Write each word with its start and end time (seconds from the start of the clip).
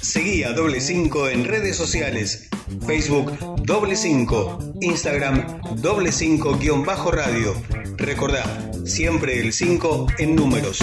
Seguí 0.00 0.42
a 0.42 0.52
Doble 0.52 0.80
5 0.80 1.28
en 1.28 1.44
redes 1.44 1.76
sociales. 1.76 2.50
Facebook 2.86 3.32
Doble 3.64 3.96
5, 3.96 4.74
Instagram 4.80 5.60
Doble 5.76 6.12
5 6.12 6.58
guion 6.58 6.84
bajo 6.84 7.10
radio. 7.10 7.54
Recordá, 7.96 8.44
siempre 8.84 9.40
el 9.40 9.52
5 9.52 10.06
en 10.18 10.36
números. 10.36 10.80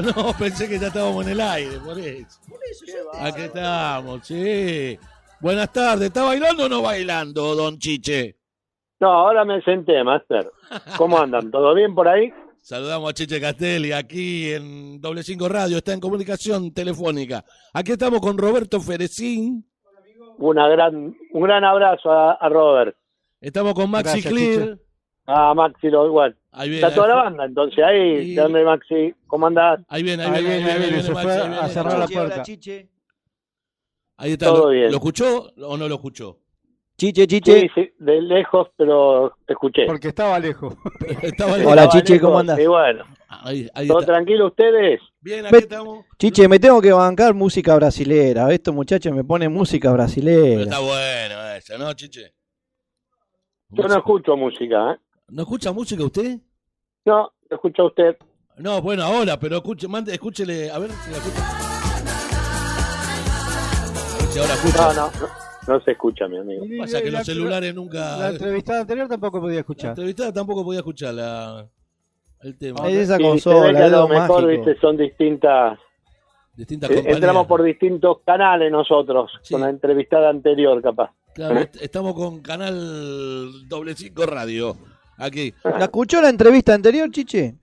No, 0.16 0.32
pensé 0.38 0.68
que 0.68 0.78
ya 0.78 0.86
estábamos 0.88 1.26
en 1.26 1.32
el 1.32 1.40
aire, 1.40 1.78
por 1.84 1.98
eso. 1.98 2.40
Aquí 3.20 3.42
estamos, 3.42 4.26
sí. 4.26 4.98
Buenas 5.40 5.72
tardes, 5.72 6.06
¿está 6.08 6.22
bailando 6.24 6.66
o 6.66 6.68
no 6.68 6.82
bailando, 6.82 7.54
don 7.54 7.78
Chiche? 7.78 8.36
No, 9.00 9.08
ahora 9.10 9.44
me 9.44 9.60
senté, 9.62 10.02
Master. 10.04 10.50
¿Cómo 10.96 11.18
andan? 11.18 11.50
¿Todo 11.50 11.74
bien 11.74 11.94
por 11.94 12.06
ahí? 12.08 12.32
Saludamos 12.58 13.10
a 13.10 13.14
Chiche 13.14 13.40
Castelli 13.40 13.90
aquí 13.92 14.52
en 14.52 15.00
Doble 15.00 15.24
Cinco 15.24 15.48
Radio, 15.48 15.78
está 15.78 15.92
en 15.92 16.00
comunicación 16.00 16.72
telefónica. 16.72 17.44
Aquí 17.74 17.90
estamos 17.92 18.20
con 18.20 18.38
Roberto 18.38 18.80
Ferecín, 18.80 19.66
Una 20.38 20.68
gran, 20.68 21.16
un 21.32 21.42
gran 21.42 21.64
abrazo 21.64 22.12
a, 22.12 22.34
a 22.34 22.48
Robert. 22.48 22.96
estamos 23.40 23.74
con 23.74 23.90
Maxi 23.90 24.20
Gracias, 24.22 24.32
Clear. 24.32 24.78
A 25.26 25.52
Maxi 25.54 25.88
lo 25.90 26.06
igual. 26.06 26.36
Ahí 26.54 26.68
viene, 26.68 26.86
Está 26.86 26.94
toda 26.94 27.08
la 27.08 27.14
banda, 27.14 27.44
entonces 27.46 27.82
ahí, 27.82 28.32
Y- 28.32 28.34
dame 28.34 28.62
Maxi, 28.62 29.14
¿cómo 29.26 29.46
andás? 29.46 29.80
ahí 29.88 30.02
viene, 30.02 30.22
ahí 30.24 30.30
Ahí 30.34 30.42
viene, 30.42 30.56
viene, 30.58 30.70
ahí 30.72 30.78
viene, 30.80 31.02
se 31.02 31.12
Maxi, 31.12 31.26
fue 31.26 31.34
a 31.58 31.68
cerrar 31.68 31.98
la 31.98 32.06
puerta. 32.06 32.42
Chiche. 32.42 32.88
Ahí 34.18 34.32
está, 34.32 34.46
Todo 34.46 34.64
¿lo, 34.66 34.68
bien. 34.70 34.90
¿lo 34.90 34.96
escuchó 34.98 35.50
o 35.56 35.76
no 35.78 35.88
lo 35.88 35.94
escuchó? 35.94 36.38
Chiche, 36.98 37.26
Chiche. 37.26 37.60
Sí, 37.60 37.70
sí, 37.74 37.90
de 37.98 38.20
lejos, 38.20 38.68
pero 38.76 39.34
te 39.46 39.54
escuché. 39.54 39.86
Porque 39.86 40.08
estaba 40.08 40.38
lejos. 40.38 40.74
Estaba 41.22 41.54
Hola, 41.66 41.88
Chiche, 41.88 42.20
¿cómo 42.20 42.38
andás? 42.38 42.58
Y 42.60 42.66
bueno, 42.66 43.04
Ahí, 43.28 43.66
ahí 43.74 43.88
¿todo 43.88 44.00
está. 44.00 44.12
tranquilo 44.12 44.48
ustedes? 44.48 45.00
Bien, 45.20 45.46
aquí 45.46 45.56
estamos. 45.56 46.04
Chiche, 46.18 46.46
me 46.48 46.58
tengo 46.60 46.82
que 46.82 46.92
bancar 46.92 47.32
música 47.32 47.74
brasilera. 47.74 48.52
Estos 48.52 48.74
muchachos 48.74 49.12
me 49.14 49.24
ponen 49.24 49.50
música 49.50 49.88
Pero 49.88 49.94
brasilera. 49.94 50.62
está 50.64 50.78
bueno 50.80 51.48
eso, 51.56 51.78
¿no, 51.78 51.92
Chiche? 51.94 52.34
Yo 53.70 53.88
no 53.88 53.96
escucho 53.96 54.36
música, 54.36 54.92
¿eh? 54.92 54.96
¿No 55.32 55.42
escucha 55.42 55.72
música 55.72 56.04
usted? 56.04 56.38
No, 57.06 57.32
escucha 57.48 57.84
usted. 57.84 58.16
No, 58.58 58.82
bueno, 58.82 59.02
ahora, 59.04 59.38
pero 59.40 59.56
escuche, 59.56 59.88
mande, 59.88 60.12
escúchele, 60.12 60.70
a 60.70 60.78
ver 60.78 60.90
si 60.90 61.10
la 61.10 61.16
escucha. 61.16 61.42
Si 64.30 64.38
ahora 64.38 64.54
escucha. 64.54 64.78
No, 64.78 64.92
no, 64.94 65.10
no, 65.20 65.28
no 65.74 65.80
se 65.84 65.90
escucha, 65.92 66.28
mi 66.28 66.36
amigo. 66.38 66.64
Y 66.66 66.78
Pasa 66.78 67.00
que 67.02 67.10
la- 67.10 67.18
los 67.20 67.26
celulares 67.26 67.74
nunca. 67.74 68.16
La 68.18 68.28
entrevistada 68.30 68.80
anterior 68.82 69.08
tampoco 69.08 69.40
podía 69.40 69.54
La 69.54 69.60
escuchar. 69.60 69.90
entrevistada 69.90 70.32
tampoco 70.32 70.64
podía 70.64 70.80
escuchar 70.80 71.14
la, 71.14 71.66
el 72.42 72.58
tema. 72.58 72.86
Es 72.88 72.96
esa 72.96 73.16
Sí, 73.16 73.22
se 73.22 73.24
ve 73.24 73.28
consola, 73.30 73.70
que 73.72 73.76
a 73.78 73.84
dedo 73.88 74.02
lo 74.02 74.08
mejor, 74.08 74.42
mágico. 74.44 74.64
viste, 74.64 74.80
son 74.80 74.96
distintas. 74.98 75.78
Distintas 76.54 76.90
eh. 76.90 77.04
Entramos 77.06 77.46
por 77.46 77.62
distintos 77.62 78.18
canales 78.26 78.70
nosotros, 78.70 79.30
Sí. 79.42 79.54
con 79.54 79.62
la 79.62 79.70
entrevistada 79.70 80.28
anterior, 80.28 80.80
capaz. 80.82 81.10
Claro, 81.34 81.58
est- 81.60 81.76
estamos 81.80 82.12
con 82.14 82.42
Canal 82.42 83.66
Doble 83.66 83.94
Cinco 83.94 84.26
Radio. 84.26 84.76
Aquí. 85.24 85.54
¿La 85.64 85.84
escuchó 85.84 86.20
la 86.20 86.28
entrevista 86.30 86.74
anterior, 86.74 87.10
Chiche? 87.10 87.54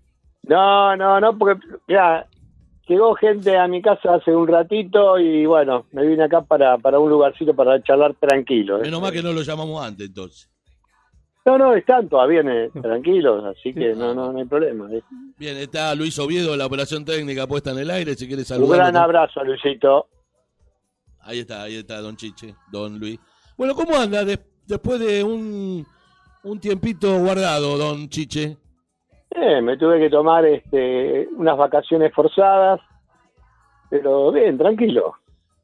No, 0.43 0.95
no, 0.95 1.19
no, 1.19 1.37
porque 1.37 1.59
ya 1.87 2.25
llegó 2.87 3.13
gente 3.15 3.57
a 3.57 3.67
mi 3.67 3.81
casa 3.81 4.15
hace 4.15 4.33
un 4.35 4.47
ratito 4.47 5.19
y 5.19 5.45
bueno, 5.45 5.85
me 5.91 6.05
vine 6.07 6.23
acá 6.23 6.41
para, 6.41 6.77
para 6.77 6.99
un 6.99 7.09
lugarcito 7.09 7.53
para 7.53 7.81
charlar 7.83 8.15
tranquilo. 8.15 8.77
¿eh? 8.79 8.83
Menos 8.83 9.01
mal 9.01 9.11
que 9.11 9.21
no 9.21 9.33
lo 9.33 9.41
llamamos 9.41 9.83
antes, 9.85 10.07
entonces. 10.07 10.49
No, 11.45 11.57
no, 11.57 11.73
están 11.73 12.07
todavía 12.09 12.41
eh, 12.41 12.69
tranquilos, 12.81 13.43
así 13.45 13.73
que 13.73 13.93
no, 13.93 14.13
no, 14.13 14.31
no 14.31 14.39
hay 14.39 14.45
problema. 14.45 14.89
¿eh? 14.93 15.01
Bien, 15.37 15.57
está 15.57 15.93
Luis 15.95 16.17
Oviedo, 16.19 16.55
la 16.55 16.65
operación 16.65 17.03
técnica 17.05 17.47
puesta 17.47 17.71
en 17.71 17.79
el 17.79 17.89
aire. 17.91 18.15
Si 18.15 18.27
quiere 18.27 18.41
Un 18.41 18.45
saludar. 18.45 18.77
gran 18.77 18.95
abrazo, 18.97 19.43
Luisito. 19.43 20.07
Ahí 21.21 21.39
está, 21.39 21.63
ahí 21.63 21.75
está, 21.75 22.01
don 22.01 22.15
Chiche, 22.15 22.55
don 22.71 22.99
Luis. 22.99 23.19
Bueno, 23.57 23.75
¿cómo 23.75 23.95
anda 23.97 24.23
de- 24.23 24.39
después 24.65 24.99
de 24.99 25.23
un, 25.23 25.85
un 26.43 26.59
tiempito 26.59 27.17
guardado, 27.19 27.77
don 27.77 28.09
Chiche? 28.09 28.57
Eh, 29.31 29.61
me 29.61 29.77
tuve 29.77 29.99
que 29.99 30.09
tomar 30.09 30.45
este, 30.45 31.27
unas 31.37 31.57
vacaciones 31.57 32.13
forzadas, 32.13 32.79
pero 33.89 34.31
bien, 34.31 34.57
tranquilo. 34.57 35.15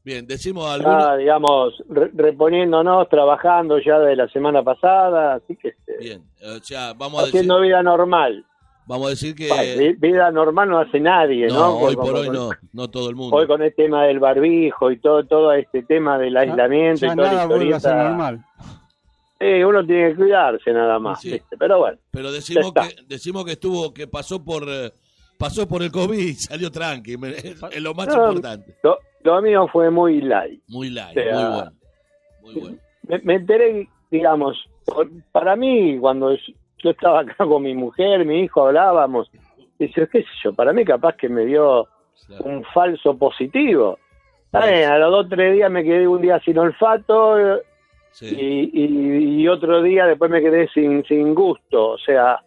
Bien, 0.03 0.25
decimos 0.27 0.69
algunos. 0.69 1.03
Ah, 1.03 1.15
digamos, 1.17 1.83
re- 1.89 2.11
reponiéndonos, 2.13 3.09
trabajando 3.09 3.79
ya 3.79 3.97
de 3.99 4.15
la 4.15 4.27
semana 4.29 4.61
pasada, 4.63 5.35
así 5.35 5.55
que 5.55 5.69
este, 5.69 5.97
Bien, 5.99 6.23
o 6.43 6.59
sea, 6.63 6.93
vamos 6.93 7.21
a 7.23 7.25
decir, 7.25 7.39
haciendo 7.39 7.59
vida 7.61 7.81
normal. 7.81 8.45
vamos 8.85 9.07
a 9.07 9.09
decir 9.09 9.33
que 9.33 9.95
vida 9.99 10.29
normal 10.29 10.69
no 10.69 10.77
hace 10.79 10.99
nadie, 10.99 11.47
¿no? 11.47 11.53
no, 11.55 11.77
hoy 11.77 11.95
Con- 11.95 12.05
por 12.05 12.13
con- 12.13 12.21
hoy 12.21 12.29
no, 12.29 12.49
no 12.71 12.87
todo 12.91 13.09
el 13.09 13.15
mundo. 13.15 13.35
Hoy 13.35 13.47
con 13.47 13.63
el 13.63 13.73
tema 13.73 14.03
del 14.05 14.19
barbijo 14.19 14.91
y 14.91 14.99
todo 14.99 15.25
todo 15.25 15.51
este 15.53 15.81
tema 15.81 16.19
del 16.19 16.37
aislamiento 16.37 17.07
Ya 17.07 17.13
y 17.13 17.15
toda 17.15 17.27
la 17.27 17.33
nada 17.33 17.45
vuelve 17.47 17.73
a 17.73 17.79
ser 17.79 17.95
normal. 17.95 18.45
Eh, 19.39 19.65
uno 19.65 19.85
tiene 19.85 20.09
que 20.11 20.15
cuidarse 20.15 20.71
nada 20.71 20.97
más, 20.99 21.21
Sí. 21.21 21.31
¿viste? 21.33 21.57
pero 21.57 21.79
bueno. 21.79 21.97
Pero 22.11 22.31
decimos 22.31 22.71
que 22.73 22.95
decimos 23.07 23.45
que 23.45 23.51
estuvo 23.53 23.93
que 23.93 24.07
pasó 24.07 24.43
por 24.43 24.63
eh, 24.67 24.91
pasó 25.37 25.67
por 25.67 25.83
el 25.83 25.91
COVID 25.91 26.17
y 26.17 26.33
salió 26.33 26.71
tranqui, 26.71 27.13
es, 27.35 27.61
es 27.71 27.81
lo 27.81 27.93
más 27.93 28.07
No, 28.07 28.27
importante. 28.29 28.75
Lo, 28.83 28.97
lo 29.23 29.41
mío 29.41 29.67
fue 29.71 29.89
muy 29.89 30.21
light. 30.21 30.61
Muy 30.67 30.89
light, 30.89 31.17
o 31.17 31.21
sea, 31.21 31.33
muy 31.33 31.53
bueno. 31.55 31.71
Muy 32.41 32.53
bueno. 32.55 32.77
Me, 33.07 33.19
me 33.19 33.35
enteré, 33.35 33.87
digamos, 34.11 34.57
por- 34.85 35.09
para 35.31 35.55
mí, 35.55 35.97
cuando 35.99 36.33
yo 36.35 36.89
estaba 36.91 37.21
acá 37.21 37.45
con 37.45 37.63
mi 37.63 37.73
mujer, 37.73 38.23
mi 38.25 38.41
hijo, 38.41 38.65
hablábamos, 38.67 39.29
dice, 39.79 40.07
qué 40.11 40.21
sé 40.21 40.27
yo, 40.43 40.53
para 40.53 40.71
mí 40.73 40.85
capaz 40.85 41.15
que 41.17 41.27
me 41.29 41.45
dio 41.45 41.87
Claro. 42.27 42.45
un 42.45 42.63
falso 42.73 43.15
positivo. 43.17 43.99
A 44.53 44.97
los 44.97 45.11
dos 45.11 45.27
tres 45.29 45.53
días 45.53 45.69
me 45.69 45.83
quedé 45.83 46.07
un 46.07 46.21
día 46.21 46.39
sin 46.39 46.57
olfato 46.57 47.35
Sí. 48.17 48.27
y, 48.33 48.81
y- 48.81 49.41
y 49.41 49.47
otro 49.49 49.81
día 49.83 50.05
después 50.05 50.31
me 50.31 50.41
quedé 50.41 50.69
sin, 50.69 51.03
sin 51.03 51.35
gusto. 51.35 51.89
O 51.91 51.97
sea, 51.97 52.39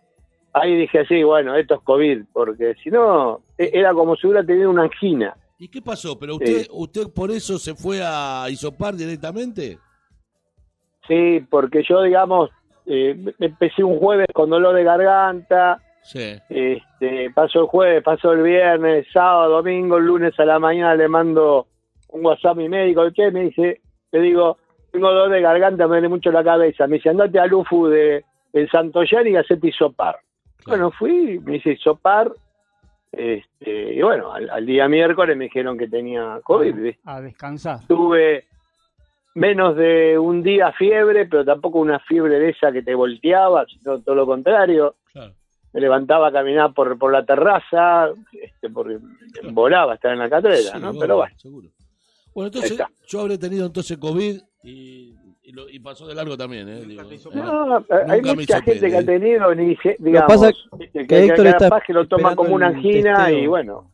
ahí 0.54 0.74
dije, 0.74 1.04
sí, 1.06 1.22
bueno, 1.22 1.54
esto 1.56 1.74
es 1.74 1.80
COVID, 1.82 2.22
porque 2.32 2.74
si 2.82 2.88
no, 2.90 3.42
e- 3.58 3.70
era 3.74 3.92
como 3.92 4.16
si 4.16 4.26
hubiera 4.26 4.42
tenido 4.46 4.70
una 4.70 4.84
angina. 4.84 5.36
¿Y 5.58 5.68
qué 5.68 5.82
pasó? 5.82 6.18
¿Pero 6.18 6.36
usted 6.36 6.62
Sí. 6.62 6.68
usted 6.72 7.02
por 7.14 7.30
eso 7.30 7.58
se 7.58 7.74
fue 7.74 8.00
a 8.02 8.46
isopar 8.48 8.94
directamente? 8.94 9.76
Sí, 11.06 11.40
porque 11.50 11.82
yo, 11.88 12.02
digamos, 12.02 12.50
eh, 12.86 13.14
empecé 13.38 13.84
un 13.84 13.98
jueves 13.98 14.28
con 14.32 14.48
dolor 14.50 14.74
de 14.74 14.84
garganta, 14.84 15.82
Sí. 16.02 16.36
este, 16.48 17.30
pasó 17.34 17.60
el 17.60 17.66
jueves, 17.66 18.02
pasó 18.02 18.32
el 18.32 18.42
viernes, 18.42 19.06
sábado, 19.12 19.56
domingo, 19.56 19.98
el 19.98 20.04
lunes 20.06 20.38
a 20.40 20.44
la 20.46 20.58
mañana 20.58 20.94
le 20.94 21.08
mando 21.08 21.66
un 22.08 22.24
WhatsApp 22.24 22.52
a 22.52 22.54
mi 22.54 22.68
médico, 22.70 23.02
¿qué? 23.14 23.30
Me 23.30 23.44
dice, 23.44 23.82
le 24.12 24.20
digo, 24.20 24.56
tengo 24.90 25.08
dolor 25.08 25.30
de 25.30 25.40
garganta, 25.40 25.86
me 25.86 25.96
duele 25.96 26.08
mucho 26.08 26.30
la 26.30 26.44
cabeza, 26.44 26.86
me 26.86 26.96
dice, 26.96 27.10
andate 27.10 27.38
al 27.38 27.52
UFU 27.52 27.88
de, 27.88 28.24
del 28.52 28.70
Santoyán 28.70 29.26
y 29.26 29.36
hacete 29.36 29.68
isopar. 29.68 30.18
Claro. 30.64 30.66
Bueno, 30.66 30.90
fui, 30.90 31.38
me 31.40 31.56
hice 31.56 31.72
isopar, 31.72 32.30
este, 33.12 33.94
y 33.94 34.02
bueno, 34.02 34.32
al, 34.32 34.50
al 34.50 34.66
día 34.66 34.88
miércoles 34.88 35.36
me 35.36 35.44
dijeron 35.44 35.78
que 35.78 35.88
tenía 35.88 36.40
COVID, 36.42 36.74
¿viste? 36.74 37.00
A 37.04 37.20
descansar. 37.20 37.80
tuve 37.86 38.44
menos 39.34 39.76
de 39.76 40.18
un 40.18 40.42
día 40.42 40.72
fiebre, 40.72 41.26
pero 41.26 41.44
tampoco 41.44 41.78
una 41.78 41.98
fiebre 42.00 42.38
de 42.38 42.50
esa 42.50 42.72
que 42.72 42.82
te 42.82 42.94
volteaba, 42.94 43.64
sino 43.66 44.00
todo 44.00 44.14
lo 44.14 44.26
contrario. 44.26 44.96
Claro. 45.12 45.34
Me 45.72 45.80
levantaba 45.80 46.28
a 46.28 46.32
caminar 46.32 46.72
por, 46.74 46.98
por 46.98 47.12
la 47.12 47.24
terraza, 47.24 48.08
este, 48.32 48.68
porque 48.70 48.98
me 49.42 49.52
volaba 49.52 49.94
estar 49.94 50.12
en 50.12 50.18
la 50.18 50.56
Sí, 50.56 50.70
¿no? 50.80 50.94
Pero 50.98 51.18
bueno, 51.18 51.34
seguro. 51.38 51.68
Bueno, 52.34 52.46
entonces 52.48 52.78
yo 53.06 53.20
habré 53.20 53.38
tenido 53.38 53.66
entonces 53.66 53.96
COVID 53.98 54.40
y, 54.62 55.14
y, 55.42 55.52
lo- 55.52 55.68
y 55.68 55.78
pasó 55.78 56.06
de 56.06 56.14
largo 56.14 56.36
también, 56.36 56.68
¿eh? 56.68 56.80
Digo, 56.86 57.02
no, 57.34 57.84
hay 58.08 58.20
mucha 58.22 58.60
gente 58.62 58.88
que 58.90 58.96
ha 58.96 59.00
¿eh? 59.00 59.04
tenido, 59.04 59.54
ni, 59.54 59.76
digamos, 59.98 60.28
pasa 60.28 60.52
que, 60.92 61.06
que 61.06 61.24
Héctor 61.24 61.44
que 61.44 61.48
está 61.50 61.58
capaz 61.68 61.82
que 61.86 61.92
lo 61.92 62.06
toma 62.08 62.34
como 62.36 62.54
una 62.54 62.68
angina 62.68 63.30
y 63.30 63.46
bueno. 63.46 63.90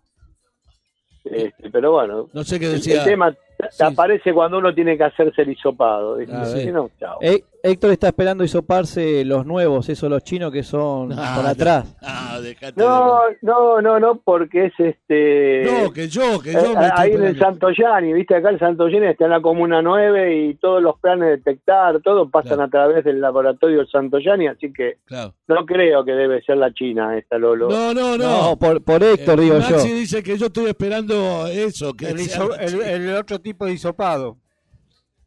Este, 1.25 1.71
pero 1.71 1.93
bueno, 1.93 2.29
No 2.33 2.45
sé 2.45 2.61
qué 2.61 2.67
el, 2.67 2.73
decía. 2.73 2.99
el 3.03 3.05
tema 3.09 3.33
te 3.33 3.39
Sí. 3.71 3.83
aparece 3.83 4.33
cuando 4.35 4.59
uno 4.59 4.75
tiene 4.75 4.97
que 4.99 5.05
hacerse 5.05 5.43
el 5.43 5.51
hisopado. 5.53 6.19
Ah, 6.31 6.45
sí. 6.45 6.61
Si 6.63 6.73
no, 6.73 6.91
chao. 6.99 7.19
Hé- 7.23 7.45
Héctor 7.67 7.93
está 7.93 8.09
esperando 8.09 8.45
hisoparse 8.45 9.25
los 9.25 9.47
nuevos, 9.47 9.89
esos 9.89 10.11
los 10.11 10.23
chinos 10.23 10.53
que 10.53 10.63
son 10.63 11.13
Ah, 11.17 11.33
por 11.35 11.47
atrás. 11.47 11.97
Ah, 12.03 12.37
No, 12.77 13.21
de- 13.31 13.39
no, 13.41 13.81
no, 13.81 13.99
no, 13.99 14.21
porque 14.23 14.67
es 14.67 14.73
este. 14.79 15.63
No, 15.65 15.91
que 15.91 16.09
yo, 16.09 16.41
que 16.41 16.51
eh, 16.51 16.59
yo 16.63 16.79
me 16.79 16.87
estoy 16.89 16.91
ahí 17.09 17.13
en 17.13 17.25
el. 17.25 17.39
Santoyani, 17.39 18.13
viste, 18.13 18.35
acá 18.35 18.51
el 18.51 18.59
Santoyani 18.59 19.07
está 19.07 19.25
en 19.25 19.31
la 19.31 19.41
Comuna 19.41 19.81
9 19.81 20.37
y 20.45 20.55
todos 20.57 20.83
los 20.83 20.99
planes 21.01 21.27
de 21.29 21.37
detectar, 21.39 22.01
todo 22.03 22.29
pasan 22.29 22.57
Claro. 22.57 22.63
a 22.65 22.69
través 22.69 23.05
del 23.05 23.21
laboratorio 23.23 23.79
del 23.79 23.89
Santoyani, 23.89 24.49
así 24.49 24.71
que 24.71 24.99
Claro. 25.07 25.33
no 25.49 25.65
creo 25.65 26.05
que 26.05 26.13
debe 26.13 26.43
ser 26.43 26.59
la 26.59 26.71
China 26.75 27.17
esta, 27.17 27.39
Lolo. 27.39 27.71
No, 27.71 27.95
no, 27.95 28.19
No, 28.19 28.51
no. 28.51 28.59
por, 28.59 28.85
por 28.85 29.03
Héctor, 29.03 29.39
Eh, 29.39 29.43
digo 29.43 29.57
Maxi 29.57 29.73
yo. 29.89 29.95
dice 29.95 30.23
que 30.23 30.37
yo 30.37 30.47
estoy 30.47 30.67
esperando 30.67 31.47
eso, 31.47 31.95
que 31.95 32.09
El, 32.09 32.81
el 32.83 33.15
otro 33.17 33.39
tipo 33.41 33.65
de 33.65 33.73
hisopado. 33.73 34.37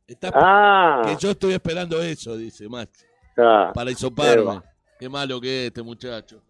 Está- 0.07 0.31
Ah, 0.33 1.01
que 1.05 1.15
yo 1.19 1.31
estoy 1.31 1.53
esperando 1.53 2.01
eso, 2.01 2.37
dice 2.37 2.69
Max, 2.69 3.05
ah, 3.37 3.71
para 3.73 3.91
hisoparme. 3.91 4.61
Qué 4.99 5.09
malo 5.09 5.39
que 5.41 5.63
es 5.63 5.67
este 5.67 5.83
muchacho. 5.83 6.41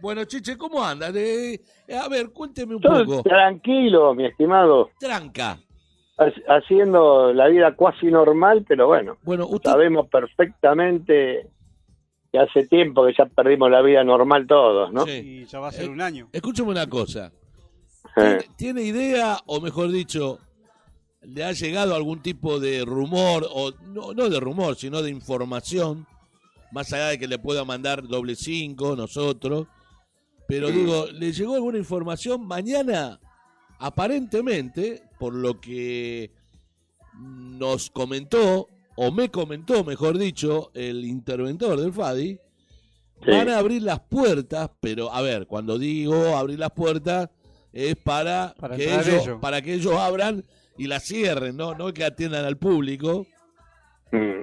Bueno, 0.00 0.24
Chiche, 0.26 0.56
¿cómo 0.56 0.84
anda? 0.84 1.10
De- 1.10 1.54
eh, 1.88 1.96
a 1.96 2.06
ver, 2.08 2.30
cuénteme 2.30 2.76
un 2.76 2.80
todo 2.80 3.04
poco. 3.04 3.22
tranquilo, 3.24 4.14
mi 4.14 4.26
estimado, 4.26 4.90
Tranca. 5.00 5.58
ha- 6.18 6.54
haciendo 6.56 7.32
la 7.32 7.48
vida 7.48 7.74
cuasi 7.74 8.06
normal, 8.06 8.64
pero 8.68 8.86
bueno, 8.86 9.16
Bueno, 9.22 9.46
usted, 9.48 9.70
sabemos 9.70 10.06
perfectamente 10.08 11.48
que 12.30 12.38
hace 12.38 12.66
tiempo 12.68 13.06
que 13.06 13.14
ya 13.18 13.24
perdimos 13.26 13.70
la 13.70 13.80
vida 13.82 14.04
normal 14.04 14.46
todos, 14.46 14.92
¿no? 14.92 15.04
Sí. 15.06 15.12
Y 15.12 15.44
ya 15.46 15.58
va 15.60 15.68
a 15.68 15.72
ser 15.72 15.86
Eh, 15.86 15.88
un 15.88 16.00
año. 16.02 16.28
escúcheme 16.32 16.70
una 16.70 16.86
cosa. 16.86 17.32
Eh. 18.16 18.38
¿Tiene, 18.38 18.44
tiene 18.56 18.82
idea, 18.82 19.38
o 19.46 19.60
mejor 19.60 19.90
dicho, 19.90 20.38
le 21.22 21.44
ha 21.44 21.52
llegado 21.52 21.94
algún 21.94 22.22
tipo 22.22 22.60
de 22.60 22.84
rumor, 22.84 23.46
o 23.50 23.72
no, 23.88 24.12
no 24.14 24.28
de 24.28 24.40
rumor, 24.40 24.76
sino 24.76 25.02
de 25.02 25.10
información, 25.10 26.06
más 26.72 26.92
allá 26.92 27.08
de 27.08 27.18
que 27.18 27.26
le 27.28 27.38
pueda 27.38 27.64
mandar 27.64 28.06
doble 28.06 28.36
cinco 28.36 28.94
nosotros, 28.96 29.66
pero 30.46 30.70
digo, 30.70 31.06
¿le 31.12 31.32
llegó 31.32 31.54
alguna 31.56 31.78
información 31.78 32.46
mañana? 32.46 33.20
Aparentemente, 33.78 35.02
por 35.18 35.34
lo 35.34 35.60
que 35.60 36.30
nos 37.18 37.90
comentó, 37.90 38.68
o 38.96 39.10
me 39.12 39.30
comentó, 39.30 39.84
mejor 39.84 40.18
dicho, 40.18 40.70
el 40.74 41.04
interventor 41.04 41.80
del 41.80 41.92
FADI, 41.92 42.38
Sí. 43.24 43.30
van 43.32 43.48
a 43.48 43.58
abrir 43.58 43.82
las 43.82 43.98
puertas, 44.00 44.70
pero 44.80 45.12
a 45.12 45.20
ver, 45.22 45.48
cuando 45.48 45.76
digo 45.76 46.36
abrir 46.36 46.58
las 46.60 46.70
puertas 46.70 47.28
es 47.72 47.96
para, 47.96 48.54
Para 48.60 48.76
que 48.76 48.94
ellos. 48.94 49.38
para 49.40 49.60
que 49.60 49.74
ellos 49.74 49.94
abran 49.94 50.44
y 50.78 50.86
las 50.86 51.04
cierren, 51.04 51.56
no, 51.56 51.74
no 51.74 51.92
que 51.92 52.04
atiendan 52.04 52.44
al 52.44 52.56
público. 52.56 53.26
Mm. 54.12 54.42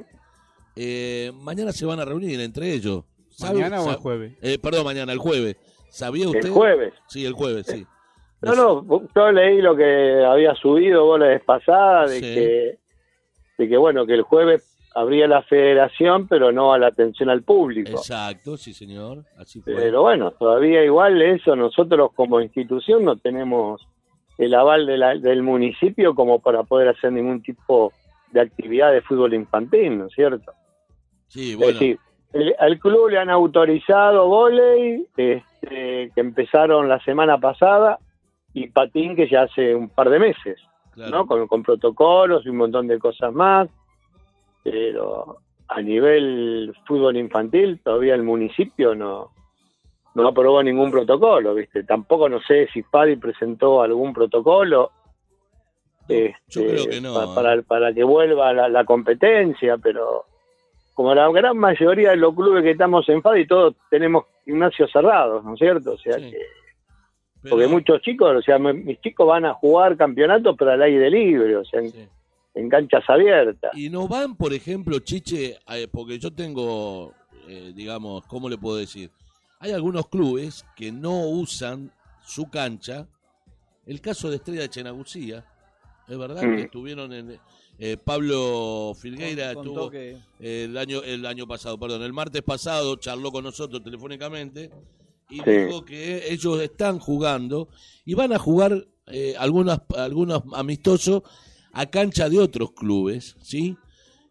Eh, 0.75 1.31
mañana 1.35 1.71
se 1.71 1.85
van 1.85 1.99
a 1.99 2.05
reunir 2.05 2.39
entre 2.41 2.71
ellos. 2.73 3.03
¿Sabe- 3.29 3.55
¿Mañana 3.55 3.81
o 3.81 3.89
el 3.89 3.95
jueves? 3.97 4.33
eh, 4.41 4.57
perdón, 4.59 4.85
mañana, 4.85 5.11
el 5.13 5.19
jueves. 5.19 5.57
¿Sabía 5.89 6.27
usted? 6.27 6.45
El 6.45 6.51
jueves. 6.51 6.93
Sí, 7.07 7.25
el 7.25 7.33
jueves, 7.33 7.65
sí. 7.67 7.85
No, 8.41 8.53
no, 8.53 9.07
yo 9.15 9.31
leí 9.31 9.61
lo 9.61 9.75
que 9.75 10.23
había 10.23 10.53
subido 10.55 11.05
vos 11.05 11.19
la 11.19 11.27
vez 11.27 11.43
pasada, 11.43 12.05
de 12.07 12.15
Sí. 12.15 12.21
que, 12.21 12.79
de 13.57 13.69
que 13.69 13.77
bueno, 13.77 14.05
que 14.05 14.13
el 14.13 14.21
jueves 14.21 14.77
habría 14.93 15.27
la 15.27 15.41
federación, 15.43 16.27
pero 16.27 16.51
no 16.51 16.73
a 16.73 16.77
la 16.77 16.87
atención 16.87 17.29
al 17.29 17.43
público. 17.43 17.91
Exacto, 17.91 18.55
sí, 18.57 18.73
señor. 18.73 19.25
Así 19.37 19.61
fue. 19.61 19.73
Pero 19.75 20.01
bueno, 20.03 20.31
todavía 20.31 20.83
igual 20.83 21.21
eso, 21.21 21.55
nosotros 21.55 22.11
como 22.13 22.39
institución 22.41 23.03
no 23.03 23.15
tenemos 23.17 23.81
el 24.37 24.53
aval 24.53 24.85
de 24.85 24.97
la- 24.97 25.15
del 25.15 25.43
municipio 25.43 26.13
como 26.15 26.39
para 26.39 26.63
poder 26.63 26.89
hacer 26.89 27.11
ningún 27.11 27.41
tipo 27.41 27.93
de 28.31 28.41
actividad 28.41 28.91
de 28.91 29.01
fútbol 29.01 29.33
infantil, 29.33 29.97
¿no 29.99 30.05
es 30.07 30.13
cierto? 30.13 30.51
sí, 31.27 31.51
Es 31.51 31.57
bueno. 31.57 31.71
decir, 31.73 31.99
el- 32.33 32.55
al 32.59 32.79
club 32.79 33.09
le 33.09 33.17
han 33.17 33.29
autorizado 33.29 34.27
volei, 34.27 35.07
este, 35.15 36.11
que 36.13 36.21
empezaron 36.21 36.89
la 36.89 36.99
semana 36.99 37.37
pasada, 37.39 37.97
y 38.53 38.67
patín 38.69 39.15
que 39.15 39.27
ya 39.29 39.43
hace 39.43 39.75
un 39.75 39.89
par 39.89 40.09
de 40.09 40.19
meses, 40.19 40.59
claro. 40.93 41.11
¿no? 41.11 41.25
Con, 41.27 41.47
con 41.47 41.63
protocolos 41.63 42.45
y 42.45 42.49
un 42.49 42.57
montón 42.57 42.87
de 42.87 42.99
cosas 42.99 43.33
más. 43.33 43.69
Pero 44.63 45.37
a 45.67 45.81
nivel 45.81 46.73
fútbol 46.85 47.17
infantil, 47.17 47.79
todavía 47.83 48.15
el 48.15 48.23
municipio 48.23 48.95
no, 48.95 49.31
no 50.15 50.27
aprobó 50.27 50.63
ningún 50.63 50.89
protocolo, 50.91 51.53
¿viste? 51.53 51.83
Tampoco 51.83 52.27
no 52.27 52.41
sé 52.41 52.67
si 52.73 52.81
Fadi 52.83 53.15
presentó 53.17 53.81
algún 53.81 54.13
protocolo. 54.13 54.91
yo 56.07 56.15
este, 56.15 56.35
creo 56.49 56.85
que 56.87 57.01
no, 57.01 57.21
¿eh? 57.23 57.35
para, 57.35 57.61
para 57.61 57.93
que 57.93 58.03
vuelva 58.03 58.51
la, 58.53 58.67
la 58.69 58.85
competencia, 58.85 59.77
pero 59.77 60.25
como 60.93 61.13
la 61.13 61.29
gran 61.31 61.57
mayoría 61.57 62.11
de 62.11 62.15
los 62.17 62.33
clubes 62.33 62.63
que 62.63 62.71
estamos 62.71 63.07
en 63.09 63.21
FADI, 63.21 63.47
todos 63.47 63.75
tenemos 63.89 64.25
gimnasios 64.45 64.89
cerrados, 64.91 65.43
¿no 65.43 65.53
es 65.53 65.59
cierto? 65.59 65.91
O 65.93 65.97
sea 65.97 66.13
Sí. 66.13 66.31
que, 66.31 66.37
Pero- 67.41 67.55
porque 67.57 67.67
muchos 67.67 68.01
chicos, 68.01 68.35
o 68.37 68.41
sea, 68.41 68.57
mis 68.57 68.99
chicos 69.01 69.27
van 69.27 69.45
a 69.45 69.53
jugar 69.53 69.97
campeonatos, 69.97 70.55
pero 70.57 70.71
al 70.71 70.81
aire 70.81 71.09
libre, 71.11 71.57
o 71.57 71.65
sea, 71.65 71.81
sí. 71.81 72.07
en 72.55 72.69
canchas 72.69 73.03
abiertas. 73.09 73.71
Y 73.75 73.89
no 73.89 74.07
van, 74.07 74.35
por 74.37 74.53
ejemplo, 74.53 74.97
Chiche, 74.99 75.57
porque 75.91 76.17
yo 76.17 76.31
tengo, 76.33 77.11
eh, 77.49 77.73
digamos, 77.75 78.25
¿cómo 78.27 78.47
le 78.49 78.57
puedo 78.57 78.77
decir? 78.77 79.09
Hay 79.59 79.71
algunos 79.71 80.07
clubes 80.09 80.65
que 80.75 80.91
no 80.91 81.27
usan 81.27 81.91
su 82.25 82.49
cancha. 82.49 83.07
El 83.85 84.01
caso 84.01 84.29
de 84.29 84.37
Estrella 84.37 84.61
de 84.61 84.69
Chenagucía, 84.69 85.45
es 86.07 86.17
verdad 86.17 86.43
Mm. 86.43 86.55
que 86.55 86.61
estuvieron 86.63 87.13
en... 87.13 87.39
eh, 87.77 87.97
Pablo 87.97 88.93
Filgueira 88.97 89.51
estuvo 89.51 89.89
que- 89.89 90.17
el 90.39 90.77
año 90.77 91.03
el 91.03 91.25
año 91.25 91.45
pasado, 91.45 91.77
perdón, 91.77 92.03
el 92.03 92.13
martes 92.13 92.41
pasado 92.41 92.95
charló 92.95 93.31
con 93.33 93.43
nosotros 93.43 93.83
telefónicamente 93.83 94.69
y 95.29 95.39
Sí. 95.41 95.43
dijo 95.51 95.83
que 95.83 96.31
ellos 96.31 96.61
están 96.61 96.99
jugando 96.99 97.67
y 98.05 98.13
van 98.13 98.31
a 98.33 98.39
jugar 98.39 98.87
eh, 99.07 99.35
algunos 99.37 99.81
algunos 99.97 100.41
amistosos 100.53 101.23
a 101.73 101.85
cancha 101.87 102.29
de 102.29 102.39
otros 102.39 102.71
clubes, 102.71 103.35
¿sí? 103.41 103.77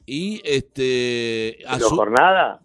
Y 0.07 0.41
este 0.45 1.59
a 1.67 1.75
¿Pero 1.77 1.89
su- 1.91 1.97
jornada? 1.97 2.61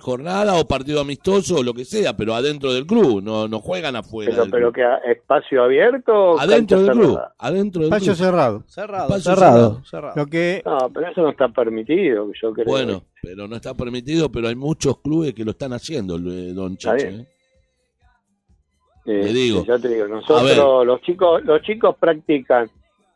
Jornada 0.00 0.54
o 0.54 0.66
partido 0.66 1.00
amistoso 1.00 1.56
o 1.56 1.62
lo 1.62 1.72
que 1.74 1.84
sea, 1.84 2.16
pero 2.16 2.34
adentro 2.34 2.72
del 2.72 2.86
club, 2.86 3.22
no 3.22 3.46
no 3.48 3.60
juegan 3.60 3.96
afuera. 3.96 4.30
Pero, 4.30 4.42
del 4.42 4.50
pero 4.50 4.72
club. 4.72 4.84
que 5.04 5.10
espacio 5.12 5.62
abierto 5.64 6.38
adentro 6.40 6.82
del 6.82 6.90
club, 6.92 7.18
adentro 7.38 7.82
del 7.82 7.88
Espacio 7.92 8.14
club. 8.14 8.24
cerrado. 8.26 8.64
Cerrado, 8.66 9.04
Espacio 9.16 9.34
cerrado, 9.34 9.84
cerrado. 9.84 10.14
Lo 10.16 10.26
que 10.26 10.62
No, 10.64 10.78
pero 10.92 11.08
eso 11.08 11.22
no 11.22 11.30
está 11.30 11.48
permitido, 11.48 12.30
yo 12.40 12.52
creo. 12.52 12.66
Bueno, 12.66 13.02
pero 13.22 13.46
no 13.48 13.56
está 13.56 13.74
permitido, 13.74 14.30
pero 14.30 14.48
hay 14.48 14.54
muchos 14.56 14.98
clubes 15.00 15.34
que 15.34 15.44
lo 15.44 15.52
están 15.52 15.72
haciendo, 15.72 16.16
eh, 16.16 16.52
don 16.52 16.76
Cheche. 16.76 17.08
¿eh? 17.08 17.26
Eh, 19.06 19.22
le 19.24 19.32
digo. 19.32 19.64
Ya 19.64 19.78
te 19.78 19.88
digo, 19.88 20.08
nosotros, 20.08 20.84
los 20.86 21.00
chicos, 21.02 21.44
los 21.44 21.62
chicos 21.62 21.94
practican 21.98 22.68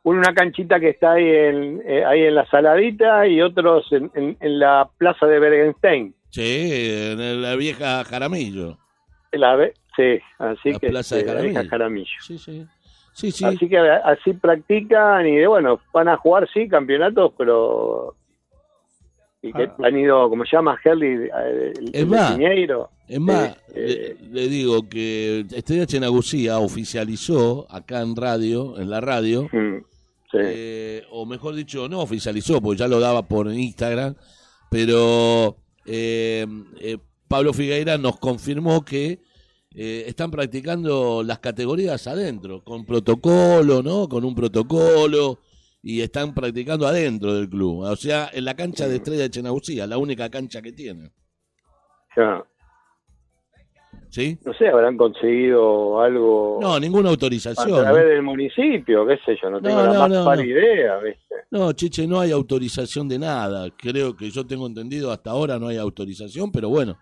una 0.04 0.32
canchita 0.32 0.78
que 0.80 0.90
está 0.90 1.12
ahí 1.12 1.24
en, 1.28 1.82
eh, 1.84 2.04
ahí 2.04 2.22
en 2.22 2.34
la 2.36 2.46
Saladita 2.48 3.26
y 3.26 3.42
otros 3.42 3.90
en, 3.92 4.10
en- 4.14 4.36
en 4.40 4.58
la 4.58 4.88
plaza 4.96 5.26
de 5.26 5.38
Bergenstein. 5.40 6.14
Sí, 6.30 6.42
en 6.42 7.42
la 7.42 7.56
vieja 7.56 8.04
Jaramillo. 8.04 8.78
La, 9.32 9.56
sí, 9.96 10.18
así 10.38 10.72
La 10.72 10.78
que 10.78 10.88
plaza 10.88 11.16
de 11.16 11.22
eh, 11.22 11.52
la 11.52 11.64
Jaramillo. 11.68 12.10
Sí, 12.20 12.38
sí. 12.38 12.64
Sí, 13.12 13.30
sí. 13.32 13.44
Así 13.44 13.68
que 13.68 13.76
así 13.78 14.32
practican 14.34 15.26
y 15.26 15.44
bueno, 15.44 15.80
van 15.92 16.08
a 16.08 16.16
jugar 16.16 16.48
sí 16.52 16.68
campeonatos, 16.68 17.32
pero 17.36 18.14
y 19.42 19.52
que 19.52 19.64
Ah. 19.64 19.74
han 19.84 19.98
ido, 19.98 20.28
como 20.28 20.44
se 20.44 20.56
llama 20.56 20.78
Herley, 20.82 21.14
eh, 21.26 21.72
el, 21.76 21.90
Es 21.92 22.06
más, 22.06 22.32
Piñeiro. 22.32 22.90
Es 23.08 23.18
más, 23.20 23.56
eh, 23.74 24.16
le, 24.20 24.42
le 24.42 24.48
digo 24.48 24.88
que 24.88 25.40
Estrella 25.52 25.86
Chenagucía 25.86 26.58
oficializó 26.58 27.66
acá 27.70 28.00
en 28.02 28.14
radio, 28.16 28.78
en 28.78 28.88
la 28.90 29.00
radio, 29.00 29.44
Mm, 29.52 29.78
sí. 30.30 30.38
eh, 30.38 31.02
o 31.10 31.26
mejor 31.26 31.54
dicho, 31.54 31.88
no 31.88 32.00
oficializó, 32.00 32.60
porque 32.60 32.78
ya 32.80 32.88
lo 32.88 33.00
daba 33.00 33.22
por 33.26 33.50
Instagram, 33.52 34.14
pero 34.70 35.56
eh, 35.92 36.46
eh, 36.80 36.98
Pablo 37.26 37.52
Figueira 37.52 37.98
nos 37.98 38.18
confirmó 38.18 38.84
que 38.84 39.18
eh, 39.74 40.04
están 40.06 40.30
practicando 40.30 41.22
las 41.24 41.38
categorías 41.40 42.06
adentro, 42.06 42.62
con 42.64 42.84
protocolo, 42.84 43.82
¿no? 43.82 44.08
Con 44.08 44.24
un 44.24 44.34
protocolo, 44.34 45.38
y 45.82 46.00
están 46.00 46.34
practicando 46.34 46.86
adentro 46.86 47.34
del 47.34 47.48
club, 47.48 47.80
o 47.82 47.96
sea, 47.96 48.28
en 48.32 48.44
la 48.44 48.54
cancha 48.54 48.86
de 48.86 48.96
Estrella 48.96 49.22
de 49.22 49.30
Chenagucía, 49.30 49.86
la 49.86 49.98
única 49.98 50.28
cancha 50.28 50.60
que 50.62 50.72
tiene, 50.72 51.10
Ya. 52.16 52.44
¿sí? 54.10 54.38
No 54.44 54.52
sé, 54.54 54.68
habrán 54.68 54.96
conseguido 54.96 56.00
algo 56.00 56.58
No, 56.60 56.78
ninguna 56.80 57.08
a 57.08 57.12
autorización. 57.12 57.80
través 57.82 58.04
¿no? 58.04 58.10
del 58.10 58.22
municipio, 58.22 59.06
qué 59.06 59.18
sé 59.24 59.38
yo, 59.42 59.50
no 59.50 59.60
tengo 59.60 59.76
No, 59.76 59.86
la 59.86 60.08
no, 60.08 60.14
más 60.16 60.24
pálida 60.24 60.58
idea, 60.60 60.96
¿viste? 60.98 61.29
No, 61.50 61.72
Chiche, 61.72 62.06
no 62.06 62.20
hay 62.20 62.30
autorización 62.30 63.08
de 63.08 63.18
nada. 63.18 63.68
Creo 63.76 64.16
que 64.16 64.30
yo 64.30 64.46
tengo 64.46 64.66
entendido 64.66 65.10
hasta 65.10 65.30
ahora 65.30 65.58
no 65.58 65.68
hay 65.68 65.78
autorización, 65.78 66.52
pero 66.52 66.68
bueno. 66.68 66.96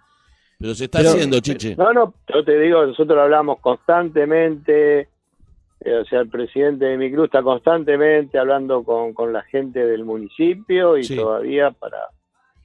Pero 0.58 0.74
se 0.74 0.84
está 0.86 0.98
Pero- 0.98 1.10
haciendo, 1.10 1.38
Chiche. 1.40 1.76
No, 1.76 1.92
no, 1.92 2.14
yo 2.34 2.44
te 2.44 2.58
digo, 2.58 2.84
nosotros 2.86 3.18
hablamos 3.18 3.60
constantemente, 3.60 5.00
eh, 5.80 5.94
o 6.00 6.04
sea, 6.06 6.20
el 6.20 6.28
presidente 6.28 6.86
de 6.86 6.96
mi 6.96 7.10
club 7.12 7.26
está 7.26 7.42
constantemente 7.42 8.38
hablando 8.38 8.82
con, 8.82 9.12
con 9.12 9.32
la 9.32 9.42
gente 9.42 9.84
del 9.86 10.04
municipio 10.04 10.96
y 10.96 11.04
Sí. 11.04 11.14
todavía 11.16 11.70
para 11.70 11.98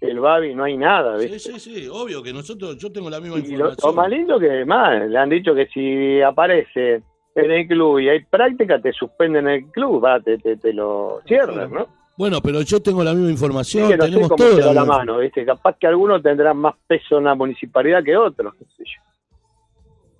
el 0.01 0.19
Babi 0.19 0.55
no 0.55 0.63
hay 0.63 0.75
nada, 0.77 1.19
Sí, 1.19 1.27
¿viste? 1.27 1.59
sí, 1.59 1.59
sí, 1.59 1.87
obvio 1.91 2.23
que 2.23 2.33
nosotros, 2.33 2.77
yo 2.77 2.91
tengo 2.91 3.09
la 3.09 3.19
misma 3.19 3.37
Y 3.37 3.41
lo, 3.41 3.47
información. 3.51 3.91
lo 3.91 3.93
más 3.93 4.09
lindo 4.09 4.39
que 4.39 4.49
además 4.49 5.09
le 5.09 5.17
han 5.17 5.29
dicho 5.29 5.53
que 5.53 5.67
si 5.67 6.21
aparece 6.21 7.03
en 7.35 7.51
el 7.51 7.67
club 7.67 7.99
y 7.99 8.09
hay 8.09 8.23
práctica, 8.25 8.79
te 8.81 8.91
suspenden 8.93 9.47
el 9.47 9.65
club, 9.71 10.03
va, 10.03 10.19
te, 10.19 10.37
te, 10.37 10.57
te 10.57 10.73
lo 10.73 11.21
cierran, 11.27 11.71
¿no? 11.71 11.87
Bueno, 12.15 12.41
pero 12.41 12.61
yo 12.61 12.79
tengo 12.81 13.03
la 13.03 13.13
misma 13.13 13.31
información, 13.31 13.87
Sí, 13.91 13.97
no 13.97 14.03
sé 14.05 14.09
tenemos 14.11 14.29
cómo 14.29 14.37
todo 14.37 14.55
se 14.55 14.61
da 14.61 14.73
la 14.73 14.81
misma- 14.81 14.97
mano, 14.99 15.17
¿viste? 15.17 15.43
Capaz 15.45 15.77
que 15.79 15.87
algunos 15.87 16.21
tendrán 16.21 16.57
más 16.57 16.75
peso 16.85 17.17
en 17.17 17.23
la 17.23 17.33
municipalidad 17.33 18.03
que 18.03 18.15
otros, 18.15 18.53
qué 18.59 18.65
sé 18.77 18.83
yo. 18.85 19.01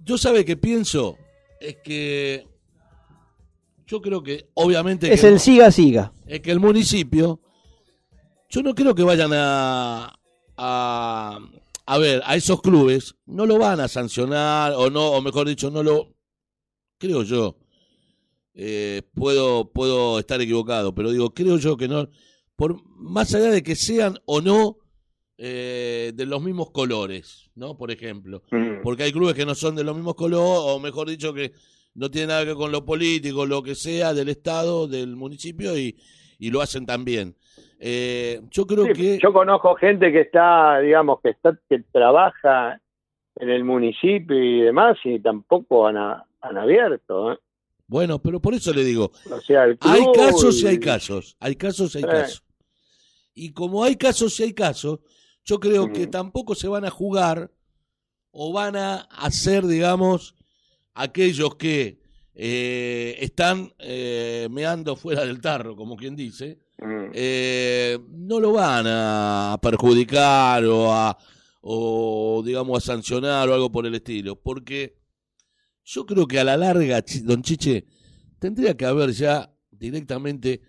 Yo 0.04 0.18
sabe 0.18 0.44
que 0.44 0.58
pienso 0.58 1.18
es 1.62 1.78
que 1.84 2.48
yo 3.86 4.02
creo 4.02 4.24
que 4.24 4.48
obviamente 4.56 5.14
Es 5.14 5.22
que, 5.22 5.28
el 5.28 5.40
siga 5.40 5.70
siga. 5.72 6.12
es 6.26 6.40
que 6.42 6.52
el 6.52 6.60
municipio 6.60 7.40
yo 8.50 8.64
no 8.64 8.74
creo 8.74 8.96
que 8.96 9.04
vayan 9.04 9.32
a 9.34 10.14
a 10.58 11.40
a 11.86 11.98
ver, 11.98 12.22
a 12.26 12.36
esos 12.36 12.62
clubes 12.62 13.16
no 13.26 13.46
lo 13.46 13.58
van 13.60 13.80
a 13.82 13.88
sancionar 13.88 14.74
o 14.76 14.90
no 14.90 15.12
o 15.12 15.22
mejor 15.22 15.48
dicho 15.48 15.70
no 15.70 15.84
lo 15.84 16.13
creo 16.98 17.24
yo 17.24 17.58
eh, 18.56 19.02
puedo 19.16 19.72
puedo 19.72 20.20
estar 20.20 20.40
equivocado, 20.42 20.94
pero 20.94 21.12
digo, 21.12 21.34
creo 21.34 21.58
yo 21.58 21.76
que 21.78 21.88
no 21.88 22.08
por 22.56 22.76
más 22.98 23.34
allá 23.34 23.50
de 23.50 23.64
que 23.64 23.76
sean 23.76 24.16
o 24.26 24.42
no 24.42 24.78
eh, 25.38 26.12
de 26.14 26.26
los 26.28 26.42
mismos 26.42 26.70
colores, 26.72 27.50
¿no? 27.56 27.76
Por 27.76 27.90
ejemplo, 27.92 28.44
Mm. 28.52 28.82
porque 28.84 29.04
hay 29.04 29.12
clubes 29.12 29.34
que 29.36 29.46
no 29.46 29.56
son 29.56 29.76
de 29.76 29.84
los 29.84 29.96
mismos 29.96 30.14
colores, 30.16 30.60
o 30.62 30.80
mejor 30.80 31.10
dicho, 31.10 31.34
que 31.34 31.52
no 31.96 32.10
tienen 32.12 32.30
nada 32.30 32.42
que 32.42 32.48
ver 32.50 32.56
con 32.56 32.72
lo 32.72 32.86
político, 32.86 33.46
lo 33.46 33.64
que 33.64 33.74
sea, 33.76 34.14
del 34.14 34.30
Estado, 34.30 34.88
del 34.88 35.16
municipio, 35.16 35.76
y, 35.78 35.98
y 36.38 36.52
lo 36.52 36.62
hacen 36.62 36.86
también. 36.86 37.36
Eh, 37.80 38.42
yo 38.52 38.66
creo 38.68 38.86
Sí, 38.86 38.94
que... 38.94 39.20
Yo 39.22 39.34
conozco 39.34 39.74
gente 39.76 40.12
que 40.12 40.22
está, 40.22 40.80
digamos, 40.80 41.20
que 41.22 41.32
está 41.32 41.60
que 41.68 41.80
trabaja 41.92 42.80
en 43.36 43.50
el 43.50 43.64
municipio 43.64 44.38
y 44.42 44.62
demás 44.62 44.98
y 45.04 45.20
tampoco 45.20 45.88
han, 45.88 45.98
a- 45.98 46.26
han 46.44 46.58
abierto. 46.58 47.32
¿eh? 47.34 47.38
Bueno, 47.88 48.20
pero 48.22 48.40
por 48.40 48.54
eso 48.54 48.74
le 48.74 48.84
digo, 48.84 49.12
O 49.32 49.42
sea, 49.42 49.64
el 49.66 49.78
hay 49.82 50.02
casos 50.16 50.62
y 50.62 50.68
hay 50.68 50.80
casos, 50.80 51.36
hay 51.40 51.56
casos 51.56 51.96
y 51.96 51.98
hay 52.00 52.04
casos. 52.04 52.44
Y 53.34 53.52
como 53.52 53.84
hay 53.84 53.96
casos 53.96 54.40
y 54.40 54.44
hay 54.44 54.54
casos, 54.54 55.00
yo 55.44 55.60
creo 55.60 55.92
que 55.92 56.08
Mm. 56.08 56.12
tampoco 56.12 56.56
se 56.56 56.68
van 56.68 56.86
a 56.86 56.90
jugar 56.92 57.52
o 58.32 58.54
van 58.54 58.76
a 58.76 58.96
hacer, 59.12 59.66
digamos, 59.66 60.36
aquellos 60.94 61.56
que 61.56 62.02
eh, 62.36 63.16
están 63.20 63.72
eh, 63.78 64.48
meando 64.50 64.96
fuera 64.96 65.24
del 65.24 65.40
tarro, 65.40 65.76
como 65.76 65.96
quien 65.96 66.16
dice, 66.16 66.58
Mm. 66.80 67.12
eh, 67.14 68.00
no 68.10 68.40
lo 68.40 68.54
van 68.54 68.86
a 68.88 69.60
perjudicar 69.62 70.66
o 70.66 70.92
a 70.92 71.16
o 71.62 72.42
digamos 72.44 72.78
a 72.80 72.82
sancionar 72.94 73.48
o 73.50 73.54
algo 73.54 73.72
por 73.72 73.86
el 73.86 73.94
estilo, 73.96 74.36
porque 74.36 74.98
yo 75.84 76.06
creo 76.06 76.26
que 76.28 76.40
a 76.40 76.44
la 76.44 76.58
larga, 76.58 77.02
don 77.24 77.42
Chiche, 77.42 77.86
tendría 78.40 78.76
que 78.76 78.86
haber 78.86 79.10
ya 79.12 79.50
directamente 79.72 80.62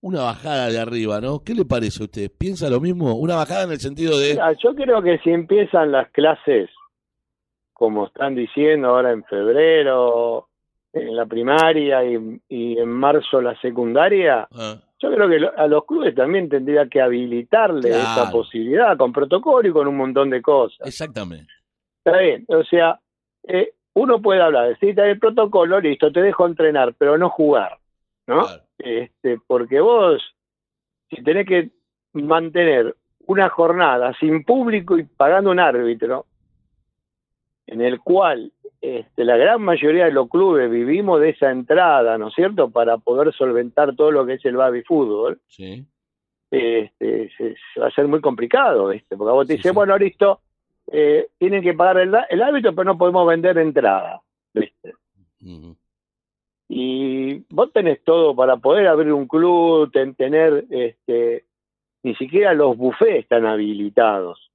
una 0.00 0.22
bajada 0.22 0.68
de 0.70 0.78
arriba, 0.78 1.20
¿no? 1.20 1.40
¿Qué 1.42 1.54
le 1.54 1.64
parece 1.64 2.02
a 2.02 2.06
usted? 2.06 2.30
¿Piensa 2.38 2.70
lo 2.70 2.80
mismo? 2.80 3.14
Una 3.16 3.34
bajada 3.36 3.64
en 3.64 3.72
el 3.72 3.80
sentido 3.80 4.18
de... 4.18 4.32
Mira, 4.34 4.52
yo 4.62 4.74
creo 4.74 5.02
que 5.02 5.18
si 5.18 5.30
empiezan 5.30 5.90
las 5.90 6.10
clases, 6.12 6.70
como 7.72 8.06
están 8.06 8.34
diciendo 8.34 8.88
ahora 8.88 9.10
en 9.12 9.24
febrero, 9.24 10.48
en 10.92 11.16
la 11.16 11.26
primaria 11.26 12.04
y, 12.04 12.40
y 12.48 12.78
en 12.78 12.88
marzo 12.88 13.40
la 13.40 13.58
secundaria, 13.60 14.48
Ah, 14.52 14.80
yo 14.98 15.10
creo 15.12 15.28
que 15.28 15.46
a 15.60 15.66
los 15.66 15.84
clubes 15.84 16.14
también 16.14 16.48
tendría 16.48 16.88
que 16.88 17.00
habilitarle 17.00 17.88
Claro. 17.90 18.02
esa 18.22 18.30
posibilidad 18.30 18.96
con 18.96 19.12
protocolo 19.12 19.68
y 19.68 19.72
con 19.72 19.86
un 19.88 19.96
montón 19.96 20.30
de 20.30 20.40
cosas. 20.40 20.86
exactamente. 20.86 21.52
Está 22.04 22.18
bien, 22.18 22.44
o 22.48 22.62
sea, 22.64 23.00
eh, 23.48 23.72
uno 23.98 24.20
puede 24.20 24.42
hablar, 24.42 24.68
decir, 24.68 24.90
está 24.90 25.06
el 25.06 25.18
protocolo, 25.18 25.80
listo, 25.80 26.12
te 26.12 26.20
dejo 26.20 26.46
entrenar, 26.46 26.94
pero 26.98 27.16
no 27.16 27.30
jugar, 27.30 27.78
¿no? 28.26 28.42
Claro. 28.44 28.62
Este, 28.78 29.38
porque 29.46 29.80
vos, 29.80 30.22
si 31.08 31.22
tenés 31.22 31.46
que 31.46 31.70
mantener 32.12 32.94
una 33.26 33.48
jornada 33.48 34.12
sin 34.20 34.44
público 34.44 34.98
y 34.98 35.04
pagando 35.04 35.50
un 35.50 35.60
árbitro, 35.60 36.26
en 37.66 37.80
el 37.80 37.98
cual 38.00 38.52
este, 38.82 39.24
la 39.24 39.38
gran 39.38 39.62
mayoría 39.62 40.04
de 40.04 40.12
los 40.12 40.28
clubes 40.28 40.70
vivimos 40.70 41.18
de 41.22 41.30
esa 41.30 41.50
entrada, 41.50 42.18
¿no 42.18 42.28
es 42.28 42.34
cierto?, 42.34 42.70
para 42.70 42.98
poder 42.98 43.32
solventar 43.32 43.96
todo 43.96 44.10
lo 44.10 44.26
que 44.26 44.34
es 44.34 44.44
el 44.44 44.56
baby 44.58 44.82
fútbol, 44.82 45.40
Sí. 45.48 45.86
este, 46.50 47.30
se, 47.36 47.54
se 47.74 47.80
va 47.80 47.86
a 47.88 47.90
ser 47.92 48.06
muy 48.08 48.20
complicado, 48.20 48.88
¿viste? 48.88 49.16
Porque 49.16 49.32
vos 49.32 49.46
te 49.46 49.54
Sí, 49.54 49.56
dices, 49.56 49.70
sí. 49.72 49.74
bueno, 49.74 49.96
listo, 49.96 50.40
eh, 50.92 51.28
tienen 51.38 51.62
que 51.62 51.74
pagar 51.74 51.98
el, 51.98 52.14
el 52.30 52.42
árbitro, 52.42 52.74
pero 52.74 52.84
no 52.84 52.98
podemos 52.98 53.26
vender 53.26 53.58
entrada, 53.58 54.20
¿viste? 54.54 54.94
Y 55.40 55.76
y 56.68 57.44
vos 57.50 57.72
tenés 57.72 58.02
todo 58.02 58.34
para 58.34 58.56
poder 58.56 58.88
abrir 58.88 59.12
un 59.12 59.28
club, 59.28 59.90
ten- 59.92 60.16
tener, 60.16 60.64
este, 60.70 61.44
ni 62.02 62.14
siquiera 62.16 62.54
los 62.54 62.76
buffets 62.76 63.20
están 63.20 63.46
habilitados. 63.46 64.50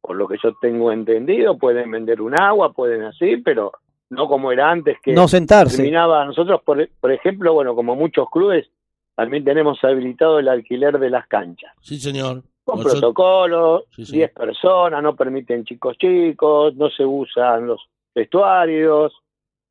Por 0.00 0.14
lo 0.16 0.28
que 0.28 0.36
yo 0.42 0.54
tengo 0.60 0.92
entendido, 0.92 1.58
pueden 1.58 1.90
vender 1.90 2.20
un 2.20 2.38
agua, 2.38 2.72
pueden 2.72 3.02
así, 3.02 3.38
pero 3.38 3.72
no 4.10 4.28
como 4.28 4.52
era 4.52 4.70
antes 4.70 4.98
que 5.02 5.14
No 5.14 5.26
sentarse. 5.26 5.78
terminaba. 5.78 6.24
Nosotros, 6.26 6.62
por, 6.62 6.88
por 7.00 7.10
ejemplo, 7.10 7.52
bueno, 7.54 7.74
como 7.74 7.96
muchos 7.96 8.30
clubes, 8.30 8.70
también 9.16 9.42
tenemos 9.44 9.82
habilitado 9.82 10.38
el 10.38 10.48
alquiler 10.48 10.98
de 11.00 11.10
las 11.10 11.26
canchas. 11.26 11.72
Sí, 11.80 11.98
señor. 11.98 12.42
Con 12.64 12.76
Nosotros- 12.78 13.00
protocolo, 13.00 13.84
Sí, 13.94 14.06
sí. 14.06 14.12
10 14.16 14.32
personas, 14.32 15.02
no 15.02 15.14
permiten 15.14 15.64
chicos 15.64 15.98
chicos, 15.98 16.74
no 16.76 16.88
se 16.90 17.04
usan 17.04 17.66
los 17.66 17.80
vestuarios, 18.14 19.12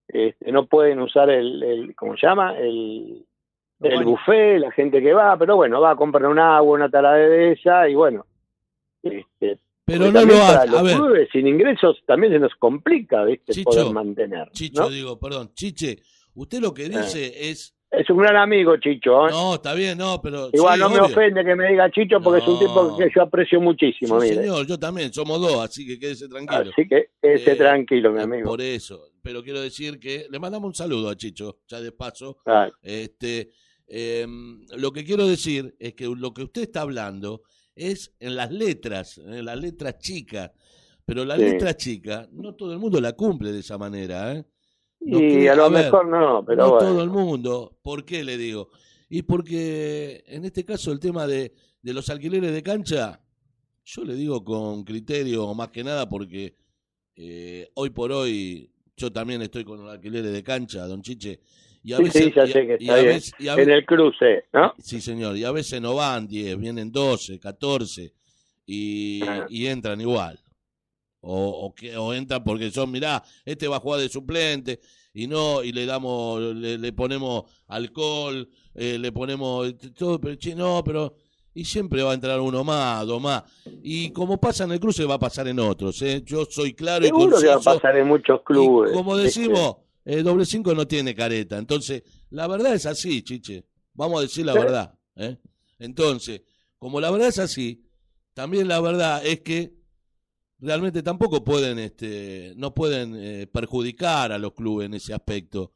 este, 0.08 0.52
no 0.52 0.68
pueden 0.68 1.00
usar 1.00 1.30
el, 1.32 1.64
el 1.64 1.96
¿cómo 1.96 2.16
se 2.18 2.28
llama? 2.28 2.56
El, 2.58 3.26
el 3.82 3.96
Bueno. 3.96 4.12
buffet, 4.12 4.60
la 4.60 4.72
gente 4.72 5.02
que 5.02 5.12
va, 5.14 5.36
pero 5.38 5.56
bueno, 5.56 5.82
va 5.82 5.92
a 5.92 5.96
comprar 5.96 6.28
un 6.30 6.38
agua, 6.40 6.76
una 6.76 6.90
talada 6.90 7.16
de 7.18 7.54
esa 7.54 7.90
y 7.90 7.96
bueno. 7.96 8.26
Este, 9.02 9.58
Pero 9.86 10.12
no 10.12 10.24
lo 10.24 10.36
hace. 10.36 10.68
los 10.70 10.80
A 10.80 10.84
ver, 10.84 10.96
clubes 10.96 11.30
sin 11.32 11.48
ingresos 11.48 12.02
también 12.06 12.32
se 12.34 12.40
nos 12.40 12.54
complica, 12.56 13.24
¿viste? 13.26 13.54
Chicho, 13.54 13.70
poder 13.72 13.92
mantener. 13.94 14.50
Chicho, 14.52 14.84
¿no? 14.84 14.90
digo, 14.90 15.20
perdón, 15.20 15.52
Chiche, 15.56 15.98
usted 16.36 16.60
lo 16.60 16.74
que 16.74 16.90
dice 16.90 17.50
es. 17.50 17.76
Es 17.96 18.10
un 18.10 18.18
gran 18.18 18.36
amigo, 18.38 18.76
Chicho. 18.78 19.28
¿eh? 19.28 19.32
No, 19.32 19.56
está 19.56 19.74
bien, 19.76 19.98
no, 20.00 20.20
pero. 20.22 20.50
Igual 20.52 20.76
sí, 20.76 20.80
no 20.82 20.90
me 20.90 21.00
ofende 21.00 21.46
que 21.46 21.56
me 21.56 21.70
diga 21.70 21.92
Chicho 21.92 22.20
porque 22.22 22.42
es 22.42 22.48
un 22.48 22.58
tipo 22.60 22.98
que 22.98 23.08
yo 23.16 23.22
aprecio 23.22 23.62
muchísimo, 23.62 24.20
Sí, 24.20 24.30
mire. 24.30 24.42
señor, 24.42 24.66
yo 24.66 24.80
también, 24.80 25.14
somos 25.14 25.40
dos, 25.40 25.64
así 25.64 25.86
que 25.86 26.00
quédese 26.00 26.28
tranquilo. 26.28 26.72
Así 26.72 26.88
que 26.88 27.10
ese 27.22 27.52
Eh, 27.52 27.56
tranquilo, 27.56 28.12
mi 28.12 28.20
Eh, 28.20 28.24
amigo. 28.24 28.50
Por 28.50 28.62
eso, 28.62 29.10
pero 29.22 29.44
quiero 29.44 29.62
decir 29.62 30.00
que 30.00 30.26
le 30.30 30.40
mandamos 30.40 30.68
un 30.70 30.74
saludo 30.76 31.10
a 31.10 31.16
Chicho, 31.16 31.60
ya 31.68 31.80
de 31.82 31.92
paso. 31.92 32.38
Este, 32.82 33.52
em, 33.88 34.66
lo 34.78 34.92
que 34.92 35.04
quiero 35.04 35.28
decir 35.28 35.76
es 35.80 35.94
que 35.94 36.06
lo 36.06 36.34
que 36.34 36.44
usted 36.44 36.64
está 36.64 36.82
hablando 36.82 37.44
es 37.76 38.14
en 38.20 38.36
las 38.36 38.52
letras, 38.52 39.20
en 39.20 39.46
las 39.46 39.58
letras 39.60 40.00
chicas, 40.00 40.52
pero 41.06 41.26
la 41.26 41.36
Sí. 41.36 41.42
letra 41.44 41.76
chica 41.76 42.28
no 42.32 42.56
todo 42.56 42.74
el 42.74 42.80
mundo 42.80 43.00
la 43.00 43.14
cumple 43.14 43.52
de 43.52 43.60
esa 43.60 43.78
manera, 43.78 44.34
¿eh? 44.34 44.44
Y 45.06 45.48
a 45.48 45.56
lo 45.56 45.66
a 45.66 45.70
ver, 45.70 45.86
mejor 45.86 46.08
no, 46.08 46.44
pero 46.46 46.64
no 46.64 46.70
bueno. 46.72 46.88
todo 46.88 47.04
el 47.04 47.10
mundo. 47.10 47.78
¿Por 47.82 48.06
qué 48.06 48.24
le 48.24 48.38
digo? 48.38 48.70
Y 49.10 49.22
porque 49.24 50.24
en 50.28 50.46
este 50.46 50.64
caso 50.66 50.92
el 50.92 51.00
tema 51.00 51.28
de, 51.28 51.54
de 51.82 51.94
los 51.94 52.10
alquileres 52.10 52.52
de 52.54 52.64
cancha, 52.64 53.20
yo 53.86 54.04
le 54.06 54.16
digo 54.16 54.44
con 54.44 54.84
criterio 54.84 55.54
más 55.54 55.70
que 55.70 55.84
nada 55.84 56.08
porque 56.08 56.56
eh, 57.16 57.70
hoy 57.76 57.90
por 57.90 58.12
hoy 58.12 58.72
yo 58.96 59.12
también 59.12 59.42
estoy 59.42 59.64
con 59.66 59.84
los 59.84 59.92
alquileres 59.92 60.32
de 60.32 60.44
cancha, 60.44 60.88
don 60.88 61.02
Chiche. 61.02 61.42
Y 61.84 61.92
a 61.92 61.98
Sí, 61.98 62.04
veces, 62.04 62.34
En 63.40 63.70
el 63.70 63.86
cruce, 63.86 64.46
¿no? 64.54 64.74
Sí, 64.80 65.02
señor. 65.02 65.36
Y 65.36 65.44
a 65.44 65.52
veces 65.52 65.82
no 65.82 65.96
van 65.96 66.28
10, 66.28 66.58
vienen 66.58 66.92
12, 66.92 67.40
14 67.40 68.14
y, 68.66 69.22
Ajá. 69.22 69.46
y 69.50 69.68
entran 69.68 70.00
igual. 70.00 70.40
O, 71.26 71.66
o, 71.68 71.74
que, 71.74 71.96
o 71.96 72.14
entran 72.14 72.44
porque 72.44 72.70
son, 72.70 72.92
mirá, 72.92 73.24
este 73.46 73.68
va 73.70 73.78
a 73.78 73.80
jugar 73.80 74.02
de 74.02 74.10
suplente 74.10 74.80
y 75.14 75.26
no, 75.28 75.64
y 75.64 75.72
le 75.72 75.86
damos, 75.86 76.42
le, 76.42 76.78
le 76.78 76.92
ponemos 76.92 77.44
alcohol, 77.68 78.50
eh, 78.76 78.98
le 79.00 79.12
ponemos 79.14 79.74
todo, 79.98 80.20
pero 80.20 80.36
che, 80.36 80.54
no, 80.56 80.84
pero. 80.84 81.16
Y 81.56 81.66
siempre 81.66 82.02
va 82.02 82.12
a 82.12 82.14
entrar 82.16 82.40
uno 82.42 82.64
más, 82.64 83.06
dos 83.06 83.22
más. 83.22 83.44
Y 83.84 84.10
como 84.10 84.40
pasa 84.42 84.64
en 84.64 84.72
el 84.72 84.80
cruce, 84.80 85.06
va 85.06 85.14
a 85.16 85.20
pasar 85.20 85.48
en 85.48 85.60
otros. 85.60 86.02
¿eh? 86.02 86.24
Yo 86.26 86.46
soy 86.50 86.74
claro 86.74 87.06
y 87.06 87.10
Seguro 87.10 87.40
que 87.40 87.46
va 87.48 87.54
a 87.54 87.60
pasar 87.60 87.96
en 87.96 88.08
muchos 88.08 88.40
Y 88.42 88.44
clubes. 88.44 88.92
como 88.92 89.16
¿viste? 89.16 89.40
decimos, 89.42 89.76
el 90.04 90.24
doble 90.24 90.46
cinco 90.48 90.74
no 90.74 90.88
tiene 90.88 91.14
careta. 91.14 91.60
Entonces, 91.60 92.02
la 92.32 92.48
verdad 92.48 92.74
es 92.74 92.88
así, 92.88 93.22
chiche. 93.22 93.66
Vamos 93.94 94.18
a 94.18 94.22
decir 94.24 94.48
la 94.48 94.54
Sí. 94.54 94.60
verdad. 94.60 94.96
¿eh? 95.16 95.38
Entonces, 95.78 96.42
como 96.80 97.00
la 97.00 97.12
verdad 97.12 97.28
es 97.28 97.38
así, 97.38 97.86
también 98.34 98.68
la 98.68 98.80
verdad 98.82 99.24
es 99.24 99.42
que 99.42 99.76
realmente 100.60 101.04
tampoco 101.04 101.44
pueden, 101.44 101.80
este, 101.80 102.54
no 102.58 102.74
pueden 102.74 103.16
eh, 103.16 103.48
perjudicar 103.48 104.32
a 104.32 104.38
los 104.38 104.54
clubes 104.54 104.86
en 104.86 104.94
ese 104.94 105.14
aspecto. 105.14 105.74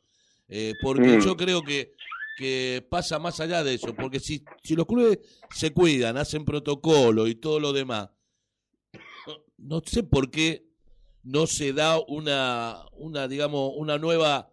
Eh, 0.48 0.74
porque 0.82 1.18
Mm. 1.18 1.22
yo 1.22 1.36
creo 1.36 1.62
que, 1.64 1.94
que 2.38 2.86
pasa 2.90 3.20
más 3.20 3.40
allá 3.40 3.64
de 3.64 3.74
eso. 3.74 3.94
Porque 3.96 4.20
si, 4.20 4.44
si 4.64 4.76
los 4.76 4.86
clubes 4.86 5.20
se 5.54 5.74
cuidan, 5.74 6.18
hacen 6.18 6.46
protocolo 6.46 7.28
y 7.28 7.36
todo 7.36 7.60
lo 7.60 7.74
demás, 7.74 8.10
no 9.58 9.82
sé 9.86 10.04
por 10.04 10.30
qué 10.32 10.66
no 11.24 11.48
se 11.48 11.74
da 11.74 12.00
una, 12.08 12.86
una 12.94 13.28
digamos, 13.28 13.72
una 13.76 13.98
nueva, 13.98 14.50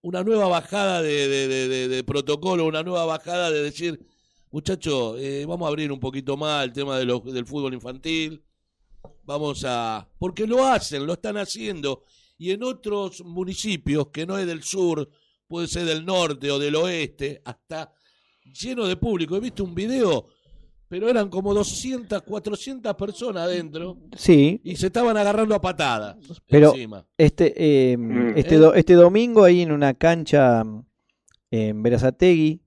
una 0.00 0.24
nueva 0.24 0.48
bajada 0.48 1.02
de, 1.02 1.28
de, 1.28 1.48
de- 1.48 1.68
de- 1.68 1.88
de 1.88 2.04
protocolo, 2.04 2.66
una 2.66 2.82
nueva 2.82 3.04
bajada 3.04 3.50
de 3.50 3.62
decir, 3.62 4.00
muchachos, 4.50 5.16
eh, 5.20 5.44
vamos 5.46 5.66
a 5.66 5.68
abrir 5.68 5.92
un 5.92 6.00
poquito 6.00 6.36
más 6.36 6.64
el 6.64 6.72
tema 6.72 6.98
de 6.98 7.04
los- 7.04 7.22
del 7.24 7.46
fútbol 7.46 7.74
infantil, 7.74 8.42
vamos 9.26 9.64
a, 9.66 10.08
porque 10.18 10.46
lo 10.46 10.64
hacen, 10.66 11.04
lo 11.06 11.12
están 11.14 11.36
haciendo, 11.36 12.04
y 12.38 12.52
en 12.52 12.62
otros 12.62 13.22
municipios 13.24 14.08
que 14.08 14.24
no 14.26 14.38
es 14.38 14.46
del 14.46 14.62
sur, 14.62 15.08
puede 15.48 15.66
ser 15.66 15.84
del 15.84 16.04
norte 16.06 16.50
o 16.50 16.58
del 16.58 16.76
oeste, 16.76 17.42
hasta 17.44 17.92
lleno 18.44 18.86
de 18.86 18.96
público. 18.96 19.36
He 19.36 19.40
visto 19.40 19.64
un 19.64 19.74
video, 19.74 20.28
pero 20.88 21.08
eran 21.08 21.28
como 21.28 21.52
200, 21.52 22.22
400 22.22 22.94
personas 22.94 23.42
adentro 23.44 23.98
Sí, 24.16 24.60
y 24.62 24.76
se 24.76 24.86
estaban 24.86 25.16
agarrando 25.16 25.54
a 25.54 25.60
patadas 25.60 26.16
Pero- 26.48 26.72
encima. 26.72 27.04
este, 27.18 27.52
eh, 27.56 27.96
este, 28.36 28.54
Eh. 28.54 28.58
do- 28.58 28.74
este 28.74 28.94
domingo 28.94 29.42
ahí 29.44 29.62
en 29.62 29.72
una 29.72 29.94
cancha 29.94 30.62
mm, 30.62 30.84
en 31.50 31.82
Berazategui 31.82 32.62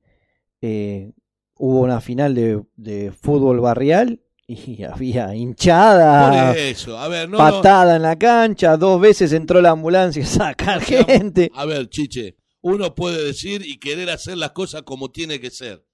eh, 0.61 1.11
hubo 1.55 1.81
una 1.81 2.01
final 2.01 2.35
de, 2.35 2.61
de 2.75 3.11
fútbol 3.13 3.59
barrial 3.61 4.21
y 4.49 4.83
había 4.83 5.35
hinchada, 5.35 6.49
Por 6.49 6.57
eso, 6.57 6.97
a 6.97 7.07
ver, 7.07 7.29
no, 7.29 7.43
no, 7.45 7.61
patada 7.61 7.95
en 7.97 8.01
la 8.01 8.17
cancha, 8.17 8.77
dos 8.77 8.99
veces 8.99 9.31
entró 9.33 9.61
la 9.61 9.71
ambulancia 9.71 10.23
a 10.23 10.27
sacar 10.27 10.81
gente. 10.81 11.51
a 11.53 11.65
ver, 11.65 11.87
Chiche, 11.89 12.35
uno 12.61 12.95
puede 12.95 13.23
decir 13.23 13.61
y 13.65 13.79
querer 13.79 14.09
hacer 14.09 14.37
las 14.37 14.51
cosas 14.51 14.81
como 14.83 15.11
tiene 15.11 15.39
que 15.39 15.51
ser. 15.51 15.85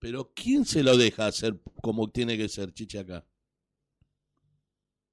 Pero 0.00 0.32
¿quién 0.34 0.64
se 0.64 0.82
lo 0.82 0.96
deja 0.96 1.26
hacer 1.26 1.60
como 1.82 2.10
tiene 2.10 2.36
que 2.36 2.48
ser, 2.48 2.72
Chiche, 2.72 2.98
acá? 3.00 3.24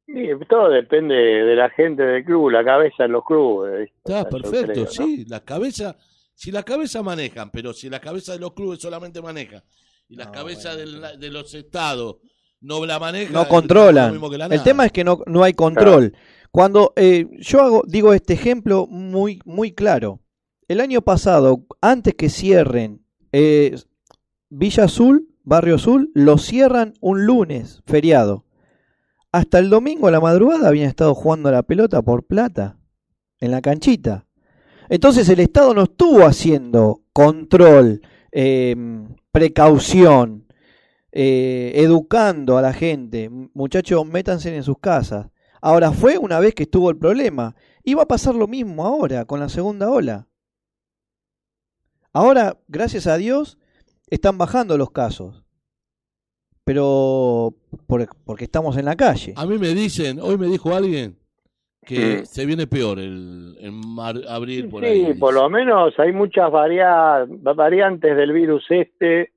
Y 0.07 0.27
todo 0.47 0.69
depende 0.69 1.15
de 1.15 1.55
la 1.55 1.69
gente 1.71 2.03
del 2.03 2.23
club, 2.23 2.49
la 2.51 2.63
cabeza 2.63 3.03
de 3.03 3.09
los 3.09 3.23
clubes. 3.25 3.89
Está 4.03 4.23
O 4.23 4.27
sea, 4.29 4.31
yo 4.43 4.53
perfecto, 4.53 4.67
creo, 4.67 4.93
¿no? 4.95 5.07
sí, 5.07 5.25
la 5.25 5.43
cabeza, 5.43 5.97
si 6.33 6.51
la 6.51 6.63
cabeza 6.63 7.01
manejan, 7.03 7.49
pero 7.51 7.73
si 7.73 7.89
la 7.89 7.99
cabeza 7.99 8.33
de 8.33 8.39
los 8.39 8.53
clubes 8.53 8.79
solamente 8.79 9.21
maneja 9.21 9.63
y 10.07 10.15
las 10.15 10.27
No, 10.27 10.31
cabezas 10.31 10.77
bueno, 10.77 11.17
de 11.17 11.29
los 11.31 11.53
estados 11.53 12.17
no 12.65 12.85
la 12.85 12.99
manejan, 12.99 13.33
No 13.33 13.47
controlan. 13.47 14.07
lo 14.07 14.13
mismo 14.13 14.29
que 14.29 14.37
la 14.37 14.47
El 14.47 14.63
tema 14.63 14.85
es 14.85 14.91
que 14.91 15.03
no, 15.03 15.19
no 15.27 15.43
hay 15.43 15.53
control. 15.53 16.13
Cuando 16.51 16.93
eh, 16.95 17.27
yo 17.39 17.61
hago, 17.61 17.83
digo 17.85 18.13
este 18.13 18.33
ejemplo 18.33 18.87
muy, 18.87 19.39
muy 19.45 19.73
claro. 19.73 20.19
El 20.67 20.81
año 20.81 21.01
pasado, 21.01 21.65
antes 21.79 22.15
que 22.15 22.29
cierren 22.29 23.05
eh, 23.31 23.75
Villa 24.49 24.85
Azul, 24.85 25.27
Barrio 25.43 25.75
Azul, 25.75 26.09
lo 26.15 26.39
cierran 26.39 26.93
un 27.01 27.25
lunes, 27.25 27.83
feriado. 27.85 28.45
Hasta 29.31 29.59
el 29.59 29.69
domingo 29.69 30.07
a 30.07 30.11
la 30.11 30.21
madrugada 30.21 30.69
habían 30.69 30.87
estado 30.89 31.13
jugando 31.13 31.49
a 31.49 31.51
la 31.51 31.63
pelota 31.63 32.01
por 32.01 32.25
plata, 32.25 32.77
en 33.39 33.51
la 33.51 33.61
canchita. 33.61 34.25
Entonces 34.89 35.27
el 35.29 35.39
Estado 35.39 35.73
no 35.73 35.83
estuvo 35.83 36.25
haciendo 36.25 37.01
control, 37.11 38.01
eh, 38.31 38.75
precaución, 39.31 40.44
eh, 41.17 41.71
educando 41.75 42.57
a 42.57 42.61
la 42.61 42.73
gente. 42.73 43.29
Muchachos, 43.53 44.05
métanse 44.05 44.53
en 44.55 44.63
sus 44.63 44.77
casas. 44.79 45.29
Ahora 45.61 45.91
fue 45.91 46.17
una 46.17 46.39
vez 46.39 46.53
que 46.53 46.63
estuvo 46.63 46.89
el 46.91 46.97
problema. 46.97 47.55
Y 47.83 47.93
va 47.93 48.03
a 48.03 48.07
pasar 48.07 48.35
lo 48.35 48.47
mismo 48.47 48.85
ahora 48.85 49.25
con 49.25 49.39
la 49.39 49.47
segunda 49.49 49.89
ola. 49.89 50.27
Ahora, 52.13 52.57
gracias 52.67 53.07
a 53.07 53.17
Dios, 53.17 53.57
están 54.09 54.37
bajando 54.37 54.77
los 54.77 54.91
casos. 54.91 55.43
Pero 56.63 57.53
por- 57.87 58.07
porque 58.25 58.45
estamos 58.45 58.77
en 58.77 58.85
la 58.85 58.95
calle. 58.95 59.33
A 59.37 59.45
mí 59.45 59.57
me 59.57 59.69
dicen, 59.69 60.19
hoy 60.19 60.37
me 60.37 60.47
dijo 60.47 60.73
alguien 60.75 61.17
que 61.85 62.25
se 62.25 62.45
viene 62.47 62.65
peor 62.65 62.97
el, 62.99 63.55
en 63.59 63.73
mar- 63.87 64.21
abril 64.27 64.67
por 64.69 64.83
ahí. 64.83 65.05
Sí, 65.05 65.13
por 65.19 65.33
lo 65.35 65.47
menos 65.49 65.93
hay 65.99 66.11
muchas 66.11 66.49
varia- 66.51 67.25
variantes 67.55 68.17
del 68.17 68.33
virus 68.33 68.63
este 68.69 69.31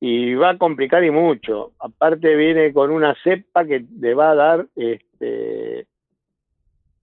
y 0.00 0.34
va 0.34 0.50
a 0.50 0.58
complicar 0.58 1.04
y 1.04 1.10
mucho. 1.10 1.72
Aparte 1.78 2.34
viene 2.34 2.72
con 2.72 2.90
una 2.90 3.14
cepa 3.22 3.64
que 3.66 3.84
le 4.00 4.14
va 4.14 4.30
a 4.30 4.34
dar 4.34 4.66
este 4.74 5.86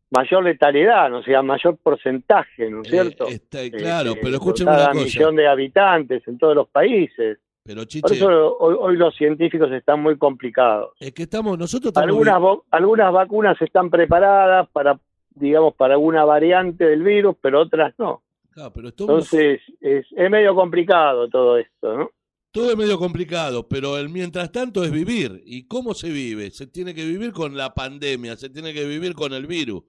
mayor 0.10 0.44
letalidad, 0.44 1.10
¿no? 1.10 1.18
o 1.20 1.24
sea, 1.24 1.42
mayor 1.42 1.78
porcentaje, 1.78 2.70
¿no 2.70 2.82
es 2.82 2.88
Eh, 2.88 2.92
cierto? 2.92 3.28
está- 3.28 3.70
claro, 3.70 4.10
Este, 4.12 4.22
pero 4.22 4.40
por 4.40 4.48
escúcheme 4.48 4.72
cada 4.72 4.84
una 4.86 4.94
cosa. 4.94 5.04
millón 5.06 5.36
de 5.36 5.48
habitantes 5.48 6.28
en 6.28 6.38
todos 6.38 6.56
los 6.56 6.68
países. 6.70 7.40
Pero 7.64 7.82
Por 7.82 7.88
Chiche, 7.88 8.16
eso 8.16 8.58
hoy, 8.60 8.76
hoy 8.80 8.96
los 8.96 9.14
científicos 9.16 9.70
están 9.74 10.02
muy 10.02 10.18
complicados. 10.18 10.92
es 11.02 11.12
que 11.12 11.24
estamos, 11.24 11.58
nosotros 11.60 11.90
estamos 11.90 12.08
Algunas, 12.10 12.42
algunas 12.72 13.12
vacunas 13.12 13.62
están 13.62 13.90
preparadas 13.90 14.70
para, 14.70 14.98
digamos, 15.36 15.76
para 15.76 15.96
alguna 15.96 16.24
variante 16.24 16.86
del 16.86 17.04
virus, 17.04 17.36
pero 17.42 17.60
otras 17.60 17.94
no. 18.00 18.22
Claro, 18.52 18.72
pero 18.74 18.88
uno- 18.88 18.96
Entonces, 18.98 19.62
es, 19.82 20.06
es 20.16 20.32
medio 20.32 20.56
complicado 20.56 21.28
todo 21.28 21.58
esto, 21.58 21.98
¿no? 21.98 22.12
Todo 22.58 22.72
es 22.72 22.78
medio 22.78 22.98
complicado, 22.98 23.68
pero 23.68 24.00
el 24.00 24.10
mientras 24.10 24.52
tanto 24.52 24.84
es 24.84 24.92
vivir. 24.92 25.44
¿Y 25.46 25.68
cómo 25.68 25.94
se 25.94 26.10
vive? 26.10 26.50
Se 26.50 26.66
tiene 26.66 26.96
que 26.96 27.06
vivir 27.06 27.32
con 27.32 27.56
la 27.56 27.76
pandemia, 27.76 28.36
se 28.36 28.50
tiene 28.50 28.74
que 28.74 28.84
vivir 28.86 29.14
con 29.14 29.32
el 29.34 29.46
virus. 29.46 29.84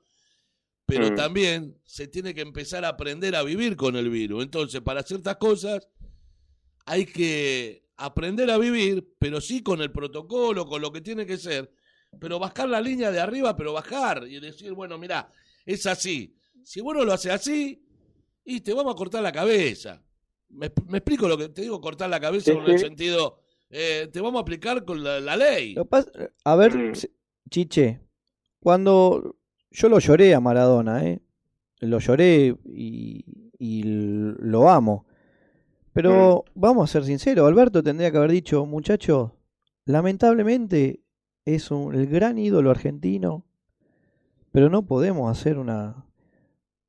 Pero 0.84 1.10
Mm. 1.10 1.14
también 1.14 1.78
se 1.84 2.08
tiene 2.08 2.34
que 2.34 2.42
empezar 2.42 2.84
a 2.84 2.88
aprender 2.88 3.34
a 3.36 3.42
vivir 3.42 3.74
con 3.74 3.96
el 3.96 4.10
virus. 4.10 4.42
Entonces, 4.42 4.82
para 4.82 5.02
ciertas 5.02 5.36
cosas 5.36 5.88
hay 6.84 7.06
que 7.06 7.86
aprender 7.96 8.50
a 8.50 8.58
vivir, 8.58 9.14
pero 9.18 9.40
sí 9.40 9.62
con 9.62 9.80
el 9.80 9.90
protocolo, 9.90 10.66
con 10.66 10.82
lo 10.82 10.92
que 10.92 11.00
tiene 11.00 11.24
que 11.24 11.38
ser. 11.38 11.72
Pero 12.20 12.38
bajar 12.38 12.68
la 12.68 12.82
línea 12.82 13.10
de 13.10 13.20
arriba, 13.20 13.56
pero 13.56 13.72
bajar 13.72 14.26
y 14.28 14.40
decir, 14.40 14.72
bueno, 14.74 14.98
mira, 14.98 15.30
es 15.64 15.86
así. 15.86 16.36
Si 16.64 16.82
vos 16.82 16.94
no 16.94 17.04
lo 17.04 17.14
haces 17.14 17.32
así, 17.32 17.82
y 18.44 18.60
te 18.60 18.74
vamos 18.74 18.92
a 18.92 18.96
cortar 18.96 19.22
la 19.22 19.32
cabeza. 19.32 20.02
Me, 20.50 20.70
me 20.88 20.98
explico 20.98 21.28
lo 21.28 21.36
que 21.36 21.48
te 21.48 21.62
digo, 21.62 21.80
cortar 21.80 22.08
la 22.10 22.20
cabeza 22.20 22.52
Sí, 22.52 22.58
en 22.58 22.64
el 22.70 22.78
sentido, 22.78 23.38
eh, 23.70 24.08
te 24.12 24.20
vamos 24.20 24.38
a 24.38 24.42
aplicar 24.42 24.84
con 24.84 25.02
la, 25.04 25.20
la 25.20 25.36
ley. 25.36 25.74
Lo 25.74 25.84
pas- 25.88 26.10
a 26.44 26.56
ver, 26.56 26.74
Mm. 26.76 26.92
Chiche, 27.50 28.00
cuando 28.60 29.36
yo 29.70 29.88
lo 29.88 29.98
lloré 29.98 30.34
a 30.34 30.40
Maradona, 30.40 31.04
¿eh? 31.06 31.20
Lo 31.80 31.98
lloré 31.98 32.56
y, 32.64 33.24
lo 33.84 34.68
amo. 34.68 35.06
Pero 35.92 36.44
vamos 36.54 36.88
a 36.88 36.92
ser 36.92 37.04
sinceros, 37.04 37.46
Alberto 37.48 37.82
tendría 37.82 38.10
que 38.10 38.18
haber 38.18 38.30
dicho, 38.32 38.64
muchachos, 38.66 39.32
lamentablemente 39.84 41.00
es 41.44 41.70
un, 41.70 41.94
el 41.94 42.06
gran 42.06 42.38
ídolo 42.38 42.70
argentino, 42.70 43.44
pero 44.52 44.68
no 44.70 44.86
podemos 44.86 45.30
hacer 45.30 45.58
una... 45.58 46.04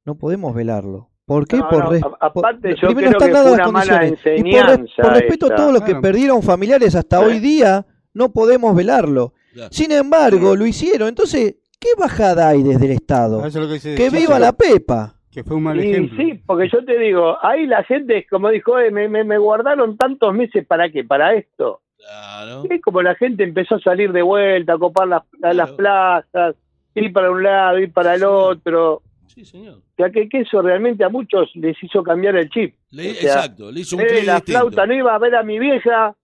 No 0.05 0.17
podemos 0.17 0.53
velarlo. 0.55 1.09
¿Por 1.29 1.47
qué? 1.47 1.57
No, 1.57 1.69
por, 1.69 1.83
no, 1.85 1.89
res- 1.91 2.03
a- 2.03 2.09
por- 2.09 2.17
aparte 2.19 2.69
yo 2.75 2.87
primero 2.87 3.11
creo 3.17 3.27
están 3.29 3.29
que 3.29 3.37
fue 3.49 3.51
una 3.53 3.71
mala 3.71 3.99
condiciones. 3.99 4.39
Y 4.39 4.41
por, 4.41 4.59
enseñanza 4.59 5.01
por 5.03 5.13
respeto 5.13 5.45
a 5.45 5.55
todos 5.55 5.71
los 5.73 5.81
que 5.83 5.91
Claro. 5.91 6.01
perdieron 6.01 6.41
familiares 6.43 6.95
hasta 6.95 7.21
Eh. 7.21 7.25
hoy 7.25 7.39
día, 7.39 7.85
no 8.13 8.33
podemos 8.33 8.75
velarlo. 8.75 9.33
Claro. 9.53 9.69
Sin 9.71 9.91
embargo, 9.91 10.55
lo 10.55 10.65
hicieron. 10.65 11.07
Entonces, 11.07 11.55
¿qué 11.79 11.89
bajada 11.97 12.49
hay 12.49 12.63
desde 12.63 12.85
el 12.87 12.91
Estado? 12.93 13.39
Eso 13.45 13.47
es 13.47 13.55
lo 13.55 13.67
que 13.67 13.73
dice 13.75 13.95
Que 13.95 14.09
viva 14.09 14.39
la 14.39 14.51
Pepa. 14.53 15.15
Que 15.31 15.43
fue 15.43 15.55
un 15.57 15.63
mal 15.63 15.79
Y 15.79 15.91
ejemplo. 15.91 16.17
sí, 16.17 16.41
porque 16.45 16.67
yo 16.73 16.83
te 16.83 16.97
digo, 16.97 17.37
ahí 17.43 17.67
la 17.67 17.83
gente, 17.83 18.25
como 18.29 18.49
dijo, 18.49 18.79
eh, 18.79 18.89
me, 18.89 19.07
me, 19.07 19.23
me 19.23 19.37
guardaron 19.37 19.95
tantos 19.95 20.33
meses 20.33 20.65
para 20.65 20.89
qué, 20.89 21.03
para 21.03 21.35
esto. 21.35 21.81
Claro. 21.97 22.63
Es 22.67 22.81
como 22.81 23.03
la 23.03 23.13
gente 23.13 23.43
empezó 23.43 23.75
a 23.75 23.79
salir 23.79 24.11
de 24.11 24.23
vuelta, 24.23 24.73
a 24.73 24.77
copar 24.79 25.07
las, 25.07 25.21
a 25.43 25.53
las 25.53 25.71
plazas, 25.73 26.55
ir 26.95 27.13
para 27.13 27.29
un 27.29 27.43
lado, 27.43 27.77
ir 27.77 27.93
para 27.93 28.15
el 28.15 28.21
Sí. 28.21 28.25
otro. 28.27 29.03
Sí, 29.29 29.45
señor. 29.45 29.75
O 29.77 29.81
sea, 29.95 30.09
que, 30.09 30.27
que 30.27 30.39
eso 30.39 30.61
realmente 30.61 31.03
a 31.03 31.09
muchos 31.09 31.49
les 31.55 31.81
hizo 31.83 32.03
cambiar 32.03 32.35
el 32.35 32.49
chip. 32.49 32.75
Le- 32.91 33.11
O 33.11 33.13
sea, 33.13 33.21
exacto, 33.35 33.71
le 33.71 33.79
hizo 33.81 33.95
un 33.95 34.01
Eh, 34.01 34.23
la 34.23 34.35
distinto. 34.35 34.59
flauta 34.59 34.85
no 34.85 34.93
iba 34.93 35.15
a 35.15 35.19
ver 35.19 35.35
a 35.35 35.43
mi 35.43 35.59
vieja, 35.59 36.15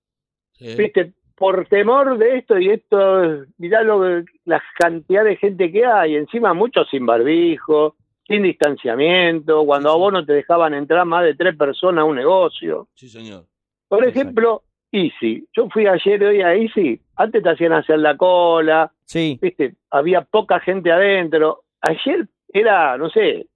Sí. 0.54 0.76
viste, 0.76 1.13
por 1.36 1.68
temor 1.68 2.18
de 2.18 2.38
esto 2.38 2.58
y 2.58 2.70
esto, 2.70 3.46
mirá 3.58 3.84
lo, 3.84 4.24
la 4.46 4.63
cantidad 4.80 5.24
de 5.24 5.36
gente 5.38 5.72
que 5.72 5.86
hay, 5.86 6.15
encima 6.15 6.54
muchos 6.54 6.89
sin 6.89 7.06
barbijo, 7.06 7.96
sin 8.28 8.44
distanciamiento, 8.44 9.65
cuando 9.65 9.89
Sí, 9.89 9.96
a 9.96 9.98
vos 10.00 10.13
no 10.13 10.26
te 10.26 10.34
dejaban 10.34 10.74
entrar 10.74 11.06
más 11.06 11.24
de 11.24 11.36
tres 11.36 11.56
personas 11.56 12.02
a 12.02 12.06
un 12.06 12.15
negocio. 12.15 12.88
Sí, 12.96 13.10
señor. 13.10 13.46
Por 13.88 14.00
Exacto. 14.00 14.20
ejemplo, 14.20 14.63
Easy. 14.91 15.46
Yo 15.54 15.68
fui 15.70 15.86
ayer 15.88 16.24
hoy 16.24 16.41
a 16.41 16.56
Easy, 16.56 17.02
antes 17.18 17.44
te 17.44 17.50
hacían 17.50 17.74
hacer 17.74 18.00
la 18.00 18.15
cola, 18.15 18.91
Sí. 19.04 19.38
viste, 19.41 19.76
había 19.91 20.22
poca 20.22 20.60
gente 20.62 20.89
adentro. 20.91 21.63
Ayer 21.82 22.28
era, 22.60 22.98
no 22.98 23.10
sé, 23.10 23.48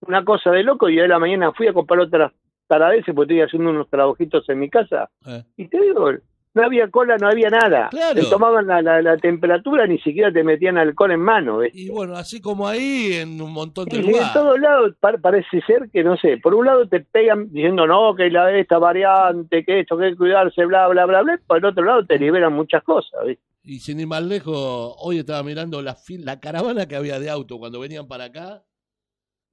una 0.00 0.24
cosa 0.24 0.50
de 0.50 0.62
loco 0.62 0.88
y 0.88 0.98
hoy 0.98 1.04
a 1.04 1.08
la 1.08 1.18
mañana 1.18 1.52
fui 1.52 1.66
a 1.66 1.72
comprar 1.72 2.00
otras 2.00 2.32
taradeces 2.66 3.14
porque 3.14 3.34
estoy 3.34 3.40
haciendo 3.46 3.70
unos 3.70 3.88
trabajitos 3.88 4.48
en 4.48 4.58
mi 4.60 4.70
casa. 4.70 5.10
Eh, 5.26 5.42
Y 5.56 5.68
te 5.68 5.80
digo, 5.80 6.10
no 6.58 6.64
había 6.66 6.90
cola, 6.90 7.16
no 7.16 7.28
había 7.28 7.48
nada. 7.48 7.88
Claro. 7.90 8.20
Te 8.20 8.26
tomaban 8.28 8.66
la, 8.66 8.82
la- 8.82 9.00
la 9.00 9.16
temperatura, 9.16 9.86
ni 9.86 9.98
siquiera 10.00 10.32
te 10.32 10.44
metían 10.44 10.76
alcohol 10.76 11.12
en 11.12 11.20
mano. 11.20 11.58
¿ves? 11.58 11.72
Y 11.74 11.88
bueno, 11.88 12.14
así 12.16 12.40
como 12.40 12.66
ahí, 12.68 13.12
en 13.14 13.40
un 13.40 13.52
montón 13.52 13.86
de 13.86 13.96
Y 13.96 14.00
en 14.00 14.06
lugares. 14.06 14.32
todos 14.32 14.58
lados 14.60 14.94
par- 15.00 15.20
parece 15.20 15.60
ser 15.66 15.88
que, 15.92 16.04
no 16.04 16.16
sé, 16.16 16.36
por 16.38 16.54
un 16.54 16.66
lado 16.66 16.88
te 16.88 17.00
pegan 17.00 17.50
diciendo, 17.52 17.86
no, 17.86 18.14
que 18.14 18.28
la 18.30 18.50
esta 18.58 18.78
variante, 18.78 19.64
que 19.64 19.80
esto, 19.80 19.96
que 19.96 20.04
hay 20.06 20.10
que 20.12 20.16
cuidarse, 20.18 20.64
bla, 20.66 20.88
bla, 20.88 21.06
bla, 21.06 21.22
bla. 21.22 21.40
Por 21.46 21.58
el 21.58 21.64
otro 21.64 21.84
lado 21.84 22.04
te 22.06 22.18
liberan 22.18 22.52
muchas 22.52 22.82
cosas. 22.82 23.20
¿ves? 23.24 23.38
Y 23.64 23.80
sin 23.80 24.00
ir 24.00 24.06
más 24.06 24.22
lejos, 24.22 24.94
hoy 24.98 25.18
estaba 25.18 25.42
mirando 25.42 25.82
la, 25.82 25.96
la 26.20 26.40
caravana 26.40 26.86
que 26.86 26.96
había 26.96 27.18
de 27.20 27.30
auto 27.30 27.58
cuando 27.58 27.80
venían 27.80 28.08
para 28.08 28.24
acá. 28.24 28.62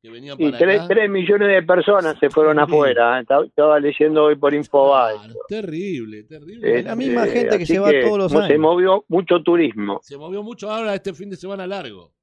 Que 0.05 0.11
venían 0.11 0.35
Y 0.39 0.51
tres, 0.51 0.81
acá. 0.81 0.87
tres 0.93 1.09
millones 1.09 1.47
de 1.47 1.63
personas 1.63 2.15
se 2.19 2.29
fueron 2.29 2.59
afuera. 2.59 3.19
¿eh? 3.19 3.25
Estaba, 3.47 3.79
leyendo 3.79 4.25
hoy 4.25 4.35
por 4.35 4.53
Infobae. 4.53 5.15
Claro, 5.15 5.33
terrible, 5.47 6.23
terrible. 6.25 6.77
Es 6.79 6.85
la 6.85 6.95
misma 6.95 7.25
Eh, 7.25 7.31
gente 7.31 7.57
que 7.57 7.65
se 7.65 7.79
va 7.79 7.89
todos 8.03 8.17
los 8.19 8.31
mo- 8.31 8.39
Se 8.41 8.45
años. 8.45 8.59
movió 8.59 9.03
mucho 9.07 9.41
turismo. 9.41 9.99
Se 10.03 10.15
movió 10.15 10.43
mucho 10.43 10.69
ahora 10.69 10.93
este 10.93 11.11
fin 11.15 11.31
de 11.31 11.37
semana 11.37 11.65
largo. 11.65 12.13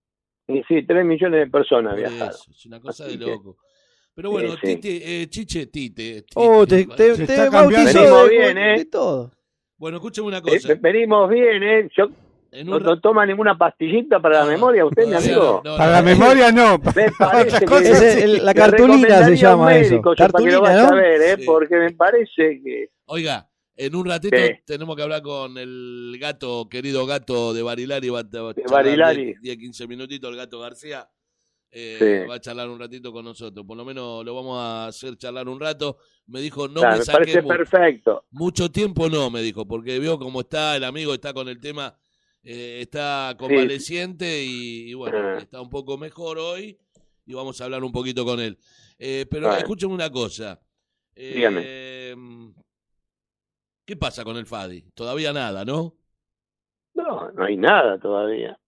Y 0.46 0.62
sí, 0.68 0.86
tres 0.86 1.04
millones 1.04 1.40
de 1.44 1.50
personas 1.50 1.96
viajaron. 1.96 2.28
eso, 2.28 2.50
es 2.52 2.66
una 2.66 2.80
cosa 2.80 3.04
Así 3.04 3.16
de 3.16 3.24
que- 3.24 3.30
loco. 3.32 3.56
Pero 4.14 4.30
bueno, 4.30 4.52
Sí, 4.52 4.58
sí. 4.62 4.76
Tite, 4.76 5.22
eh, 5.22 5.26
Chiche, 5.28 5.66
Tite. 5.66 6.24
Oh, 6.36 6.64
te, 6.64 6.84
Tite, 6.84 6.94
te, 7.16 7.26
te 7.26 7.48
bautizó 7.48 7.50
cambiando. 7.50 7.82
de, 7.82 7.98
Venimos 7.98 8.28
bien, 8.30 8.58
¿eh? 8.58 8.78
de 8.78 8.84
todo. 8.84 9.32
Bueno, 9.76 9.96
escúcheme 9.96 10.28
una 10.28 10.38
Eh, 10.38 10.42
cosa. 10.42 10.74
venimos 10.80 11.28
bien, 11.30 11.62
¿eh? 11.64 11.88
Yo, 11.96 12.06
En 12.54 12.66
¿No, 12.66 12.76
un 12.76 12.82
no 12.82 12.94
ra- 12.94 13.00
toma 13.00 13.24
ninguna 13.24 13.56
pastillita 13.56 14.20
para 14.20 14.40
la 14.40 14.44
No, 14.44 14.50
memoria 14.50 14.84
usted, 14.84 15.06
mi 15.06 15.14
amigo? 15.14 15.62
no, 15.64 15.70
no, 15.72 15.76
Para 15.78 15.86
no. 15.86 15.92
la 15.96 16.02
memoria 16.02 16.52
no. 16.52 16.78
Me 16.96 17.10
parece 17.18 17.64
que 17.64 18.22
el- 18.24 18.44
la 18.44 18.52
cartulina 18.54 19.24
se 19.24 19.36
llama 19.36 19.74
eso. 19.74 19.90
médico, 19.92 20.10
yo, 20.14 20.16
para 20.16 20.26
que 20.26 20.32
Cartulina, 20.32 20.56
lo 20.56 20.60
vaya 20.62 20.82
¿no? 20.82 20.88
a 20.88 20.94
ver, 20.94 21.20
¿eh? 21.22 21.36
Sí. 21.38 21.44
Porque 21.46 21.76
me 21.76 21.90
parece 21.92 22.60
que... 22.62 22.90
Oiga, 23.06 23.48
en 23.74 23.96
un 23.96 24.04
ratito 24.06 24.36
Sí. 24.36 24.50
tenemos 24.66 24.94
que 24.96 25.02
hablar 25.02 25.22
con 25.22 25.56
el 25.56 26.14
gato, 26.20 26.68
querido 26.68 27.06
gato 27.06 27.54
de 27.54 27.62
Barilari. 27.62 28.10
Va, 28.10 28.18
a 28.18 28.22
De 28.24 28.62
Barilari. 28.70 29.24
10, 29.24 29.40
10, 29.40 29.56
15 29.56 29.86
minutitos 29.88 30.30
el 30.30 30.36
gato 30.36 30.60
García. 30.60 31.08
Eh, 31.70 31.96
Sí. 31.98 32.28
Va 32.28 32.34
a 32.34 32.38
charlar 32.40 32.68
un 32.68 32.78
ratito 32.78 33.12
con 33.14 33.24
nosotros. 33.24 33.64
Por 33.66 33.78
lo 33.78 33.84
menos 33.86 34.22
lo 34.26 34.34
vamos 34.34 34.58
a 34.60 34.88
hacer 34.88 35.16
charlar 35.16 35.48
un 35.48 35.58
rato. 35.58 35.96
Me 36.26 36.40
dijo, 36.42 36.68
no 36.68 36.80
Claro, 36.80 36.92
me 36.92 36.98
me 36.98 37.04
saqué 37.06 37.18
parece 37.18 37.42
perfecto. 37.44 38.24
mucho 38.30 38.70
tiempo, 38.70 39.08
no, 39.08 39.30
me 39.30 39.40
dijo, 39.40 39.66
porque 39.66 39.98
veo 39.98 40.18
cómo 40.18 40.42
está 40.42 40.76
el 40.76 40.84
amigo, 40.84 41.14
está 41.14 41.32
con 41.32 41.48
el 41.48 41.58
tema, 41.60 41.96
eh, 42.44 42.80
está 42.82 43.34
convaleciente 43.38 44.42
y, 44.44 44.90
y 44.90 44.94
bueno, 44.94 45.18
Ah. 45.18 45.38
está 45.38 45.60
un 45.60 45.70
poco 45.70 45.96
mejor 45.98 46.38
hoy 46.38 46.78
y 47.26 47.34
vamos 47.34 47.60
a 47.60 47.64
hablar 47.64 47.84
un 47.84 47.92
poquito 47.92 48.24
con 48.24 48.40
él. 48.40 48.58
Eh, 48.98 49.26
pero 49.30 49.52
escúcheme 49.54 49.92
una 49.94 50.10
cosa. 50.10 50.60
Eh, 51.14 51.32
Dígame. 51.34 52.62
¿Qué 53.84 53.96
pasa 53.96 54.24
con 54.24 54.36
el 54.36 54.46
Fadi? 54.46 54.82
Todavía 54.94 55.32
nada, 55.32 55.64
¿no? 55.64 55.94
No, 56.94 57.30
no 57.32 57.44
hay 57.44 57.56
nada 57.56 57.98
todavía. 57.98 58.58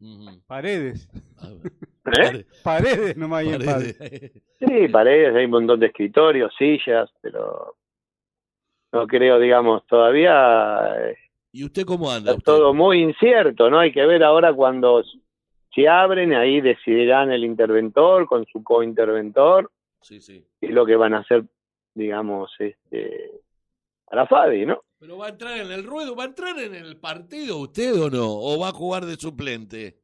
Paredes. 0.47 1.09
¿Eh? 1.43 1.85
pare- 2.03 2.47
Paredes 2.63 3.17
nomás 3.17 3.41
hay 3.47 3.49
en 3.55 3.65
Paredes. 3.65 4.33
Sí, 4.67 4.89
paredes, 4.89 5.35
hay 5.37 5.45
un 5.45 5.51
montón 5.51 5.79
de 5.79 5.87
escritorios, 5.89 6.51
sillas, 6.57 7.11
pero 7.21 7.77
no 8.93 9.07
creo, 9.07 9.39
digamos, 9.39 9.87
todavía 9.87 11.11
eh, 11.11 11.17
¿Y 11.55 11.65
usted 11.65 11.85
cómo 11.85 12.11
anda? 12.11 12.33
está 12.33 12.53
usted? 12.53 12.53
todo 12.53 12.75
muy 12.75 13.01
incierto, 13.01 13.71
¿no? 13.71 13.79
Hay 13.79 13.93
que 13.93 14.05
ver 14.05 14.25
ahora 14.25 14.53
cuando 14.53 15.05
se 15.73 15.89
abren, 15.89 16.35
ahí 16.35 16.61
decidirán 16.61 17.31
el 17.31 17.45
interventor 17.45 18.27
con 18.27 18.45
su 18.47 18.65
cointerventor 18.65 19.71
Sí, 20.01 20.21
sí. 20.21 20.45
y 20.61 20.67
lo 20.69 20.85
que 20.85 20.97
van 20.97 21.15
a 21.15 21.19
hacer, 21.21 21.45
digamos, 21.95 22.51
este, 22.59 23.41
para 24.05 24.27
Fabi, 24.27 24.67
¿no? 24.67 24.83
¿Pero 24.99 25.17
va 25.17 25.27
a 25.27 25.29
entrar 25.31 25.57
en 25.59 25.71
el 25.71 25.85
ruedo? 25.85 26.17
¿Va 26.17 26.25
a 26.25 26.27
entrar 26.27 26.59
en 26.59 26.75
el 26.75 26.97
partido 26.97 27.59
usted 27.59 28.03
o 28.03 28.11
no? 28.11 28.27
¿O 28.27 28.59
va 28.59 28.71
a 28.71 28.73
jugar 28.73 29.05
de 29.07 29.15
suplente? 29.15 30.01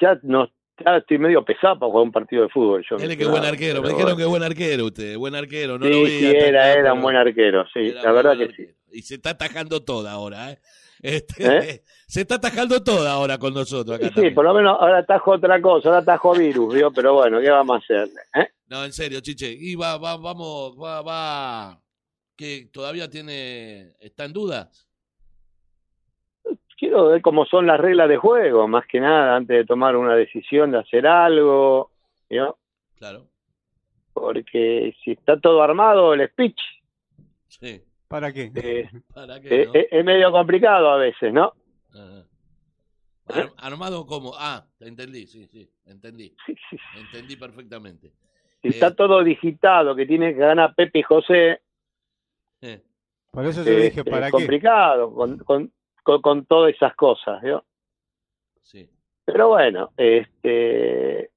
Ya 0.00 0.18
no 0.22 0.48
ya 0.84 0.96
estoy 0.96 1.18
medio 1.18 1.44
pesado 1.44 1.78
para 1.78 1.90
jugar 1.90 2.04
un 2.04 2.12
partido 2.12 2.42
de 2.42 2.48
fútbol. 2.48 2.84
Yo 2.88 2.96
Él 2.96 3.10
es 3.10 3.16
que 3.16 3.26
buen 3.26 3.44
arquero. 3.44 3.82
Me 3.82 3.88
dijeron 3.88 4.12
bueno. 4.12 4.16
que 4.16 4.24
buen 4.24 4.42
arquero 4.42 4.84
usted. 4.86 5.16
Buen 5.16 5.34
arquero. 5.34 5.78
No 5.78 5.86
sí, 5.86 5.90
lo 5.92 6.02
vi 6.02 6.10
sí, 6.10 6.26
atacar, 6.26 6.48
era, 6.48 6.72
era 6.72 6.92
un 6.92 7.02
buen 7.02 7.16
arquero, 7.16 7.64
sí, 7.72 7.92
la 7.92 8.12
verdad 8.12 8.36
que 8.36 8.52
sí. 8.54 8.68
Y 8.92 9.02
se 9.02 9.14
está 9.16 9.30
atajando 9.30 9.82
toda 9.82 10.12
ahora, 10.12 10.52
¿eh? 10.52 10.58
Este, 11.02 11.44
¿Eh? 11.44 11.82
Se 12.06 12.20
está 12.22 12.36
atajando 12.36 12.82
toda 12.82 13.12
ahora 13.12 13.36
con 13.36 13.52
nosotros 13.52 13.96
acá 13.96 14.06
Sí, 14.06 14.08
sí, 14.10 14.14
también. 14.14 14.34
por 14.34 14.44
lo 14.44 14.54
menos 14.54 14.76
ahora 14.80 14.98
atajo 14.98 15.32
otra 15.32 15.60
cosa, 15.60 15.88
ahora 15.88 16.00
atajo 16.00 16.34
virus, 16.34 16.74
¿vio? 16.74 16.90
Pero 16.92 17.14
bueno, 17.14 17.40
¿qué 17.40 17.50
vamos 17.50 17.76
a 17.76 17.78
hacer? 17.78 18.08
¿Eh? 18.34 18.48
No, 18.68 18.84
en 18.84 18.92
serio, 18.92 19.20
Chiche. 19.20 19.52
Y 19.52 19.74
va, 19.74 19.98
va, 19.98 20.16
vamos, 20.16 20.76
va, 20.80 21.02
va. 21.02 21.80
Que 22.36 22.68
todavía 22.72 23.10
tiene. 23.10 23.94
¿Está 24.00 24.24
en 24.24 24.32
duda? 24.32 24.70
Quiero 26.76 27.06
ver 27.08 27.22
cómo 27.22 27.46
son 27.46 27.66
las 27.66 27.80
reglas 27.80 28.08
de 28.08 28.16
juego, 28.18 28.68
más 28.68 28.86
que 28.86 29.00
nada, 29.00 29.36
antes 29.36 29.56
de 29.56 29.64
tomar 29.64 29.96
una 29.96 30.14
decisión 30.14 30.70
de 30.72 30.78
hacer 30.78 31.06
algo, 31.06 31.90
¿vio? 32.28 32.58
Claro. 32.98 33.26
Porque 34.12 34.94
si 35.02 35.12
está 35.12 35.38
todo 35.40 35.62
armado, 35.62 36.12
el 36.14 36.28
speech 36.30 36.60
Sí. 37.48 37.82
¿Para 38.08 38.32
qué? 38.32 38.50
eh, 38.54 38.88
¿Para 39.14 39.40
qué? 39.40 39.62
eh, 39.62 39.66
no? 39.66 39.74
eh, 39.74 39.88
es 39.90 40.04
medio 40.04 40.30
complicado 40.30 40.90
a 40.90 40.96
veces, 40.98 41.32
¿no? 41.32 41.54
Ajá. 41.94 42.24
Ar- 43.28 43.52
armado 43.56 44.06
como. 44.06 44.32
Ah, 44.36 44.64
te 44.78 44.86
entendí, 44.86 45.26
sí, 45.26 45.46
sí. 45.46 45.68
Entendí. 45.86 46.34
Sí, 46.46 46.54
sí. 46.70 46.76
Entendí 46.98 47.36
perfectamente. 47.36 48.12
Si 48.62 48.68
está 48.68 48.94
todo 48.94 49.22
digitado, 49.24 49.94
que 49.96 50.06
tiene 50.06 50.32
que 50.34 50.40
ganar 50.40 50.74
Pepe 50.74 50.98
y 51.00 51.02
José, 51.02 51.60
Eh, 52.62 52.82
Por 53.32 53.44
eso 53.46 53.62
yo 53.64 53.78
dije, 53.78 54.04
¿para 54.04 54.26
es 54.26 54.32
qué? 54.32 54.38
complicado 54.38 55.12
con, 55.14 55.38
con, 55.38 55.72
con, 56.06 56.22
con 56.22 56.46
todas 56.46 56.72
esas 56.72 56.94
cosas, 56.94 57.42
¿no? 57.42 57.64
sí. 58.62 58.88
Pero 59.24 59.48
bueno, 59.48 59.90
este, 59.96 61.30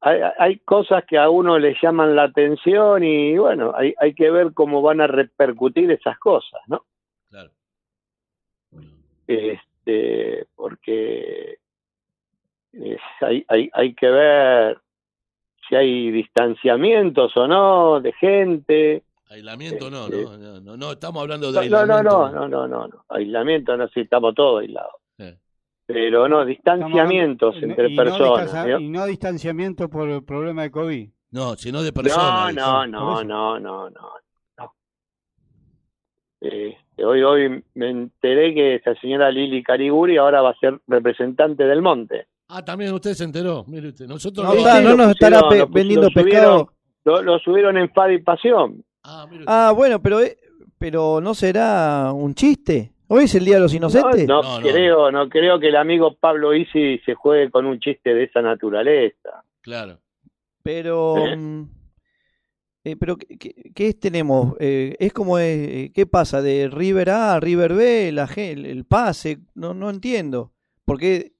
hay, 0.00 0.20
hay 0.36 0.58
cosas 0.58 1.04
que 1.04 1.16
a 1.16 1.30
uno 1.30 1.56
le 1.60 1.76
llaman 1.80 2.16
la 2.16 2.24
atención 2.24 3.04
y 3.04 3.38
bueno, 3.38 3.72
hay, 3.76 3.94
hay 4.00 4.14
que 4.14 4.32
ver 4.32 4.52
cómo 4.52 4.82
van 4.82 5.00
a 5.00 5.06
repercutir 5.06 5.92
esas 5.92 6.18
cosas, 6.18 6.60
¿no? 6.66 6.84
Claro. 7.30 7.50
Este, 9.28 10.44
porque 10.56 11.58
es- 12.72 13.00
hay, 13.20 13.44
hay, 13.46 13.70
hay 13.72 13.94
que 13.94 14.08
ver 14.10 14.78
si 15.68 15.76
hay 15.76 16.10
distanciamientos 16.10 17.36
o 17.36 17.46
no 17.46 18.00
de 18.00 18.12
gente. 18.14 19.04
Aislamiento 19.32 19.90
no, 19.90 20.04
Este- 20.04 20.22
no, 20.24 20.36
no, 20.36 20.60
no, 20.60 20.76
no, 20.76 20.92
estamos 20.92 21.22
hablando 21.22 21.50
de 21.52 21.68
No, 21.68 21.86
no, 21.86 21.94
aislamiento. 21.94 22.10
no, 22.10 22.30
no, 22.32 22.48
no, 22.48 22.68
no, 22.68 22.88
no. 22.88 23.04
Aislamiento, 23.08 23.76
no, 23.76 23.88
sí, 23.88 24.00
estamos 24.00 24.34
todos 24.34 24.60
aislados. 24.60 24.92
Eh, 25.18 25.38
Pero 25.86 26.28
no, 26.28 26.44
distanciamientos 26.44 27.56
entre 27.62 27.88
y 27.90 27.96
no 27.96 28.04
personas. 28.04 28.54
¿no? 28.68 28.78
Y 28.80 28.88
no 28.88 29.06
distanciamiento 29.06 29.88
por 29.88 30.08
el 30.08 30.22
problema 30.24 30.62
de 30.62 30.70
COVID. 30.70 31.08
No, 31.30 31.54
sino 31.56 31.82
de 31.82 31.88
No, 31.90 31.94
personas. 32.02 32.54
no, 32.54 32.86
no, 32.86 33.24
no, 33.24 33.58
no, 33.58 33.88
no, 33.90 33.90
no. 33.90 34.72
Este, 36.40 37.04
hoy, 37.04 37.22
hoy 37.22 37.64
me 37.74 37.90
enteré 37.90 38.52
que 38.54 38.74
esta 38.76 38.94
señora 39.00 39.30
Lili 39.30 39.62
Cariguri 39.62 40.16
ahora 40.16 40.42
va 40.42 40.50
a 40.50 40.56
ser 40.58 40.80
representante 40.88 41.64
del 41.64 41.80
monte. 41.82 42.26
Ah, 42.48 42.64
también 42.64 42.92
usted 42.92 43.14
se 43.14 43.24
enteró. 43.24 43.64
Mire 43.66 43.88
usted, 43.88 44.06
nosotros 44.06 44.44
No, 44.44 44.54
no. 44.54 44.80
no 44.90 44.96
nos 44.96 45.10
estará 45.12 45.40
vendiendo 45.70 46.08
lo 46.08 46.10
subieron. 46.10 46.66
pescado. 46.66 46.72
Lo, 47.04 47.22
lo 47.22 47.38
subieron 47.38 47.76
en 47.78 47.90
Fad 47.92 48.10
y 48.10 48.18
Pasión. 48.18 48.84
Ah. 49.04 49.26
Ah, 49.46 49.72
bueno, 49.74 50.00
pero, 50.00 50.20
eh, 50.20 50.38
pero 50.78 51.20
¿no 51.20 51.34
será 51.34 52.12
un 52.12 52.34
chiste? 52.34 52.92
¿Hoy 53.08 53.24
es 53.24 53.34
el 53.34 53.44
Día 53.44 53.56
de 53.56 53.60
los 53.60 53.74
Inocentes? 53.74 54.26
No, 54.26 54.42
No, 54.42 54.60
creo, 54.60 55.10
no 55.10 55.28
creo 55.28 55.58
que 55.60 55.68
el 55.68 55.76
amigo 55.76 56.16
Pablo 56.16 56.54
Isi 56.54 56.98
se 57.04 57.14
juegue 57.14 57.50
con 57.50 57.66
un 57.66 57.78
chiste 57.78 58.14
de 58.14 58.24
esa 58.24 58.40
naturaleza. 58.40 59.44
Claro. 59.60 59.98
Pero, 60.62 61.16
¿Eh? 61.26 61.36
mm, 61.36 61.68
eh, 62.84 62.96
pero 62.96 63.16
¿qué, 63.16 63.36
qué- 63.74 63.94
tenemos? 63.94 64.54
Eh, 64.60 64.96
es 64.98 65.12
como, 65.12 65.38
eh, 65.38 65.90
¿qué 65.94 66.06
pasa? 66.06 66.40
De 66.40 66.68
River 66.72 67.10
A 67.10 67.34
a 67.34 67.40
River 67.40 67.74
B, 67.74 68.12
la, 68.12 68.26
ge- 68.26 68.52
el, 68.52 68.64
el 68.66 68.84
pase, 68.84 69.38
no, 69.54 69.74
no 69.74 69.90
entiendo. 69.90 70.52
Porque 70.84 71.32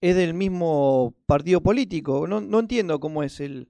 es 0.00 0.16
del 0.16 0.32
mismo 0.34 1.14
partido 1.26 1.60
político, 1.60 2.26
no, 2.26 2.40
no 2.40 2.60
entiendo 2.60 3.00
cómo 3.00 3.22
es 3.22 3.40
el... 3.40 3.68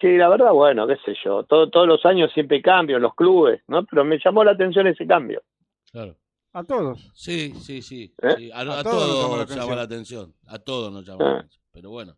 Sí, 0.00 0.16
la 0.16 0.28
verdad, 0.28 0.52
bueno, 0.52 0.86
qué 0.86 0.96
sé 1.04 1.14
yo. 1.24 1.42
Todo, 1.44 1.70
todos 1.70 1.86
los 1.88 2.04
años 2.04 2.30
siempre 2.34 2.58
hay 2.58 2.62
cambios 2.62 2.96
en 2.98 3.02
los 3.02 3.14
clubes, 3.14 3.62
¿no? 3.68 3.84
Pero 3.86 4.04
me 4.04 4.18
llamó 4.22 4.44
la 4.44 4.50
atención 4.52 4.86
ese 4.86 5.06
cambio. 5.06 5.42
Claro. 5.90 6.14
A 6.52 6.64
todos. 6.64 7.10
Sí, 7.14 7.52
sí, 7.54 7.80
sí. 7.82 8.12
¿Eh? 8.22 8.34
sí. 8.38 8.50
A, 8.52 8.58
A 8.60 8.80
a 8.80 8.82
todos 8.82 8.84
nos 8.84 8.84
todos 8.84 9.30
la 9.38 9.44
nos 9.44 9.50
llama 9.50 9.62
atención. 9.62 9.76
la 9.76 9.82
atención. 9.82 10.34
A 10.48 10.58
todos 10.58 10.92
nos 10.92 11.06
llama 11.06 11.24
la 11.24 11.30
Ah. 11.30 11.36
atención. 11.38 11.62
Pero 11.72 11.90
bueno. 11.90 12.14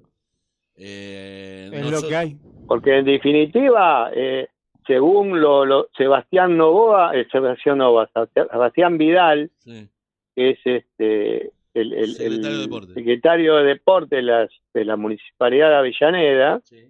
Eh, 0.76 1.70
Es 1.72 1.90
lo 1.90 2.08
que 2.08 2.16
hay. 2.16 2.36
Porque 2.66 2.98
en 2.98 3.04
definitiva, 3.04 4.10
eh, 4.14 4.48
según 4.86 5.40
lo, 5.40 5.64
lo- 5.64 5.88
Sebastián 5.96 6.56
Novoa, 6.56 7.16
eh, 7.16 7.26
Sebastián 7.32 7.78
Novoa, 7.78 8.08
Sebastián 8.34 8.96
Vidal, 8.98 9.50
Sí, 9.58 9.88
que 10.34 10.50
es 10.50 10.58
este 10.64 11.52
el, 11.74 11.92
el- 11.92 12.06
Secretario 12.14 12.48
el 12.50 12.56
de 12.58 12.62
Deporte. 12.62 12.94
secretario 12.94 13.56
de 13.56 13.64
Deporte 13.64 14.16
de, 14.16 14.22
las- 14.22 14.50
de 14.74 14.84
la 14.84 14.96
Municipalidad 14.96 15.68
de 15.70 15.76
Avellaneda, 15.76 16.60
sí. 16.64 16.84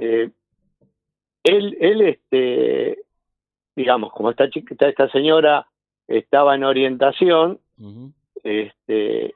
Eh, 0.00 0.30
él, 1.44 1.76
él 1.80 2.00
este, 2.02 2.98
digamos, 3.74 4.12
como 4.12 4.30
esta 4.30 4.48
chica, 4.50 4.74
esta- 4.78 5.08
señora 5.10 5.66
estaba 6.08 6.54
en 6.54 6.64
orientación, 6.64 7.60
este, 8.42 9.34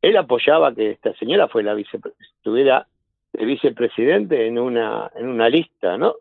él 0.00 0.16
apoyaba 0.16 0.74
que 0.74 0.90
esta 0.92 1.14
señora 1.16 1.48
fue 1.48 1.62
la 1.62 1.74
vice, 1.74 1.98
estuviera 2.36 2.88
de 3.32 3.44
vicepresidente 3.44 4.46
en 4.46 4.58
una, 4.58 5.10
en 5.14 5.28
una 5.28 5.48
lista, 5.48 5.96
¿no? 5.98 6.14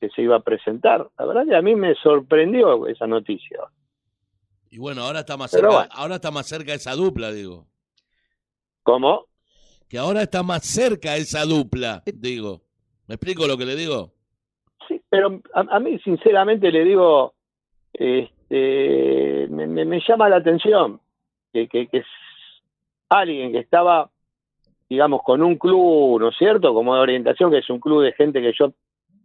Que 0.00 0.10
se 0.10 0.22
iba 0.22 0.36
a 0.36 0.40
presentar. 0.40 1.08
La 1.18 1.24
verdad 1.24 1.46
que 1.46 1.56
a 1.56 1.62
mí 1.62 1.74
me 1.74 1.94
sorprendió 1.96 2.86
esa 2.86 3.06
noticia. 3.06 3.58
Y 4.70 4.78
bueno, 4.78 5.02
ahora 5.02 5.20
está 5.20 5.36
más 5.36 5.50
Pero 5.50 5.70
cerca, 5.70 5.76
bueno. 5.76 5.92
ahora 5.94 6.14
está 6.16 6.30
más 6.30 6.46
cerca 6.46 6.74
esa 6.74 6.94
dupla, 6.94 7.32
digo. 7.32 7.66
¿Cómo? 8.82 9.26
Que 9.88 9.98
ahora 9.98 10.22
está 10.22 10.42
más 10.42 10.64
cerca 10.66 11.16
esa 11.16 11.44
dupla, 11.44 12.02
digo. 12.06 12.62
¿Me 13.08 13.14
explico 13.14 13.46
lo 13.46 13.56
que 13.56 13.64
le 13.66 13.76
digo? 13.76 14.12
Sí, 14.88 15.00
pero 15.08 15.40
a, 15.54 15.60
a 15.76 15.80
mí 15.80 15.98
sinceramente 16.00 16.70
le 16.70 16.84
digo, 16.84 17.34
este, 17.92 19.46
me, 19.50 19.66
me- 19.66 19.84
me 19.84 20.00
llama 20.06 20.28
la 20.28 20.36
atención 20.36 21.00
que, 21.52 21.68
que, 21.68 21.88
que 21.88 21.98
es 21.98 22.06
alguien 23.08 23.52
que 23.52 23.58
estaba, 23.58 24.10
digamos, 24.88 25.22
con 25.22 25.42
un 25.42 25.56
club, 25.56 26.20
¿no 26.20 26.28
es 26.28 26.36
cierto? 26.36 26.74
Como 26.74 26.94
de 26.94 27.00
orientación, 27.00 27.50
que 27.50 27.58
es 27.58 27.70
un 27.70 27.80
club 27.80 28.02
de 28.02 28.12
gente 28.12 28.40
que 28.40 28.52
yo 28.58 28.72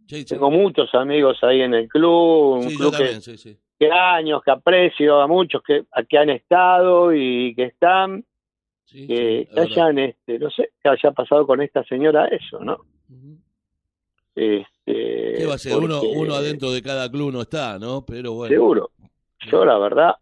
Sí, 0.06 0.18
sí. 0.22 0.34
tengo 0.34 0.50
muchos 0.50 0.94
amigos 0.94 1.38
ahí 1.42 1.62
en 1.62 1.74
el 1.74 1.88
club, 1.88 2.56
un 2.56 2.68
Sí, 2.70 2.76
club 2.76 2.90
que, 2.92 2.96
también, 2.98 3.22
sí, 3.22 3.38
sí. 3.38 3.56
que 3.78 3.90
años, 3.90 4.42
que 4.44 4.50
aprecio 4.50 5.20
a 5.20 5.26
muchos 5.26 5.62
que, 5.62 5.84
a 5.90 6.02
que 6.02 6.18
han 6.18 6.30
estado 6.30 7.14
y 7.14 7.54
que 7.54 7.64
están, 7.64 8.24
que, 8.90 9.48
que 9.54 9.60
hayan, 9.60 9.98
este, 9.98 10.38
no 10.38 10.50
sé, 10.50 10.70
que 10.82 10.88
haya 10.90 11.12
pasado 11.12 11.46
con 11.46 11.62
esta 11.62 11.82
señora 11.84 12.26
eso, 12.26 12.58
¿no? 12.60 12.78
Ujú. 13.08 13.38
Este, 14.34 15.34
¿Qué 15.36 15.46
va 15.46 15.54
a 15.54 15.58
ser? 15.58 15.76
Uno, 15.76 16.00
porque- 16.00 16.16
uno 16.16 16.34
adentro 16.34 16.70
de 16.72 16.82
cada 16.82 17.10
club 17.10 17.32
no 17.32 17.42
está, 17.42 17.78
¿no? 17.78 18.04
Pero 18.06 18.32
bueno. 18.32 18.52
Seguro. 18.54 18.90
Yo 19.50 19.64
la 19.64 19.76
verdad, 19.78 20.14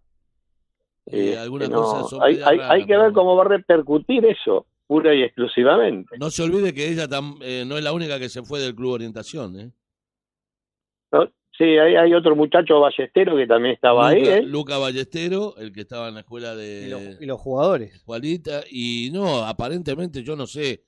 eh, 1.07 1.31
este, 1.31 1.39
alguna 1.39 1.69
no, 1.69 1.83
cosa 1.83 2.05
son 2.09 2.23
hay, 2.23 2.41
hay, 2.45 2.59
hay 2.59 2.81
que 2.83 2.87
pero 2.89 3.03
ver 3.03 3.13
cómo 3.13 3.37
va 3.37 3.45
a 3.45 3.49
repercutir 3.49 4.25
eso, 4.25 4.67
pura 4.87 5.15
y 5.15 5.23
exclusivamente. 5.23 6.17
No 6.19 6.31
se 6.31 6.43
olvide 6.43 6.73
que 6.73 6.89
ella 6.89 7.07
tam- 7.07 7.39
eh, 7.43 7.65
no 7.67 7.77
es 7.77 7.85
la 7.85 7.93
única 7.93 8.19
que 8.19 8.29
se 8.29 8.43
fue 8.43 8.61
del 8.61 8.75
club 8.75 8.93
orientación, 8.93 9.59
¿eh? 9.61 9.71
¿no? 11.13 11.29
Sí, 11.59 11.65
hay, 11.65 11.95
hay 11.97 12.15
otro 12.15 12.35
muchacho 12.35 12.81
ballestero 12.81 13.37
que 13.37 13.47
también 13.47 13.75
estaba 13.75 14.09
ahí, 14.09 14.21
Luca, 14.21 14.37
¿eh? 14.39 14.43
Luca 14.43 14.79
Ballestero, 14.79 15.55
el 15.59 15.73
que 15.73 15.83
estaba 15.83 16.09
en 16.09 16.15
la 16.15 16.21
escuela 16.21 16.55
Y 16.55 16.57
de 16.57 17.17
y 17.21 17.27
los 17.27 17.39
jugadores. 17.39 18.03
Juanita, 18.05 18.63
y 18.71 19.11
no, 19.13 19.45
aparentemente 19.45 20.23
yo 20.23 20.37
no 20.37 20.47
sé 20.47 20.85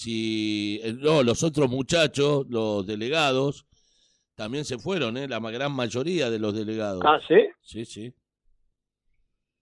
si, 0.00 0.80
eh, 0.82 0.94
no, 0.98 1.22
los 1.22 1.42
otros 1.42 1.68
muchachos, 1.70 2.46
los 2.48 2.86
delegados, 2.86 3.66
también 4.34 4.64
se 4.64 4.78
fueron, 4.78 5.16
¿eh? 5.18 5.28
La 5.28 5.38
gran 5.50 5.72
mayoría 5.72 6.30
de 6.30 6.38
los 6.38 6.54
delegados. 6.54 7.02
Ah, 7.04 7.20
sí, 7.28 7.34
Sí, 7.62 7.84
sí. 7.84 8.14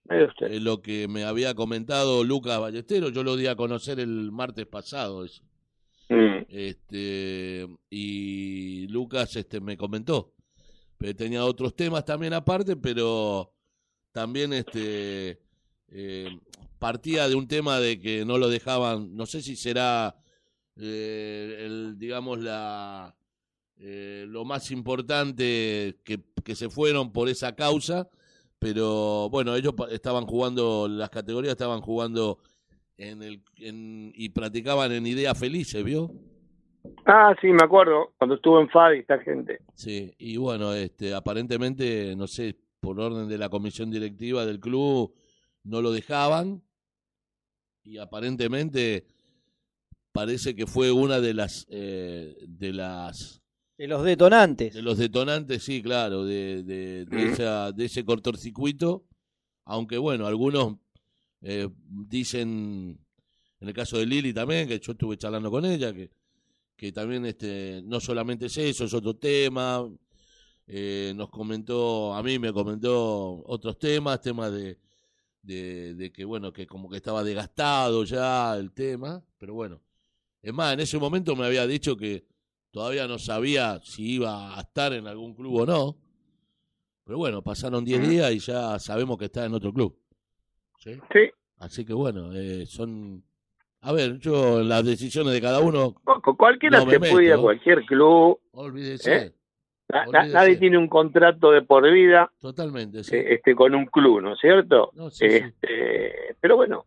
mire 0.04 0.26
usted. 0.26 0.46
Es 0.52 0.62
lo 0.62 0.80
que 0.80 1.08
me 1.08 1.24
había 1.24 1.54
comentado 1.54 2.22
Lucas 2.22 2.60
Ballestero, 2.60 3.08
yo 3.08 3.22
lo 3.24 3.36
di 3.36 3.46
a 3.48 3.56
conocer 3.56 3.98
el 4.00 4.30
martes 4.30 4.66
pasado. 4.66 5.24
eso. 5.24 5.42
Mm, 6.08 6.44
Este, 6.48 7.66
y 7.90 8.86
Lucas 8.88 9.34
este, 9.36 9.60
me 9.60 9.76
comentó. 9.76 10.32
Pero 10.96 11.14
tenía 11.16 11.44
otros 11.44 11.74
temas 11.74 12.04
también 12.04 12.32
aparte, 12.32 12.76
pero 12.76 13.52
también 14.12 14.52
este, 14.52 15.40
eh, 15.90 16.28
partía 16.78 17.28
de 17.28 17.34
un 17.34 17.46
tema 17.48 17.78
de 17.80 18.00
que 18.00 18.24
no 18.24 18.38
lo 18.38 18.48
dejaban, 18.48 19.14
no 19.14 19.26
sé 19.26 19.42
si 19.42 19.54
será, 19.56 20.16
eh, 20.80 21.64
el, 21.66 21.98
digamos, 21.98 22.38
la, 22.38 23.14
eh, 23.78 24.24
lo 24.28 24.44
más 24.44 24.70
importante 24.70 25.98
que, 26.04 26.20
que 26.44 26.54
se 26.54 26.68
fueron 26.68 27.12
por 27.12 27.28
esa 27.28 27.54
causa, 27.54 28.08
pero 28.58 29.28
bueno, 29.30 29.54
ellos 29.54 29.74
estaban 29.90 30.26
jugando, 30.26 30.88
las 30.88 31.10
categorías 31.10 31.52
estaban 31.52 31.80
jugando 31.80 32.38
en 32.96 33.22
el, 33.22 33.42
en, 33.56 34.12
y 34.14 34.28
practicaban 34.30 34.92
en 34.92 35.06
Ideas 35.06 35.38
Felices, 35.38 35.84
¿vio? 35.84 36.10
Ah, 37.06 37.34
sí, 37.40 37.48
me 37.48 37.64
acuerdo, 37.64 38.12
cuando 38.18 38.36
estuvo 38.36 38.60
en 38.60 38.68
Fadi 38.68 38.98
esta 38.98 39.18
gente. 39.18 39.60
Sí, 39.74 40.12
y 40.18 40.36
bueno, 40.36 40.72
este, 40.72 41.14
aparentemente, 41.14 42.14
no 42.16 42.26
sé, 42.26 42.56
por 42.80 42.98
orden 43.00 43.28
de 43.28 43.38
la 43.38 43.48
comisión 43.48 43.90
directiva 43.90 44.44
del 44.44 44.60
club, 44.60 45.14
no 45.64 45.82
lo 45.82 45.92
dejaban. 45.92 46.62
Y 47.82 47.98
aparentemente 47.98 49.06
parece 50.18 50.54
que 50.56 50.66
fue 50.66 50.90
una 50.90 51.20
de 51.20 51.32
las 51.32 51.64
eh, 51.70 52.36
de 52.48 52.72
las 52.72 53.40
De 53.76 53.86
los 53.86 54.02
detonantes. 54.04 54.74
de 54.74 54.82
los 54.82 54.98
detonantes, 54.98 55.62
sí, 55.62 55.80
claro, 55.80 56.24
de, 56.24 56.64
de, 56.64 57.04
de 57.06 57.26
esa, 57.26 57.70
de 57.72 57.84
ese 57.84 58.04
cortocircuito. 58.04 59.04
Aunque 59.64 59.96
bueno, 59.98 60.26
algunos 60.26 60.76
eh, 61.42 61.68
dicen, 62.08 62.98
en 63.60 63.68
el 63.68 63.74
caso 63.74 63.98
de 63.98 64.06
Lili 64.06 64.32
también, 64.32 64.66
que 64.66 64.80
yo 64.80 64.92
estuve 64.92 65.16
charlando 65.16 65.50
con 65.50 65.64
ella, 65.64 65.92
que, 65.92 66.10
que 66.76 66.90
también 66.90 67.24
este, 67.26 67.80
no 67.84 68.00
solamente 68.00 68.46
es 68.46 68.56
eso, 68.58 68.84
es 68.86 68.94
otro 68.94 69.14
tema. 69.16 69.88
Eh, 70.66 71.12
nos 71.14 71.30
comentó, 71.30 72.14
a 72.14 72.22
mí 72.22 72.38
me 72.38 72.52
comentó 72.52 73.42
otros 73.46 73.78
temas, 73.78 74.20
temas 74.20 74.50
de, 74.52 74.78
de, 75.42 75.94
de 75.94 76.10
que 76.12 76.24
bueno, 76.24 76.52
que 76.52 76.66
como 76.66 76.88
que 76.90 76.96
estaba 76.96 77.22
desgastado 77.24 78.04
ya 78.04 78.56
el 78.56 78.72
tema, 78.72 79.22
pero 79.38 79.54
bueno. 79.54 79.80
Es 80.42 80.52
más, 80.52 80.74
en 80.74 80.80
ese 80.80 80.98
momento 80.98 81.34
me 81.36 81.46
había 81.46 81.66
dicho 81.66 81.96
que 81.96 82.24
todavía 82.70 83.06
no 83.08 83.18
sabía 83.18 83.80
si 83.82 84.14
iba 84.14 84.56
a 84.56 84.60
estar 84.60 84.92
en 84.92 85.06
algún 85.06 85.34
club 85.34 85.60
o 85.62 85.66
no. 85.66 85.96
Pero 87.04 87.18
bueno, 87.18 87.42
pasaron 87.42 87.84
10 87.84 88.08
días 88.08 88.30
y 88.32 88.38
ya 88.38 88.78
sabemos 88.78 89.16
que 89.18 89.24
está 89.26 89.44
en 89.44 89.54
otro 89.54 89.72
club. 89.72 89.98
¿Sí? 90.78 90.92
Sí, 91.12 91.30
Así 91.58 91.84
que 91.84 91.92
bueno, 91.92 92.32
eh, 92.34 92.66
son... 92.66 93.24
A 93.80 93.92
ver, 93.92 94.18
yo 94.18 94.60
las 94.62 94.84
decisiones 94.84 95.32
de 95.32 95.40
cada 95.40 95.60
uno, 95.60 95.94
cu- 96.04 96.36
cualquiera 96.36 96.80
No 96.80 96.86
me 96.86 96.92
se 96.94 96.98
puede 97.00 97.24
ir 97.26 97.32
a 97.32 97.38
cualquier 97.38 97.84
club, 97.84 98.40
olvídese. 98.52 99.16
¿Eh? 99.16 99.34
Olvídese. 100.06 100.32
nadie 100.34 100.56
tiene 100.56 100.76
un 100.78 100.88
contrato 100.88 101.50
de 101.52 101.62
por 101.62 101.90
vida 101.90 102.30
Totalmente, 102.40 103.02
sí. 103.04 103.14
eh, 103.16 103.34
este 103.34 103.54
con 103.54 103.74
un 103.76 103.86
club, 103.86 104.20
¿no 104.20 104.34
es 104.34 104.40
cierto? 104.40 104.90
No, 104.94 105.10
sí, 105.10 105.28
sí. 105.30 105.36
Este, 105.36 106.36
Pero 106.40 106.56
bueno, 106.56 106.86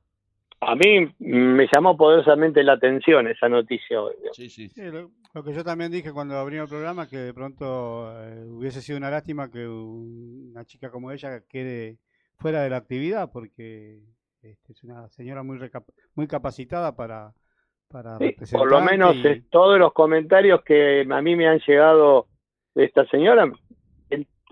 a 0.61 0.75
mí 0.75 1.13
me 1.19 1.67
llamó 1.73 1.97
poderosamente 1.97 2.63
la 2.63 2.73
atención 2.73 3.27
esa 3.27 3.49
noticia. 3.49 3.97
Sí, 4.31 4.47
sí. 4.49 4.69
Sí, 4.69 4.81
lo, 4.83 5.11
lo 5.33 5.43
que 5.43 5.53
yo 5.53 5.63
también 5.63 5.91
dije 5.91 6.11
cuando 6.13 6.37
abrimos 6.37 6.69
el 6.71 6.77
programa, 6.77 7.07
que 7.09 7.17
de 7.17 7.33
pronto 7.33 8.11
eh, 8.23 8.45
hubiese 8.47 8.81
sido 8.81 8.97
una 8.97 9.09
lástima 9.09 9.49
que 9.49 9.67
una 9.67 10.63
chica 10.65 10.89
como 10.91 11.11
ella 11.11 11.41
quede 11.49 11.97
fuera 12.37 12.61
de 12.63 12.69
la 12.69 12.77
actividad, 12.77 13.31
porque 13.31 13.99
este, 14.41 14.71
es 14.73 14.83
una 14.83 15.07
señora 15.09 15.43
muy 15.43 15.57
recap- 15.57 15.91
muy 16.15 16.27
capacitada 16.27 16.95
para, 16.95 17.33
para 17.87 18.17
Sí, 18.19 18.35
por 18.51 18.69
lo 18.69 18.81
menos 18.81 19.15
y- 19.15 19.41
todos 19.49 19.77
los 19.79 19.93
comentarios 19.93 20.61
que 20.63 21.05
a 21.09 21.21
mí 21.21 21.35
me 21.35 21.47
han 21.47 21.59
llegado 21.67 22.27
de 22.75 22.85
esta 22.85 23.05
señora, 23.07 23.51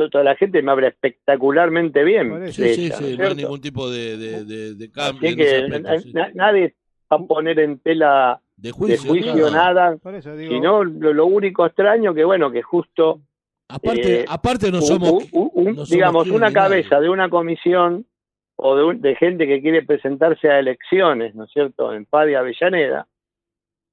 toda 0.07 0.23
la 0.23 0.35
gente 0.35 0.61
me 0.61 0.71
habla 0.71 0.87
espectacularmente 0.89 2.03
bien. 2.03 2.39
De 2.39 2.53
Sí, 2.53 2.69
sí, 2.75 2.85
ella, 2.85 2.99
¿no 3.01 3.07
sí, 3.07 3.17
no 3.17 3.27
hay 3.27 3.35
ningún 3.35 3.59
tipo 3.59 3.89
de, 3.89 4.17
de, 4.17 4.45
de, 4.45 4.75
de 4.75 4.91
cambio 4.91 5.27
Así 5.29 5.33
en 5.33 5.41
ese 5.41 5.49
que 5.49 5.63
aspecto, 5.65 5.89
na- 5.89 5.99
sí. 5.99 6.13
na- 6.13 6.31
nadie 6.35 6.75
va 7.11 7.17
a 7.17 7.19
poner 7.19 7.59
en 7.59 7.79
tela 7.79 8.39
De 8.55 8.69
de 8.69 8.71
juicio, 8.71 9.49
nada, 9.51 9.97
por 9.97 10.13
eso 10.15 10.35
digo, 10.37 10.53
sino 10.53 10.83
lo, 10.83 11.11
lo 11.11 11.25
único 11.25 11.65
extraño 11.65 12.13
que 12.13 12.23
bueno, 12.23 12.51
que 12.51 12.61
justo 12.61 13.19
Aparte, 13.71 14.21
Eh, 14.21 14.25
aparte 14.27 14.71
no 14.71 14.77
un- 14.77 14.83
somos... 14.83 15.11
un- 15.11 15.27
un- 15.31 15.51
un- 15.53 15.65
no 15.65 15.71
somos 15.73 15.89
digamos, 15.89 16.29
una 16.31 16.51
cabeza 16.53 16.99
de 16.99 17.09
una 17.09 17.29
comisión 17.29 18.05
o 18.55 18.75
de, 18.75 18.83
un- 18.83 19.01
de 19.01 19.15
gente 19.15 19.45
que 19.47 19.61
quiere 19.61 19.83
presentarse 19.83 20.49
a 20.49 20.59
elecciones, 20.59 21.35
¿no 21.35 21.43
es 21.45 21.51
cierto?, 21.51 21.93
en 21.93 22.05
Paz 22.05 22.25
de 22.25 22.35
Avellaneda, 22.35 23.07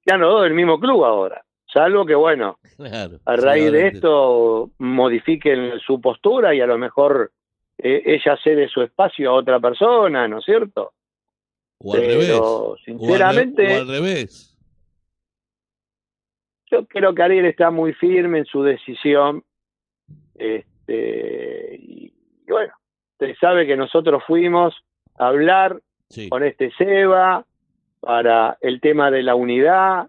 ya 0.05 0.17
no 0.17 0.29
dos 0.29 0.43
del 0.43 0.53
mismo 0.53 0.79
club 0.79 1.03
ahora. 1.05 1.43
Salvo 1.71 2.05
que, 2.05 2.15
bueno, 2.15 2.57
Claro, 2.77 3.19
a 3.25 3.35
raíz 3.35 3.71
de 3.71 3.87
esto 3.87 4.71
modifiquen 4.77 5.79
su 5.79 5.99
postura 5.99 6.55
y 6.55 6.61
a 6.61 6.65
lo 6.67 6.77
mejor 6.77 7.31
eh, 7.77 8.01
ella 8.05 8.37
cede 8.43 8.67
su 8.69 8.81
espacio 8.81 9.29
a 9.31 9.33
otra 9.33 9.59
persona, 9.59 10.27
¿no 10.27 10.39
es 10.39 10.45
cierto? 10.45 10.93
O 11.79 11.93
al 11.93 12.01
revés. 12.01 12.27
Pero, 12.27 12.41
O 12.43 12.71
al 12.73 12.77
re- 12.77 12.83
sinceramente, 12.85 13.73
o 13.73 13.81
al 13.81 13.87
revés. 13.87 14.57
yo 16.71 16.85
creo 16.87 17.13
que 17.13 17.23
Ariel 17.23 17.45
está 17.45 17.69
muy 17.71 17.93
firme 17.93 18.39
en 18.39 18.45
su 18.45 18.63
decisión. 18.63 19.43
Este, 20.35 21.75
y, 21.79 22.13
y 22.47 22.51
bueno, 22.51 22.73
usted 23.13 23.35
sabe 23.39 23.65
que 23.67 23.75
nosotros 23.75 24.23
fuimos 24.25 24.73
a 25.17 25.27
hablar 25.27 25.81
Sí. 26.09 26.29
con 26.29 26.41
este 26.43 26.71
Seba 26.77 27.45
para 27.99 28.57
el 28.61 28.79
tema 28.79 29.11
de 29.11 29.23
la 29.23 29.35
unidad. 29.35 30.07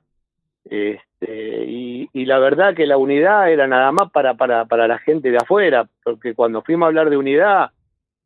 Este, 0.64 1.02
y, 1.20 2.08
y 2.12 2.24
la 2.26 2.38
verdad 2.38 2.74
que 2.74 2.86
la 2.86 2.96
unidad 2.96 3.50
era 3.50 3.66
nada 3.66 3.90
más 3.92 4.10
para, 4.10 4.34
para, 4.34 4.66
para 4.66 4.86
la 4.86 4.98
gente 4.98 5.30
de 5.30 5.38
afuera, 5.38 5.88
porque 6.04 6.34
cuando 6.34 6.62
fuimos 6.62 6.86
a 6.86 6.88
hablar 6.88 7.10
de 7.10 7.16
unidad, 7.16 7.70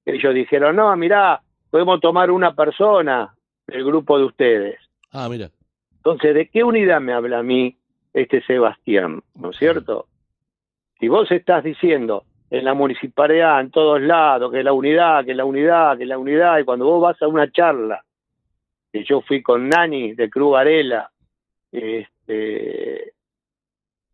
ellos 0.05 0.35
dijeron, 0.35 0.77
no, 0.77 0.95
mirá, 0.97 1.41
podemos 1.71 2.01
tomar 2.01 2.31
una 2.31 2.55
persona 2.55 3.35
del 3.67 3.85
grupo 3.85 4.19
de 4.19 4.25
ustedes. 4.25 4.79
Ah, 5.13 5.29
mira. 5.31 5.51
Entonces, 5.97 6.35
¿de 6.35 6.49
qué 6.49 6.65
unidad 6.65 7.01
me 7.01 7.13
habla 7.13 7.39
a 7.39 7.43
mí 7.43 7.77
este 8.13 8.43
Sebastián? 8.43 9.23
¿No 9.37 9.51
es 9.51 9.57
cierto? 9.57 10.07
Si 10.99 11.09
vos 11.09 11.31
estás 11.31 11.63
diciendo 11.63 12.25
en 12.51 12.65
la 12.65 12.75
municipalidad, 12.75 13.61
en 13.61 13.71
todos 13.71 14.01
lados, 14.01 14.51
que 14.51 14.63
la 14.63 14.73
unidad, 14.73 15.25
que 15.25 15.35
la 15.35 15.45
unidad, 15.45 15.97
que 15.97 16.07
la 16.07 16.19
unidad, 16.19 16.59
y 16.59 16.65
cuando 16.65 16.87
vos 16.87 17.01
vas 17.01 17.23
a 17.23 17.29
una 17.29 17.51
charla, 17.51 18.05
que 18.93 19.05
yo 19.05 19.21
fui 19.23 19.43
con 19.43 19.69
Nani 19.69 20.15
de 20.15 20.29
Cruz 20.29 20.53
Varela, 20.53 21.12
este, 21.73 23.13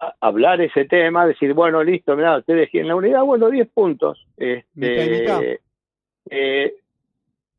a- 0.01 0.15
hablar 0.21 0.61
ese 0.61 0.85
tema, 0.85 1.27
decir, 1.27 1.53
bueno, 1.55 1.83
listo, 1.83 2.17
mirá, 2.17 2.39
ustedes 2.39 2.71
quieren 2.71 2.89
la 2.89 2.97
unidad, 2.97 3.23
bueno, 3.25 3.51
10 3.51 3.69
puntos. 3.69 4.27
Mitad 4.37 5.05
y 5.05 5.11
mitad. 5.11 5.43
Este, 5.43 5.61
eh, 6.31 6.75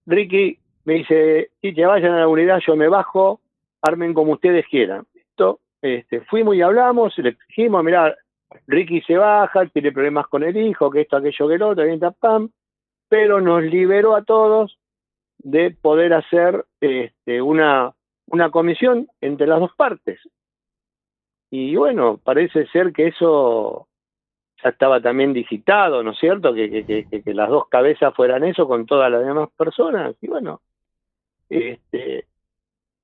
Ricky 0.06 0.58
me 0.86 0.94
dice, 0.96 1.52
si 1.62 1.74
te 1.74 1.86
vayan 1.86 2.14
a 2.14 2.20
la 2.22 2.28
unidad, 2.28 2.60
yo 2.66 2.76
me 2.76 2.88
bajo, 2.88 3.42
armen 3.82 4.14
como 4.14 4.34
ustedes 4.34 4.66
quieran. 4.68 5.06
Listo, 5.14 5.60
este, 5.82 6.22
fuimos 6.22 6.56
y 6.56 6.62
hablamos, 6.62 7.18
le 7.18 7.36
dijimos, 7.48 7.84
mirá, 7.84 8.16
Ricky 8.68 9.02
se 9.02 9.18
baja, 9.18 9.66
tiene 9.68 9.92
problemas 9.92 10.28
con 10.28 10.44
el 10.44 10.58
hijo, 10.58 10.90
que 10.90 11.02
esto, 11.02 11.18
aquello, 11.18 11.48
que 11.48 11.56
el 11.56 11.62
otro, 11.62 12.12
pam, 12.20 12.50
pero 13.08 13.42
nos 13.42 13.64
liberó 13.64 14.16
a 14.16 14.24
todos 14.24 14.78
de 15.38 15.72
poder 15.72 16.14
hacer 16.14 16.66
este, 16.82 17.42
una, 17.42 17.94
una 18.32 18.52
comisión 18.52 19.08
entre 19.22 19.48
las 19.48 19.60
dos 19.60 19.74
partes. 19.76 20.20
Y 21.52 21.76
bueno, 21.76 22.20
parece 22.24 22.68
ser 22.68 22.94
que 22.94 23.08
eso 23.08 23.88
ya 24.64 24.70
estaba 24.70 25.02
también 25.02 25.34
digitado, 25.34 26.04
¿no 26.04 26.12
es 26.12 26.20
cierto? 26.20 26.54
Que, 26.54 26.86
que, 26.86 27.22
que, 27.24 27.34
las 27.34 27.50
dos 27.50 27.68
cabezas 27.70 28.14
fueran 28.14 28.44
eso 28.44 28.68
con 28.68 28.86
todas 28.86 29.12
las 29.12 29.26
demás 29.26 29.50
personas. 29.58 30.16
Y 30.22 30.28
bueno, 30.28 30.62
este, 31.50 32.26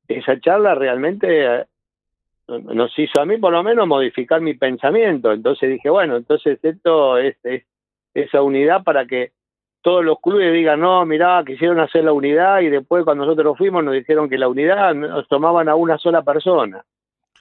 esa 0.08 0.40
charla 0.40 0.76
realmente 0.76 1.46
eh, 1.46 1.66
nos 2.48 2.98
hizo 3.00 3.22
a 3.22 3.26
mí 3.26 3.38
por 3.38 3.54
lo 3.54 3.64
menos 3.64 3.88
modificar 3.88 4.42
mi 4.42 4.54
pensamiento. 4.54 5.32
Entonces 5.32 5.70
dije, 5.70 5.90
bueno, 5.90 6.18
entonces 6.18 6.60
esto 6.62 7.18
es, 7.18 7.38
es 7.44 7.64
esa 8.14 8.42
unidad 8.42 8.84
para 8.84 9.06
que 9.06 9.32
todos 9.86 10.04
los 10.04 10.18
clubes 10.20 10.52
digan, 10.52 10.80
no, 10.80 11.06
mirá, 11.06 11.44
quisieron 11.46 11.80
hacer 11.80 12.04
la 12.04 12.12
unidad 12.12 12.62
y 12.62 12.70
después 12.70 13.04
cuando 13.06 13.24
nosotros 13.24 13.56
fuimos 13.56 13.84
nos 13.84 13.94
dijeron 13.94 14.28
que 14.28 14.40
la 14.40 14.48
unidad 14.48 14.96
nos 14.96 15.28
tomaban 15.28 15.70
a 15.70 15.76
una 15.76 16.00
sola 16.00 16.24
persona. 16.24 16.84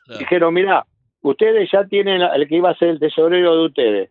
Claro. 0.04 0.18
Dijeron, 0.18 0.52
mirá, 0.52 0.84
ustedes 1.22 1.70
ya 1.72 1.86
tienen 1.86 2.20
el 2.20 2.46
que 2.46 2.56
iba 2.56 2.68
a 2.68 2.74
ser 2.76 2.90
el 2.90 3.00
tesorero 3.00 3.56
de 3.56 3.64
ustedes, 3.64 4.10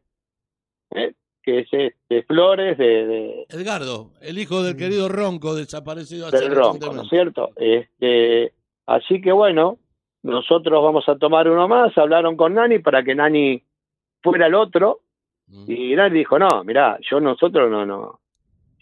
¿eh? 0.96 1.14
que 1.44 1.60
es 1.60 1.68
este, 1.72 2.24
Flores 2.24 2.76
de, 2.80 3.06
de- 3.06 3.46
Edgardo, 3.50 4.10
el 4.20 4.40
hijo 4.40 4.64
del 4.64 4.78
querido 4.78 5.10
Ronco, 5.10 5.54
desaparecido 5.54 6.26
hace 6.26 6.40
del 6.40 6.56
Ronco, 6.56 6.92
¿no 6.92 7.04
es 7.04 7.10
cierto? 7.10 7.52
Este, 7.58 8.52
así 8.88 9.22
que 9.22 9.32
bueno, 9.32 9.78
nosotros 10.24 10.82
vamos 10.84 11.08
a 11.08 11.18
tomar 11.20 11.48
uno 11.48 11.68
más, 11.68 11.96
hablaron 12.00 12.36
con 12.36 12.56
Nani 12.56 12.80
para 12.80 13.04
que 13.04 13.14
Nani 13.14 13.62
fuera 14.24 14.48
el 14.48 14.56
otro, 14.56 15.02
Mm. 15.46 15.66
y 15.70 15.94
Nani 15.96 16.18
dijo, 16.20 16.40
no, 16.40 16.64
mirá, 16.64 16.98
yo 17.12 17.20
nosotros 17.20 17.70
no, 17.70 17.86
no, 17.86 18.22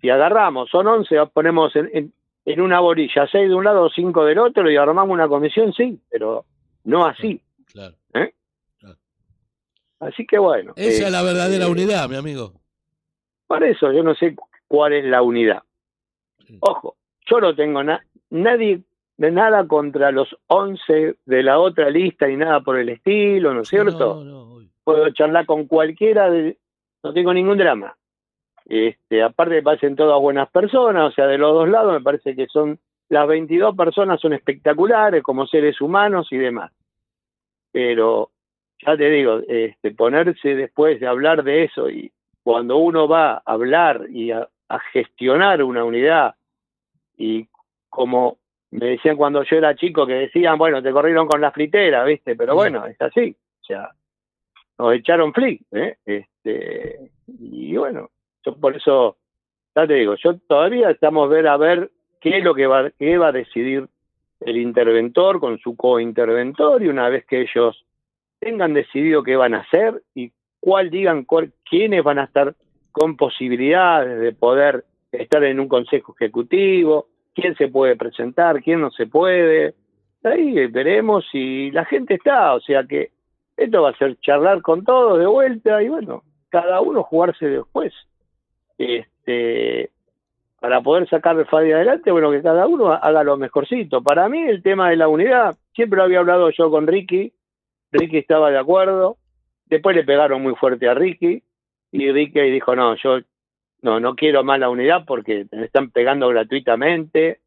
si 0.01 0.09
agarramos, 0.09 0.69
son 0.69 0.87
11, 0.87 1.15
ponemos 1.33 1.75
en, 1.75 1.89
en, 1.93 2.13
en 2.45 2.61
una 2.61 2.79
bolilla, 2.79 3.27
seis 3.31 3.47
de 3.49 3.55
un 3.55 3.63
lado, 3.63 3.89
cinco 3.89 4.25
del 4.25 4.39
otro, 4.39 4.69
y 4.69 4.75
armamos 4.75 5.13
una 5.13 5.27
comisión, 5.27 5.71
sí, 5.73 5.99
pero 6.09 6.45
no 6.83 7.05
así. 7.05 7.41
Claro. 7.71 7.95
Así 9.99 10.25
que 10.25 10.39
bueno. 10.39 10.73
Esa 10.75 11.03
eh, 11.03 11.05
es 11.05 11.11
la 11.11 11.21
verdadera 11.21 11.65
eh, 11.65 11.69
unidad, 11.69 12.09
mi 12.09 12.15
amigo. 12.15 12.53
Por 13.47 13.63
eso 13.63 13.91
yo 13.91 14.01
no 14.01 14.15
sé 14.15 14.35
cuál 14.67 14.93
es 14.93 15.05
la 15.05 15.21
unidad. 15.21 15.61
Ojo, 16.61 16.95
yo 17.29 17.39
no 17.39 17.55
tengo 17.55 17.83
na- 17.83 18.03
nadie 18.31 18.81
de 19.17 19.31
nada 19.31 19.67
contra 19.67 20.11
los 20.11 20.35
11 20.47 21.17
de 21.25 21.43
la 21.43 21.59
otra 21.59 21.89
lista 21.91 22.25
ni 22.27 22.35
nada 22.37 22.61
por 22.61 22.79
el 22.79 22.89
estilo, 22.89 23.53
¿no 23.53 23.61
es 23.61 23.67
cierto? 23.69 24.23
No. 24.23 24.59
Puedo 24.83 25.07
charlar 25.11 25.45
con 25.45 25.67
cualquiera, 25.67 26.29
de- 26.31 26.57
no 27.03 27.13
tengo 27.13 27.31
ningún 27.33 27.57
drama. 27.59 27.95
Este, 28.65 29.23
aparte 29.23 29.61
parecen 29.61 29.95
todas 29.95 30.19
buenas 30.21 30.49
personas, 30.49 31.11
o 31.11 31.11
sea, 31.11 31.27
de 31.27 31.37
los 31.37 31.53
dos 31.53 31.69
lados 31.69 31.93
me 31.93 32.01
parece 32.01 32.35
que 32.35 32.47
son, 32.47 32.79
las 33.09 33.27
22 33.27 33.75
personas 33.75 34.21
son 34.21 34.33
espectaculares 34.33 35.23
como 35.23 35.45
seres 35.47 35.81
humanos 35.81 36.27
y 36.31 36.37
demás. 36.37 36.71
Pero, 37.71 38.31
ya 38.85 38.95
te 38.95 39.09
digo, 39.09 39.39
este, 39.47 39.91
ponerse 39.91 40.55
después 40.55 40.99
de 40.99 41.07
hablar 41.07 41.43
de 41.43 41.63
eso 41.65 41.89
y 41.89 42.11
cuando 42.43 42.77
uno 42.77 43.07
va 43.07 43.33
a 43.33 43.41
hablar 43.45 44.07
y 44.09 44.31
a, 44.31 44.47
gestionar 44.93 45.61
una 45.63 45.83
unidad 45.83 46.35
y 47.17 47.45
como 47.89 48.37
me 48.71 48.85
decían 48.85 49.17
cuando 49.17 49.43
yo 49.43 49.57
era 49.57 49.75
chico 49.75 50.07
que 50.07 50.13
decían, 50.13 50.57
bueno, 50.57 50.81
te 50.81 50.93
corrieron 50.93 51.27
con 51.27 51.41
la 51.41 51.51
fritera, 51.51 52.05
¿viste? 52.05 52.37
Pero 52.37 52.55
bueno, 52.55 52.85
es 52.85 52.99
así. 53.01 53.35
O 53.61 53.65
sea, 53.65 53.89
nos 54.77 54.93
echaron 54.93 55.33
flick, 55.33 55.61
¿eh? 55.73 55.97
Este, 56.05 57.11
y 57.27 57.75
bueno, 57.75 58.09
yo 58.45 58.55
por 58.55 58.75
eso, 58.75 59.17
ya 59.75 59.87
te 59.87 59.93
digo, 59.95 60.15
yo 60.15 60.37
todavía 60.47 60.89
estamos 60.91 61.29
ver 61.29 61.47
a 61.47 61.57
ver 61.57 61.91
qué 62.19 62.37
es 62.37 62.43
lo 62.43 62.53
que 62.53 62.67
va, 62.67 62.89
qué 62.91 63.17
va 63.17 63.27
a 63.27 63.31
decidir 63.31 63.87
el 64.41 64.57
interventor 64.57 65.39
con 65.39 65.59
su 65.59 65.75
co-interventor 65.75 66.81
y 66.81 66.87
una 66.87 67.09
vez 67.09 67.25
que 67.25 67.41
ellos 67.41 67.85
tengan 68.39 68.73
decidido 68.73 69.23
qué 69.23 69.35
van 69.35 69.53
a 69.53 69.59
hacer 69.59 70.01
y 70.15 70.31
cuál 70.59 70.89
digan 70.89 71.25
cuál- 71.25 71.53
quiénes 71.69 72.03
van 72.03 72.19
a 72.19 72.23
estar 72.25 72.55
con 72.91 73.15
posibilidades 73.17 74.19
de 74.19 74.31
poder 74.33 74.83
estar 75.11 75.43
en 75.43 75.59
un 75.59 75.67
consejo 75.67 76.15
ejecutivo, 76.19 77.07
quién 77.35 77.55
se 77.55 77.67
puede 77.67 77.95
presentar, 77.95 78.61
quién 78.63 78.81
no 78.81 78.91
se 78.91 79.05
puede. 79.07 79.75
Ahí 80.23 80.67
veremos 80.67 81.25
si 81.31 81.71
la 81.71 81.85
gente 81.85 82.15
está, 82.15 82.53
o 82.53 82.59
sea 82.61 82.83
que 82.85 83.11
Esto 83.57 83.81
va 83.83 83.89
a 83.89 83.97
ser 83.97 84.17
charlar 84.21 84.61
con 84.61 84.83
todos 84.83 85.19
de 85.19 85.27
vuelta 85.27 85.83
y 85.83 85.89
bueno, 85.89 86.23
cada 86.49 86.81
uno 86.81 87.03
jugarse 87.03 87.45
después. 87.47 87.93
Este, 88.81 89.91
para 90.59 90.81
poder 90.81 91.07
sacar 91.07 91.37
el 91.37 91.45
FADI 91.45 91.71
adelante, 91.71 92.11
bueno, 92.11 92.31
que 92.31 92.41
cada 92.41 92.65
uno 92.65 92.91
haga 92.91 93.23
lo 93.23 93.37
mejorcito. 93.37 94.01
Para 94.01 94.27
mí 94.27 94.39
el 94.41 94.63
tema 94.63 94.89
de 94.89 94.95
la 94.95 95.07
unidad, 95.07 95.55
siempre 95.75 95.97
lo 95.97 96.03
había 96.03 96.19
hablado 96.19 96.49
yo 96.49 96.71
con 96.71 96.87
Ricky, 96.87 97.31
Ricky 97.91 98.17
estaba 98.17 98.49
de 98.49 98.57
acuerdo, 98.57 99.17
después 99.65 99.95
le 99.95 100.03
pegaron 100.03 100.41
muy 100.41 100.55
fuerte 100.55 100.87
a 100.87 100.95
Ricky, 100.95 101.43
y 101.91 102.11
Ricky 102.11 102.41
dijo, 102.41 102.75
no, 102.75 102.95
yo 102.95 103.19
no, 103.83 103.99
no 103.99 104.15
quiero 104.15 104.43
más 104.43 104.59
la 104.59 104.69
unidad 104.69 105.05
porque 105.05 105.45
me 105.51 105.65
están 105.65 105.91
pegando 105.91 106.27
gratuitamente, 106.29 107.41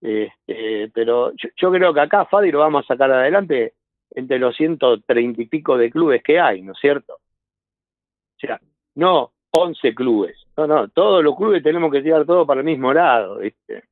este, 0.00 0.90
pero 0.92 1.32
yo, 1.36 1.50
yo 1.56 1.70
creo 1.70 1.94
que 1.94 2.00
acá 2.00 2.24
Fadi 2.24 2.50
lo 2.50 2.58
vamos 2.58 2.84
a 2.84 2.94
sacar 2.94 3.12
adelante 3.12 3.74
entre 4.10 4.40
los 4.40 4.56
130 4.56 5.40
y 5.40 5.46
pico 5.46 5.78
de 5.78 5.90
clubes 5.90 6.20
que 6.24 6.40
hay, 6.40 6.62
¿no 6.62 6.72
es 6.72 6.78
cierto? 6.80 7.14
O 7.14 8.40
sea, 8.40 8.60
no 8.96 9.32
11 9.52 9.94
clubes, 9.94 10.36
no, 10.56 10.66
no, 10.66 10.88
todos 10.88 11.22
los 11.22 11.36
clubes 11.36 11.62
tenemos 11.62 11.92
que 11.92 12.02
tirar 12.02 12.24
todo 12.24 12.46
para 12.46 12.60
el 12.60 12.66
mismo 12.66 12.92
lado, 12.92 13.38
¿viste? 13.38 13.84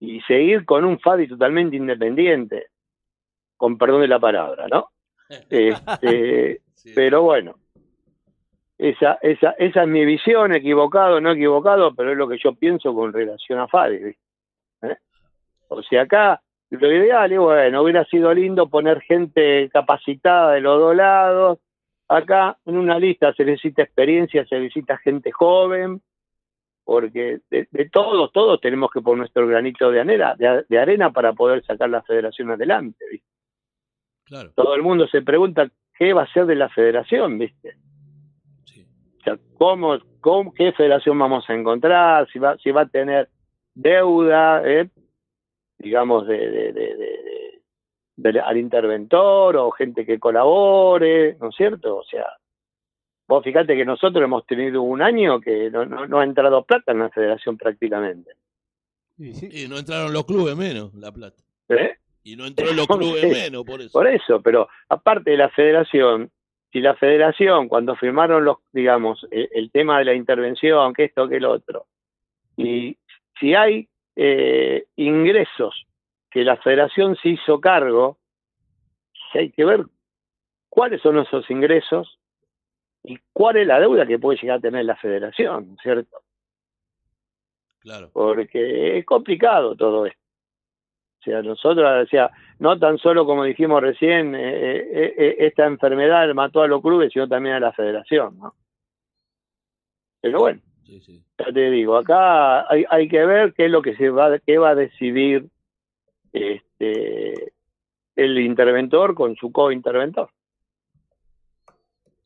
Y 0.00 0.20
seguir 0.22 0.64
con 0.64 0.84
un 0.84 0.98
Fadi 0.98 1.28
totalmente 1.28 1.76
independiente, 1.76 2.68
con 3.56 3.78
perdón 3.78 4.02
de 4.02 4.08
la 4.08 4.18
palabra, 4.18 4.66
¿no? 4.68 4.90
Este, 5.50 6.60
Sí. 6.74 6.92
pero 6.94 7.22
bueno, 7.22 7.54
esa, 8.76 9.18
esa, 9.22 9.52
esa 9.52 9.82
es 9.82 9.88
mi 9.88 10.04
visión, 10.04 10.54
equivocado, 10.54 11.18
no 11.20 11.30
equivocado, 11.32 11.94
pero 11.94 12.12
es 12.12 12.18
lo 12.18 12.28
que 12.28 12.36
yo 12.36 12.54
pienso 12.54 12.94
con 12.94 13.12
relación 13.12 13.58
a 13.58 13.68
Fadi. 13.68 13.98
¿viste? 13.98 14.20
¿Eh? 14.82 14.96
O 15.68 15.82
sea, 15.82 16.02
acá 16.02 16.42
lo 16.70 16.92
ideal 16.92 17.32
es, 17.32 17.38
bueno, 17.38 17.82
hubiera 17.82 18.04
sido 18.04 18.34
lindo 18.34 18.68
poner 18.68 19.00
gente 19.02 19.70
capacitada 19.70 20.52
de 20.52 20.60
los 20.60 20.78
dos 20.78 20.96
lados. 20.96 21.58
Acá 22.08 22.58
en 22.66 22.76
una 22.76 22.98
lista 22.98 23.32
se 23.34 23.44
necesita 23.44 23.82
experiencia, 23.82 24.46
se 24.46 24.58
necesita 24.58 24.98
gente 24.98 25.32
joven, 25.32 26.02
porque 26.84 27.40
de, 27.50 27.66
de 27.70 27.88
todos, 27.88 28.30
todos 28.32 28.60
tenemos 28.60 28.90
que 28.90 29.00
poner 29.00 29.18
nuestro 29.20 29.46
granito 29.46 29.90
de 29.90 30.00
arena, 30.00 30.34
de, 30.36 30.64
de 30.68 30.78
arena 30.78 31.10
para 31.10 31.32
poder 31.32 31.64
sacar 31.64 31.88
la 31.88 32.02
federación 32.02 32.50
adelante. 32.50 33.04
¿viste? 33.10 33.26
Claro, 34.24 34.50
Todo 34.54 34.74
el 34.74 34.82
mundo 34.82 35.06
se 35.08 35.22
pregunta 35.22 35.70
qué 35.98 36.12
va 36.12 36.22
a 36.22 36.32
ser 36.32 36.46
de 36.46 36.56
la 36.56 36.68
federación, 36.68 37.38
¿viste? 37.38 37.76
sí. 38.64 38.86
O 39.20 39.22
sea, 39.22 39.38
¿cómo, 39.56 39.98
cómo, 40.20 40.52
qué 40.52 40.72
federación 40.72 41.18
vamos 41.18 41.48
a 41.48 41.54
encontrar, 41.54 42.28
si 42.30 42.38
va, 42.38 42.58
si 42.58 42.70
va 42.70 42.82
a 42.82 42.88
tener 42.88 43.30
deuda, 43.74 44.62
¿eh? 44.64 44.90
digamos, 45.78 46.26
de, 46.26 46.36
de, 46.36 46.72
de, 46.72 46.94
al 48.44 48.56
interventor 48.56 49.56
o 49.56 49.70
gente 49.72 50.06
que 50.06 50.18
colabore, 50.18 51.36
¿no 51.40 51.48
es 51.48 51.56
cierto? 51.56 51.96
O 51.96 52.04
sea, 52.04 52.26
vos 53.26 53.42
fíjate 53.42 53.76
que 53.76 53.84
nosotros 53.84 54.22
hemos 54.22 54.46
tenido 54.46 54.82
un 54.82 55.02
año 55.02 55.40
que 55.40 55.70
no, 55.70 55.84
no, 55.84 56.06
no 56.06 56.20
ha 56.20 56.24
entrado 56.24 56.64
plata 56.64 56.92
en 56.92 57.00
la 57.00 57.10
federación 57.10 57.56
prácticamente. 57.56 58.32
Y 59.16 59.32
sí, 59.32 59.48
Y 59.64 59.68
no 59.68 59.78
entraron 59.78 60.12
los 60.12 60.24
clubes 60.26 60.56
menos, 60.56 60.92
La 60.94 61.12
Plata. 61.12 61.40
¿eh? 61.68 61.96
Y 62.22 62.36
no 62.36 62.46
entró 62.46 62.66
los 62.72 62.86
Sí. 62.90 62.98
clubes 62.98 63.30
menos, 63.30 63.64
por 63.64 63.80
eso. 63.80 63.92
Por 63.92 64.06
eso, 64.08 64.42
pero 64.42 64.68
aparte 64.88 65.30
de 65.32 65.36
la 65.36 65.50
federación, 65.50 66.30
si 66.72 66.80
la 66.80 66.94
federación, 66.96 67.68
cuando 67.68 67.94
firmaron 67.96 68.44
los, 68.44 68.58
digamos, 68.72 69.26
el, 69.30 69.48
el 69.52 69.70
tema 69.70 69.98
de 69.98 70.04
la 70.06 70.14
intervención, 70.14 70.92
que 70.94 71.04
esto, 71.04 71.28
que 71.28 71.36
el 71.36 71.44
otro, 71.44 71.86
y 72.56 72.96
si 73.38 73.54
hay 73.54 73.88
eh, 74.16 74.84
ingresos 74.96 75.86
que 76.34 76.42
la 76.42 76.56
federación 76.56 77.14
se 77.22 77.28
hizo 77.28 77.60
cargo, 77.60 78.18
hay 79.34 79.52
que 79.52 79.64
ver 79.64 79.84
cuáles 80.68 81.00
son 81.00 81.16
esos 81.18 81.48
ingresos 81.48 82.18
y 83.04 83.20
cuál 83.32 83.58
es 83.58 83.68
la 83.68 83.78
deuda 83.78 84.04
que 84.04 84.18
puede 84.18 84.40
llegar 84.40 84.58
a 84.58 84.60
tener 84.60 84.84
la 84.84 84.96
federación, 84.96 85.76
¿cierto? 85.80 86.22
Claro. 87.78 88.10
porque 88.12 88.98
es 88.98 89.04
complicado 89.04 89.76
todo 89.76 90.06
esto. 90.06 90.18
O 91.20 91.22
sea, 91.22 91.42
nosotros, 91.42 92.04
o 92.04 92.06
sea, 92.08 92.30
no 92.58 92.78
tan 92.80 92.98
solo 92.98 93.26
como 93.26 93.44
dijimos 93.44 93.80
recién, 93.80 94.34
eh, 94.34 94.76
eh, 94.76 95.14
eh, 95.16 95.36
esta 95.38 95.66
enfermedad 95.66 96.34
mató 96.34 96.62
a 96.62 96.66
los 96.66 96.82
clubes, 96.82 97.12
sino 97.12 97.28
también 97.28 97.54
a 97.54 97.60
la 97.60 97.72
federación, 97.72 98.38
¿no? 98.38 98.54
Pero 100.20 100.40
bueno, 100.40 100.60
Sí, 100.82 100.98
sí. 101.00 101.22
ya 101.38 101.52
te 101.52 101.70
digo, 101.70 101.96
acá 101.96 102.68
hay, 102.68 102.84
hay 102.90 103.06
que 103.06 103.24
ver 103.24 103.52
qué 103.52 103.66
es 103.66 103.70
lo 103.70 103.82
que 103.82 103.94
se 103.96 104.10
va, 104.10 104.36
qué 104.40 104.58
va 104.58 104.70
a 104.70 104.74
decidir 104.74 105.48
este 106.34 107.52
el 108.16 108.38
interventor 108.38 109.14
con 109.14 109.34
su 109.36 109.50
co-interventor. 109.50 110.28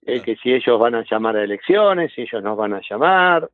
Es 0.02 0.22
Claro. 0.22 0.24
que 0.24 0.36
si 0.36 0.52
ellos 0.52 0.78
van 0.78 0.94
a 0.94 1.04
llamar 1.09 1.36
a 1.36 1.44
elecciones, 1.44 2.12
si 2.14 2.22
ellos 2.22 2.42
nos 2.42 2.56
van 2.56 2.74
a 2.74 2.80
llamar, 2.88 3.48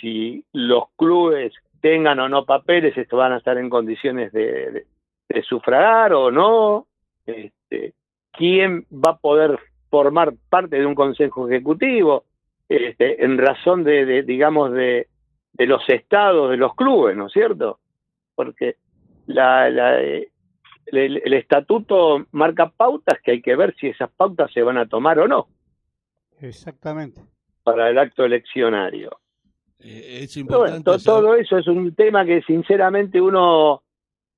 si 0.00 0.44
los 0.52 0.84
clubes 0.96 1.52
tengan 1.80 2.18
o 2.20 2.28
no 2.28 2.44
papeles, 2.44 2.96
esto 2.96 3.16
van 3.16 3.32
a 3.32 3.38
estar 3.38 3.56
en 3.58 3.68
condiciones 3.70 4.32
de, 4.32 4.70
de- 4.72 4.86
de 5.28 5.42
sufragar 5.42 6.12
o 6.14 6.30
no, 6.30 6.86
este, 7.26 7.92
quién 8.32 8.86
va 8.90 9.12
a 9.12 9.18
poder 9.18 9.58
formar 9.90 10.32
parte 10.48 10.76
de 10.78 10.86
un 10.86 10.94
consejo 10.94 11.46
ejecutivo, 11.48 12.24
este, 12.68 13.22
en 13.24 13.36
razón 13.36 13.84
de, 13.84 14.06
de, 14.06 14.22
digamos, 14.22 14.72
de, 14.72 15.06
de 15.52 15.66
los 15.66 15.86
estados 15.88 16.50
de 16.50 16.56
los 16.56 16.74
clubes, 16.74 17.14
¿no 17.16 17.26
es 17.26 17.32
cierto? 17.32 17.78
Porque 18.38 18.76
la, 19.26 19.68
la, 19.68 20.00
eh, 20.00 20.30
el, 20.86 21.20
el 21.24 21.32
estatuto 21.34 22.24
marca 22.30 22.70
pautas 22.70 23.18
que 23.20 23.32
hay 23.32 23.42
que 23.42 23.56
ver 23.56 23.74
si 23.80 23.88
esas 23.88 24.10
pautas 24.12 24.52
se 24.52 24.62
van 24.62 24.78
a 24.78 24.86
tomar 24.88 25.18
o 25.18 25.26
no 25.26 25.48
exactamente. 26.40 27.20
para 27.64 27.90
el 27.90 27.98
acto 27.98 28.24
eleccionario. 28.24 29.10
Eh, 29.80 30.20
es 30.22 30.34
bueno, 30.44 30.66
importante. 30.76 30.84
to- 30.84 30.98
todo 31.04 31.34
eso 31.34 31.58
es 31.58 31.66
un 31.66 31.92
tema 31.96 32.24
que 32.24 32.42
sinceramente 32.42 33.20
uno 33.20 33.82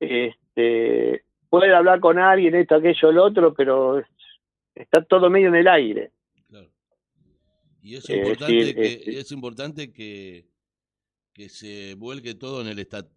este, 0.01 1.22
puede 1.51 1.74
hablar 1.74 2.01
con 2.01 2.18
alguien, 2.18 2.55
esto, 2.55 2.76
aquello, 2.76 3.12
lo 3.12 3.24
otro, 3.24 3.53
pero 3.53 3.98
es- 3.98 4.07
está 4.74 5.05
todo 5.05 5.28
medio 5.28 5.48
en 5.48 5.57
el 5.57 5.68
aire. 5.68 6.11
Claro. 6.48 6.68
Y 7.82 7.96
es 7.96 8.09
Eh, 8.09 8.16
importante, 8.16 8.64
sí, 8.64 8.74
que, 8.74 8.82
eh, 8.94 9.03
es 9.20 9.30
importante 9.32 9.92
que, 9.92 10.46
que 11.34 11.48
se 11.48 11.94
vuelque 11.96 12.34
todo 12.34 12.62
en 12.62 12.68
el 12.68 12.78
estatuto, 12.78 13.14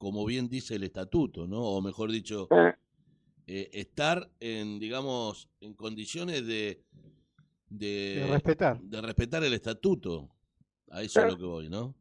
como 0.00 0.24
bien 0.24 0.48
dice 0.48 0.76
el 0.76 0.82
estatuto, 0.84 1.46
¿no? 1.46 1.60
O 1.60 1.82
mejor 1.82 2.10
dicho, 2.10 2.48
¿eh? 3.46 3.68
estar 3.74 4.26
en, 4.40 4.78
digamos, 4.78 5.46
en 5.60 5.74
condiciones 5.74 6.46
de, 6.46 6.80
de, 7.68 8.20
De 8.24 8.26
respetar. 8.32 8.80
de 8.80 9.00
respetar 9.02 9.44
el 9.44 9.52
estatuto. 9.52 10.30
A 10.90 11.02
eso 11.02 11.20
es 11.20 11.28
lo 11.28 11.36
que 11.36 11.44
voy, 11.44 11.68
¿no? 11.68 11.94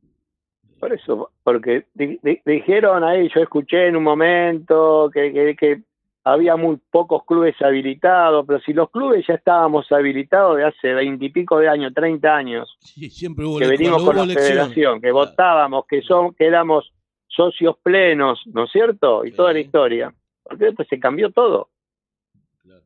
Por 0.80 0.94
eso, 0.94 1.32
porque 1.44 1.88
di- 1.94 2.18
di- 2.24 2.40
dijeron 2.46 3.04
ahí, 3.04 3.30
yo 3.36 3.42
escuché 3.42 3.88
en 3.88 3.98
un 3.98 4.04
momento 4.04 5.12
que, 5.14 5.34
que, 5.34 5.56
que 5.58 5.84
había 6.24 6.56
muy 6.56 6.78
pocos 6.90 7.26
clubes 7.26 7.62
habilitados, 7.62 8.46
pero 8.48 8.62
si 8.62 8.72
los 8.72 8.90
clubes 8.90 9.26
ya 9.28 9.34
estábamos 9.34 9.92
habilitados 9.92 10.56
de 10.56 10.64
hace 10.64 10.94
veintipico 10.94 11.58
de 11.58 11.68
años, 11.68 11.92
treinta 11.94 12.34
años, 12.34 12.78
Sí, 12.80 13.10
siempre 13.10 13.44
hubo 13.46 13.60
que 13.60 13.68
venimos 13.68 13.98
con 13.98 14.06
hubo 14.06 14.14
la 14.14 14.24
elección. 14.24 14.46
federación, 14.48 15.02
que 15.02 15.10
Claro. 15.12 15.30
votábamos, 15.32 15.84
que 15.86 16.02
son, 16.02 16.34
que 16.34 16.46
éramos 16.46 16.94
socios 17.30 17.78
plenos, 17.82 18.42
¿no 18.48 18.66
es 18.66 18.72
cierto? 18.72 19.24
Y 19.26 19.32
Sí. 19.32 19.38
toda 19.38 19.54
la 19.54 19.60
historia. 19.60 20.14
Porque 20.44 20.66
después 20.66 20.88
se 20.88 21.00
cambió 21.00 21.32
todo. 21.32 21.70
Claro. 22.64 22.82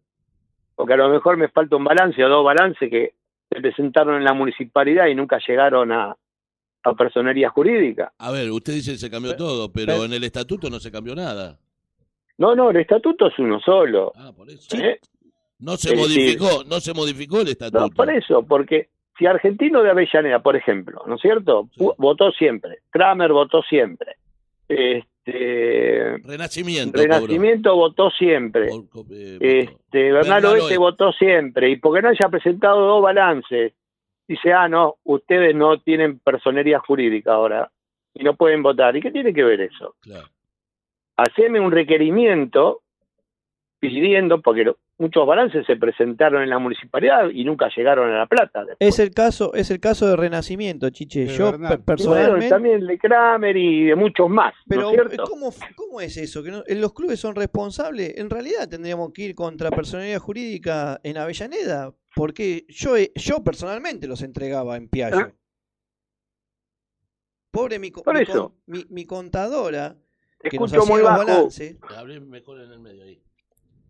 Porque 0.76 0.94
a 0.94 0.98
lo 0.98 1.10
mejor 1.10 1.38
me 1.38 1.48
falta 1.50 1.76
un 1.76 1.84
balance 1.84 2.24
o 2.24 2.30
dos 2.30 2.44
balances 2.46 2.89
que 2.89 3.14
se 3.50 3.62
presentaron 3.62 4.16
en 4.18 4.24
la 4.24 4.34
municipalidad 4.34 5.08
y 5.08 5.16
nunca 5.16 5.39
llegaron 5.48 5.91
a, 5.91 6.16
a 6.84 6.94
personería 6.94 7.50
jurídica. 7.50 8.12
A 8.18 8.32
ver, 8.32 8.52
usted 8.52 8.74
dice 8.74 8.91
que 8.91 8.98
se 8.98 9.10
cambió 9.10 9.36
todo, 9.36 9.72
pero 9.72 10.00
pe- 10.00 10.06
en 10.06 10.14
el 10.14 10.24
estatuto 10.24 10.70
no 10.70 10.80
se 10.80 10.91
cambió 10.91 11.16
nada. 11.16 11.58
No, 12.38 12.56
no, 12.56 12.72
el 12.72 12.78
estatuto 12.78 13.28
es 13.28 13.39
uno 13.39 13.60
solo. 13.60 14.12
Ah, 14.16 14.32
por 14.36 14.50
eso. 14.50 14.76
¿eh? 14.76 15.00
No 15.60 15.78
se 15.78 15.94
Es 15.94 15.96
decir- 16.02 16.38
modificó, 16.39 16.64
no 16.66 16.80
se 16.82 16.94
modificó 16.94 17.41
el 17.41 17.48
estatuto. 17.50 17.80
No, 17.80 17.89
por 17.89 18.10
eso, 18.10 18.44
porque 18.44 18.89
si 19.18 19.26
Argentino 19.28 19.82
de 19.84 19.91
Avellaneda, 19.91 20.39
por 20.39 20.56
ejemplo, 20.58 21.04
¿no 21.08 21.16
es 21.16 21.22
cierto? 21.22 21.70
Sí. 21.78 21.86
Votó 21.98 22.32
siempre. 22.32 22.80
Kramer 22.89 23.32
votó 23.32 23.62
siempre. 23.62 24.18
Este, 24.76 26.17
Renacimiento. 26.24 26.97
cobró. 26.99 27.13
Renacimiento 27.13 27.76
votó 27.76 28.09
siempre. 28.11 28.69
Por- 28.91 29.05
eh. 29.11 29.38
Este, 29.39 30.11
Bernal 30.11 30.41
Bernal 30.41 30.45
Oeste 30.45 30.61
Oeste. 30.63 30.78
votó 30.78 31.11
siempre. 31.13 31.69
Y 31.69 31.76
porque 31.78 32.01
no 32.01 32.09
haya 32.09 32.30
presentado 32.30 32.80
dos 32.86 33.01
balances, 33.01 33.74
dice, 34.28 34.51
ah, 34.53 34.67
no, 34.67 34.95
ustedes 35.03 35.55
no 35.55 35.80
tienen 35.80 36.19
personería 36.19 36.80
jurídica 36.80 37.34
ahora 37.34 37.71
y 38.13 38.24
no 38.24 38.36
pueden 38.36 38.61
votar. 38.63 38.95
¿Y 38.95 39.01
qué 39.01 39.11
tiene 39.11 39.34
que 39.34 39.43
ver 39.43 39.61
eso? 39.61 39.95
Claro. 40.01 40.28
Haceme 41.17 41.59
un 41.59 41.71
requerimiento 41.71 42.82
pidiendo, 43.80 44.41
porque 44.41 44.63
lo- 44.65 44.78
muchos 45.00 45.26
balances 45.28 45.66
se 45.66 45.76
presentaron 45.76 46.44
en 46.44 46.50
la 46.50 46.60
municipalidad 46.60 47.30
y 47.34 47.44
nunca 47.44 47.70
llegaron 47.76 48.12
a 48.12 48.20
la 48.20 48.26
plata. 48.28 48.64
después. 48.66 48.78
Es 48.80 49.00
el 49.00 49.12
caso, 49.12 49.54
es 49.54 49.72
el 49.72 49.80
caso 49.80 50.08
de 50.08 50.16
Renacimiento, 50.16 50.89
Chiche. 50.91 51.22
De 51.26 51.28
Yo 51.28 51.52
Bernal. 51.52 51.70
pe- 51.70 51.74
Y 51.74 51.78
bueno, 51.78 51.86
personalmente 51.86 52.50
también 52.50 52.86
de 52.88 52.98
Kramer 53.00 53.58
y 53.58 53.86
de 53.86 53.96
muchos 53.96 54.30
más, 54.30 54.54
¿no 54.54 54.70
Pero 54.70 54.89
es 54.89 54.94
cierto? 54.94 55.24
¿cómo, 55.24 55.54
¿cómo 55.76 56.00
es 56.02 56.16
eso? 56.18 56.44
¿Que 56.44 56.52
no- 56.52 56.64
los 56.68 56.94
clubes 56.94 57.20
son 57.20 57.36
responsables? 57.36 58.18
En 58.18 58.30
realidad 58.30 58.70
tendríamos 58.70 59.12
que 59.14 59.24
ir 59.24 59.36
contra 59.36 59.72
personalidad 59.72 60.20
jurídica 60.20 61.00
en 61.04 61.18
Avellaneda, 61.18 61.94
porque 62.16 62.66
yo, 62.70 62.96
he- 62.96 63.12
yo 63.16 63.44
personalmente 63.44 64.08
los 64.08 64.22
entregaba 64.22 64.78
en 64.78 64.88
Piaggio. 64.89 65.20
Ah. 65.30 65.34
Pobre 67.52 67.78
mi, 67.80 67.91
Por 67.91 68.16
mi 68.16 68.22
eso. 68.22 68.50
con- 68.50 68.54
mi- 68.68 68.86
mi 68.89 69.06
contadora, 69.06 69.96
Te 70.39 70.50
que 70.50 70.58
nos 70.58 70.72
escucho 70.74 70.84
hacía 70.84 70.94
muy 70.96 71.02
los 71.04 71.12
bajo. 71.12 71.26
mejor 72.22 72.62
en 72.62 72.72
el 72.72 72.80
medio 72.80 73.04
ahí. 73.04 73.22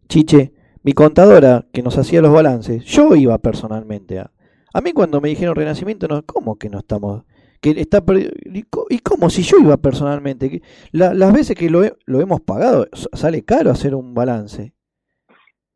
Chiche, 0.09 0.51
mi 0.83 0.93
contadora 0.93 1.65
que 1.71 1.81
nos 1.81 1.97
hacía 1.97 2.21
los 2.21 2.33
balances, 2.33 2.83
yo 2.85 3.15
iba 3.15 3.37
personalmente 3.37 4.19
a... 4.19 4.31
A 4.73 4.81
mí 4.81 4.91
cuando 4.91 5.21
me 5.21 5.29
dijeron 5.29 5.55
Renacimiento, 5.55 6.07
no, 6.07 6.23
¿cómo 6.25 6.57
que 6.57 6.69
no 6.69 6.79
estamos? 6.79 7.23
Que 7.61 7.71
está 7.77 8.03
¿Y 8.45 8.63
co- 8.63 8.87
¿Y 8.89 8.99
cómo 8.99 9.29
si 9.29 9.43
yo 9.43 9.57
iba 9.59 9.77
personalmente? 9.77 10.61
La- 10.91 11.13
las 11.13 11.31
veces 11.31 11.55
que 11.55 11.69
lo, 11.69 11.83
he- 11.83 11.95
lo 12.05 12.19
hemos 12.21 12.41
pagado, 12.41 12.87
sale 13.13 13.43
caro 13.45 13.71
hacer 13.71 13.95
un 13.95 14.13
balance. 14.13 14.73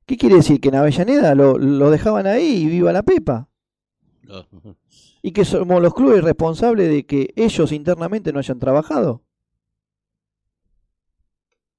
¿Qué 0.05 0.17
quiere 0.17 0.35
decir? 0.37 0.59
¿Que 0.59 0.69
en 0.69 0.75
Avellaneda 0.75 1.35
lo, 1.35 1.57
lo 1.57 1.91
dejaban 1.91 2.27
ahí 2.27 2.63
y 2.63 2.65
viva 2.67 2.91
la 2.91 3.03
pepa? 3.03 3.49
No. 4.23 4.45
¿Y 5.21 5.31
que 5.31 5.45
somos 5.45 5.81
los 5.81 5.93
clubes 5.93 6.23
responsables 6.23 6.89
de 6.89 7.05
que 7.05 7.33
ellos 7.35 7.71
internamente 7.71 8.33
no 8.33 8.39
hayan 8.39 8.59
trabajado? 8.59 9.23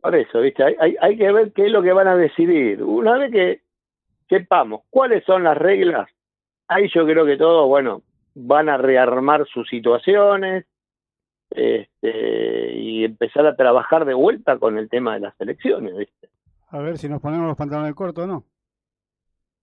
Por 0.01 0.15
eso, 0.15 0.41
¿viste? 0.41 0.63
Hay, 0.63 0.77
hay, 0.81 0.97
hay 1.01 1.17
que 1.17 1.33
ver 1.33 1.53
qué 1.53 1.67
es 1.67 1.73
lo 1.73 1.83
que 1.83 1.93
van 1.93 2.09
a 2.09 2.17
decidir. 2.17 2.83
Una 2.83 3.19
vez 3.19 3.33
que 3.33 3.61
sepamos 4.29 4.83
cuáles 4.91 5.25
son 5.25 5.45
las 5.45 5.57
reglas, 5.57 6.09
ahí 6.69 6.89
yo 6.95 7.05
creo 7.05 7.25
que 7.27 7.37
todos, 7.37 7.67
bueno, 7.67 8.03
van 8.35 8.69
a 8.69 8.77
rearmar 8.77 9.47
sus 9.47 9.69
situaciones 9.69 10.67
este, 11.51 12.73
y 12.77 13.05
empezar 13.05 13.47
a 13.47 13.57
trabajar 13.57 14.05
de 14.05 14.15
vuelta 14.15 14.59
con 14.59 14.79
el 14.79 14.89
tema 14.89 15.15
de 15.15 15.21
las 15.21 15.41
elecciones, 15.41 15.97
¿viste? 15.97 16.29
A 16.71 16.79
ver 16.79 16.99
si 16.99 17.09
nos 17.09 17.21
ponemos 17.21 17.47
los 17.47 17.57
pantalones 17.57 17.95
cortos 17.95 18.25
o 18.25 18.27
no. 18.27 18.45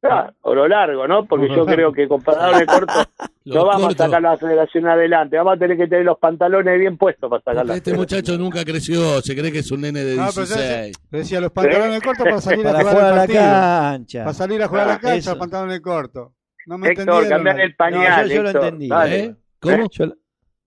Claro, 0.08 0.34
o 0.42 0.54
lo 0.56 0.68
largo, 0.68 1.08
¿no? 1.08 1.26
Porque 1.26 1.48
yo 1.48 1.56
largo. 1.58 1.66
creo 1.68 1.92
que 1.94 2.08
con 2.08 2.22
pantalones 2.22 2.66
cortos 2.68 3.08
no 3.46 3.66
vamos 3.66 3.96
a 3.96 3.98
sacar 4.06 4.22
la 4.22 4.38
federación 4.38 4.88
adelante. 4.88 5.38
Vamos 5.38 5.56
a 5.56 5.58
tener 5.60 5.78
que 5.78 5.88
tener 5.88 6.06
los 6.06 6.18
pantalones 6.20 6.80
bien 6.80 6.98
puestos 6.98 7.30
para 7.30 7.42
sacar 7.42 7.56
Porque 7.56 7.68
la 7.70 7.76
este 7.78 7.94
muchacho 7.94 8.38
nunca 8.38 8.64
creció, 8.64 9.22
se 9.22 9.36
cree 9.36 9.52
que 9.52 9.60
es 9.60 9.72
un 9.72 9.82
nene 9.82 10.02
de 10.04 10.16
No, 10.16 10.28
pero 10.34 10.46
ya- 10.48 10.56
16. 10.56 10.98
Le 11.12 11.18
decía 11.20 11.42
los 11.42 11.52
pantalones 11.52 12.02
cortos 12.02 12.24
para 12.26 12.42
salir 12.42 12.68
a 12.68 12.72
jugar, 12.82 12.98
a 12.98 13.16
la 13.16 13.28
cancha. 13.28 14.20
Para 14.24 14.34
salir 14.34 14.64
a 14.64 14.68
jugar 14.68 14.84
a 14.84 14.88
la 14.88 14.94
Ah, 14.94 15.00
cancha, 15.00 15.16
eso. 15.18 15.30
los 15.32 15.40
pantalones 15.40 15.80
cortos. 15.82 16.32
No 16.68 16.78
me 16.78 16.90
Héctor, 16.90 17.28
cambiar 17.30 17.60
el 17.62 17.76
pañal. 17.76 18.24
No, 18.24 18.28
yo- 18.28 18.36
yo 18.36 18.44
lo 18.44 18.50
entendí. 18.50 18.90
¿Eh? 19.08 19.36
¿Cómo? 19.60 19.88
Yo- 19.92 20.14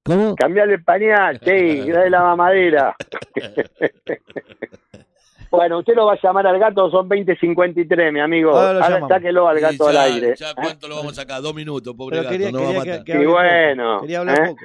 ¿Cómo? 0.05 0.35
Cambiarle 0.37 0.75
el 0.75 0.85
pañal, 0.85 1.39
sí, 1.45 1.51
de 1.51 2.11
la 2.11 2.23
mamadera. 2.23 2.97
bueno, 5.51 5.79
usted 5.79 5.95
lo 5.95 6.07
va 6.07 6.15
a 6.15 6.19
llamar 6.23 6.47
al 6.47 6.59
gato, 6.59 6.91
son 6.91 7.09
20.53, 7.09 8.13
mi 8.13 8.21
amigo. 8.21 8.51
Ahora 8.51 8.73
lo 8.73 8.79
Ahora 8.81 8.89
llamamos. 8.97 9.09
sáquelo 9.09 9.49
al 9.49 9.61
gato 9.61 9.89
al 9.89 9.95
ya- 9.95 10.03
aire. 10.05 10.35
ya 10.37 10.51
¿eh? 10.51 10.55
¿Cuánto 10.57 10.89
lo 10.89 10.97
vamos 10.97 11.13
a 11.13 11.23
sacar? 11.23 11.41
Dos 11.43 11.55
minutos, 11.55 11.95
pobre 11.97 12.17
Pero 12.19 12.23
gato, 12.25 12.33
quería, 12.33 12.53
no 12.53 12.59
va 12.59 12.65
a 12.65 12.69
quería 12.69 12.79
matar. 12.93 12.99
que, 12.99 13.05
que 13.05 13.13
Y 13.13 13.15
hable 13.17 13.27
bueno, 13.29 13.93
poco. 13.95 14.01
Quería 14.03 14.19
hablar 14.21 14.39
¿eh? 14.39 14.47
poco. 14.49 14.65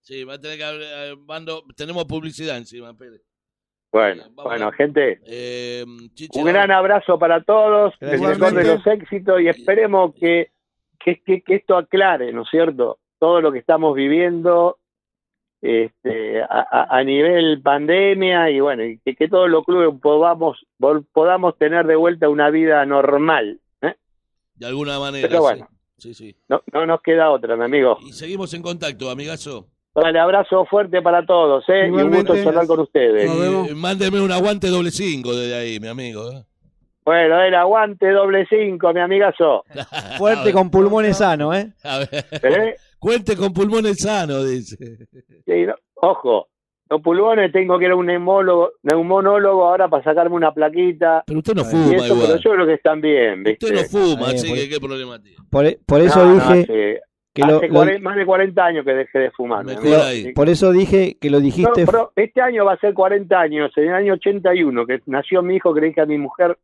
Sí, 0.00 0.24
va 0.24 0.34
a 0.34 0.38
tener 0.40 0.56
que 0.58 0.64
hablar, 0.64 0.88
eh, 0.90 1.16
mando, 1.26 1.62
tenemos 1.76 2.04
publicidad 2.04 2.56
encima, 2.56 2.94
Pérez. 2.96 3.22
Bueno, 3.92 4.24
Vamos 4.34 4.44
bueno, 4.44 4.72
gente, 4.72 5.20
Eh, 5.26 5.84
un 5.86 6.44
gran 6.44 6.70
abrazo 6.70 7.18
para 7.18 7.42
todos, 7.42 7.94
el 8.00 8.20
mejor 8.20 8.52
de 8.52 8.64
los 8.64 8.86
éxitos 8.86 9.40
y 9.40 9.48
esperemos 9.48 10.14
que, 10.14 10.50
que, 10.98 11.22
que- 11.22 11.40
que 11.42 11.54
esto 11.56 11.76
aclare, 11.76 12.32
¿no 12.32 12.42
es 12.42 12.48
cierto? 12.50 12.98
Todo 13.18 13.40
lo 13.40 13.50
que 13.52 13.58
estamos 13.58 13.94
viviendo 13.94 14.78
este, 15.66 16.42
a, 16.42 16.86
a- 16.90 17.02
nivel 17.04 17.60
pandemia 17.62 18.50
y 18.50 18.60
bueno, 18.60 18.84
y 18.84 18.98
que, 18.98 19.14
que 19.16 19.28
todos 19.28 19.48
los 19.50 19.64
clubes 19.64 19.90
podamos, 20.00 20.58
vol- 20.78 21.04
podamos 21.12 21.56
tener 21.58 21.86
de 21.86 21.96
vuelta 21.96 22.28
una 22.28 22.50
vida 22.50 22.84
normal. 22.86 23.60
¿eh? 23.82 23.94
de 24.54 24.66
alguna 24.66 24.98
manera. 24.98 25.28
Pero 25.28 25.40
sí. 25.40 25.42
bueno. 25.42 25.68
Sí, 25.98 26.14
sí. 26.14 26.36
No, 26.48 26.62
no 26.72 26.84
nos 26.86 27.00
queda 27.00 27.30
otra, 27.30 27.56
mi 27.56 27.64
amigo. 27.64 27.98
Y 28.06 28.12
seguimos 28.12 28.52
en 28.54 28.62
contacto, 28.62 29.10
amigazo. 29.10 29.66
Dale, 29.94 30.18
abrazo 30.18 30.66
fuerte 30.66 31.00
para 31.00 31.24
todos, 31.24 31.64
¿eh? 31.70 31.86
Y 31.86 31.90
un 31.90 31.98
Igualmente. 32.00 32.32
gusto 32.32 32.44
charlar 32.44 32.66
con 32.66 32.80
ustedes. 32.80 33.30
Eh, 33.30 33.74
mándeme 33.74 34.20
un 34.20 34.30
aguante 34.30 34.68
doble 34.68 34.90
cinco 34.90 35.34
desde 35.34 35.54
ahí, 35.54 35.80
mi 35.80 35.88
amigo. 35.88 36.30
¿eh? 36.32 36.44
Bueno, 37.02 37.40
el 37.40 37.54
aguante 37.54 38.10
doble 38.10 38.46
cinco, 38.50 38.92
mi 38.92 39.00
amigazo. 39.00 39.64
Fuerte 40.18 40.52
con 40.52 40.70
pulmones 40.70 41.16
sanos, 41.16 41.56
¿eh? 41.56 41.72
a 41.82 41.98
ver. 41.98 42.08
¿Eh? 42.42 42.76
Cuente 42.98 43.36
con 43.36 43.52
pulmones 43.52 43.98
sanos, 43.98 44.48
dice. 44.48 44.76
Sí, 45.44 45.66
no- 45.66 45.74
ojo, 45.96 46.48
los 46.88 47.00
pulmones 47.02 47.52
tengo 47.52 47.78
que 47.78 47.84
ir 47.86 47.90
a 47.90 47.96
un 47.96 48.06
neumólogo, 48.06 48.72
neumonólogo 48.82 49.64
ahora 49.66 49.88
para 49.88 50.02
sacarme 50.04 50.36
una 50.36 50.52
plaquita. 50.52 51.24
Pero 51.26 51.38
usted 51.40 51.54
no 51.54 51.64
fuma 51.64 51.94
eso, 51.96 52.14
pero 52.14 52.24
igual. 52.26 52.40
yo 52.40 52.50
creo 52.52 52.66
que 52.66 52.74
están 52.74 53.00
bien, 53.00 53.42
¿viste? 53.44 53.66
Usted 53.66 53.82
no 53.82 53.88
fuma, 53.88 54.28
así 54.28 54.52
que 54.52 54.68
qué 54.68 54.78
problema 54.80 55.20
tiene. 55.20 55.36
Por, 55.50 55.64
por 55.86 56.00
eso 56.00 56.24
No, 56.24 56.34
no, 56.34 56.54
dije 56.54 57.00
que 57.34 57.42
lo, 57.42 57.56
hace 57.58 57.68
lo- 57.68 57.74
cuaren- 57.74 58.00
más 58.00 58.16
de 58.16 58.24
40 58.24 58.64
años 58.64 58.84
que 58.84 58.92
dejé 58.94 59.18
de 59.18 59.30
fumar. 59.32 59.66
que- 59.66 60.32
por 60.34 60.48
eso 60.48 60.72
dije 60.72 61.18
que 61.20 61.28
lo 61.30 61.38
No, 61.38 61.44
dijiste 61.44 61.84
pero 61.84 62.12
este 62.16 62.40
año 62.40 62.64
va 62.64 62.72
a 62.74 62.78
ser 62.78 62.94
40 62.94 63.38
años, 63.38 63.70
en 63.76 63.88
el 63.88 63.94
año 63.94 64.14
81, 64.14 64.86
que 64.86 65.00
nació 65.06 65.42
mi 65.42 65.56
hijo, 65.56 65.74
creí 65.74 65.92
que 65.92 66.00
a 66.00 66.06
mi 66.06 66.16
mujer. 66.18 66.56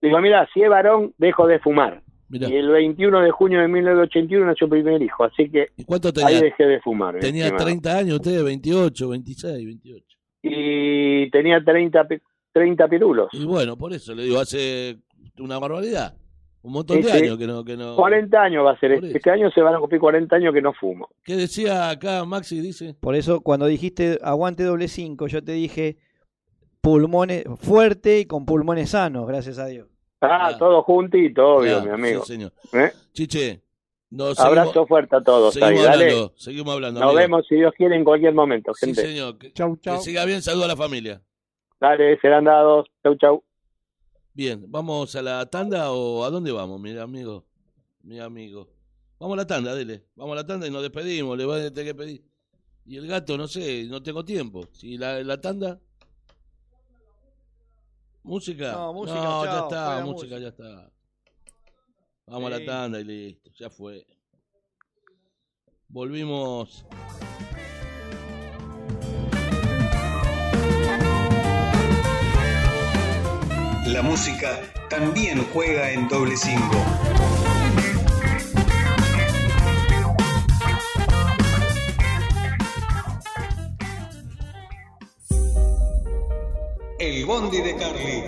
Digo, 0.00 0.20
mira, 0.20 0.48
si 0.54 0.62
es 0.62 0.70
varón, 0.70 1.12
dejo 1.18 1.46
de 1.48 1.58
fumar. 1.58 2.00
Mirá. 2.28 2.48
Y 2.48 2.56
el 2.56 2.68
21 2.68 3.20
de 3.22 3.30
junio 3.30 3.60
de 3.60 3.68
1981 3.68 4.46
nació 4.46 4.66
mi 4.68 4.82
primer 4.82 5.00
hijo, 5.02 5.24
así 5.24 5.48
que 5.50 5.68
¿Y 5.76 5.84
cuánto 5.84 6.08
ahí 6.08 6.14
tenía? 6.14 6.40
dejé 6.42 6.64
de 6.66 6.80
fumar. 6.80 7.18
Tenía 7.18 7.44
estimado. 7.46 7.64
30 7.64 7.96
años 7.98 8.14
usted, 8.16 8.44
28, 8.44 9.08
26, 9.08 9.64
28. 9.64 10.06
Y 10.42 11.30
tenía 11.30 11.62
30, 11.64 12.04
pi- 12.06 12.20
30 12.52 12.88
pirulos. 12.88 13.28
Y 13.32 13.44
bueno, 13.44 13.76
por 13.76 13.92
eso 13.92 14.14
le 14.14 14.24
digo, 14.24 14.38
hace 14.40 14.98
una 15.38 15.58
barbaridad. 15.58 16.14
Un 16.60 16.72
montón 16.72 17.00
de 17.00 17.04
sí. 17.04 17.24
años 17.24 17.38
que 17.38 17.46
no, 17.46 17.64
que 17.64 17.76
no. 17.76 17.96
40 17.96 18.42
años 18.42 18.66
va 18.66 18.72
a 18.72 18.78
ser. 18.80 18.92
Este, 18.92 19.06
eso. 19.08 19.16
este 19.16 19.30
año 19.30 19.50
se 19.50 19.62
van 19.62 19.74
a 19.74 19.78
cumplir 19.78 20.00
40 20.00 20.36
años 20.36 20.52
que 20.52 20.60
no 20.60 20.72
fumo. 20.74 21.08
¿Qué 21.24 21.36
decía 21.36 21.88
acá 21.88 22.24
Maxi? 22.24 22.60
Dice. 22.60 22.94
Por 23.00 23.14
eso 23.14 23.40
cuando 23.40 23.66
dijiste 23.66 24.18
aguante 24.22 24.64
doble 24.64 24.88
cinco, 24.88 25.28
yo 25.28 25.42
te 25.42 25.52
dije 25.52 25.96
pulmones 26.80 27.44
fuerte 27.58 28.20
y 28.20 28.26
con 28.26 28.44
pulmones 28.44 28.90
sanos, 28.90 29.26
gracias 29.26 29.58
a 29.58 29.66
Dios. 29.66 29.88
Ah, 30.20 30.48
Ah. 30.52 30.58
todo 30.58 30.82
juntito, 30.82 31.46
obvio, 31.56 31.80
Claro, 31.82 31.84
mi 31.84 31.90
amigo. 32.06 32.24
Sí, 32.24 32.32
señor. 32.32 32.52
¿Eh? 32.72 32.92
Chiche, 33.12 33.62
nos 34.10 34.38
Abrazo 34.40 34.68
seguimos, 34.70 34.88
fuerte 34.88 35.16
a 35.16 35.20
todos 35.22 35.56
ahí, 35.56 35.62
seguimos 35.62 35.84
dale. 35.84 36.04
hablando. 36.04 36.32
Seguimos 36.36 36.74
hablando. 36.74 37.00
Nos 37.00 37.08
amigo. 37.10 37.18
vemos 37.20 37.46
si 37.48 37.54
Dios 37.56 37.72
quiere 37.76 37.96
en 37.96 38.04
cualquier 38.04 38.34
momento, 38.34 38.72
Sí, 38.74 38.86
gente. 38.86 39.02
señor. 39.02 39.38
Que, 39.38 39.52
Chau, 39.52 39.74
que 39.76 39.80
chau. 39.82 40.00
siga 40.00 40.24
bien, 40.24 40.42
saluda 40.42 40.64
a 40.64 40.68
la 40.68 40.76
familia. 40.76 41.22
Dale, 41.80 42.18
serán 42.20 42.44
dados. 42.44 42.86
Chau, 43.02 43.14
chau. 43.16 43.44
Bien, 44.34 44.64
¿vamos 44.68 45.14
a 45.16 45.22
la 45.22 45.46
tanda 45.46 45.92
o 45.92 46.24
a 46.24 46.30
dónde 46.30 46.50
vamos, 46.52 46.80
mi 46.80 46.96
amigo? 46.98 47.44
Mi 48.02 48.18
amigo. 48.20 48.68
Vamos 49.20 49.34
a 49.34 49.42
la 49.42 49.46
tanda, 49.46 49.74
dele. 49.74 50.04
Vamos 50.14 50.32
a 50.34 50.36
la 50.42 50.46
tanda 50.46 50.66
y 50.66 50.70
nos 50.70 50.82
despedimos, 50.82 51.36
le 51.36 51.44
voy 51.44 51.60
a 51.60 51.72
tener 51.72 51.92
que 51.92 51.94
pedir. 51.94 52.24
Y 52.86 52.96
el 52.96 53.06
gato, 53.06 53.36
no 53.36 53.46
sé, 53.48 53.84
no 53.84 54.02
tengo 54.02 54.24
tiempo. 54.24 54.64
Si 54.72 54.96
la, 54.96 55.22
la 55.22 55.40
tanda. 55.40 55.78
¿Música? 58.28 58.72
No, 58.72 58.92
música, 58.92 59.22
No, 59.22 59.44
ya 59.46 59.58
está, 59.60 60.04
música, 60.04 60.04
música. 60.04 60.38
ya 60.38 60.48
está. 60.48 60.92
Vamos 62.26 62.52
a 62.52 62.58
la 62.58 62.66
tanda 62.66 63.00
y 63.00 63.04
listo, 63.04 63.50
ya 63.58 63.70
fue. 63.70 64.06
Volvimos. 65.88 66.84
La 73.86 74.02
música 74.02 74.60
también 74.90 75.42
juega 75.54 75.90
en 75.90 76.06
doble 76.08 76.36
cinco. 76.36 76.76
El 87.08 87.24
Bondi 87.24 87.62
de 87.62 87.74
Carly. 87.74 88.22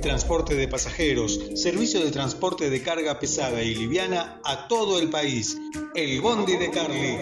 Transporte 0.00 0.56
de 0.56 0.66
pasajeros, 0.66 1.38
servicio 1.54 2.04
de 2.04 2.10
transporte 2.10 2.70
de 2.70 2.82
carga 2.82 3.20
pesada 3.20 3.62
y 3.62 3.72
liviana 3.76 4.40
a 4.44 4.66
todo 4.66 4.98
el 4.98 5.08
país. 5.10 5.56
El 5.94 6.20
Bondi 6.20 6.56
de 6.56 6.72
Carly. 6.72 7.18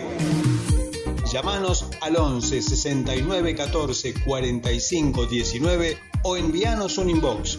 Llámanos 1.31 1.85
al 2.01 2.17
11 2.17 2.63
69 2.63 3.55
14 3.55 4.15
45 4.25 5.27
19 5.27 5.99
o 6.23 6.39
envíanos 6.39 6.97
un 6.97 7.11
inbox. 7.11 7.59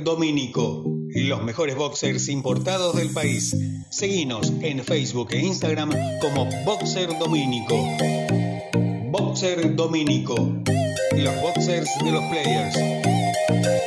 Boxer 0.00 0.04
Domínico, 0.04 0.84
los 1.14 1.42
mejores 1.42 1.76
boxers 1.76 2.28
importados 2.28 2.96
del 2.96 3.10
país. 3.10 3.54
Seguinos 3.90 4.50
en 4.62 4.82
Facebook 4.82 5.28
e 5.32 5.40
Instagram 5.40 5.90
como 6.20 6.48
Boxer 6.64 7.18
Domínico. 7.18 7.76
Boxer 9.10 9.76
Domínico, 9.76 10.34
los 11.14 11.40
boxers 11.42 11.90
de 12.02 12.12
los 12.12 12.24
players. 12.24 13.79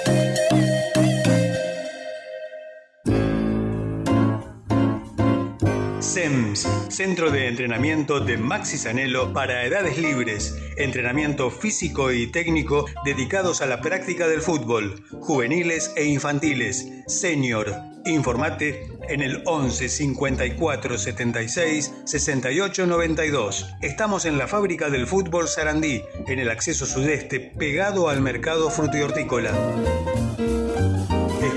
Centro 6.56 7.32
de 7.32 7.48
Entrenamiento 7.48 8.20
de 8.20 8.38
Maxi 8.38 8.78
Sanelo 8.78 9.34
para 9.34 9.66
edades 9.66 9.98
libres. 9.98 10.56
Entrenamiento 10.78 11.50
físico 11.50 12.12
y 12.12 12.28
técnico 12.28 12.86
dedicados 13.06 13.62
a 13.62 13.66
la 13.66 13.82
práctica 13.82 14.28
del 14.28 14.42
fútbol, 14.42 15.04
juveniles 15.22 15.92
e 15.96 16.06
infantiles, 16.06 16.88
senior. 17.08 17.74
Informate 18.06 18.88
en 19.10 19.22
el 19.22 19.42
11 19.46 19.90
54 19.90 20.98
76 20.98 21.94
68 22.06 22.86
92. 22.86 23.76
Estamos 23.82 24.26
en 24.26 24.38
la 24.38 24.48
fábrica 24.48 24.90
del 24.90 25.08
fútbol 25.08 25.48
Sarandí, 25.48 26.04
en 26.28 26.40
el 26.40 26.50
acceso 26.50 26.86
sudeste, 26.86 27.40
pegado 27.40 28.10
al 28.10 28.22
mercado 28.22 28.70
frutihortícola. 28.70 29.52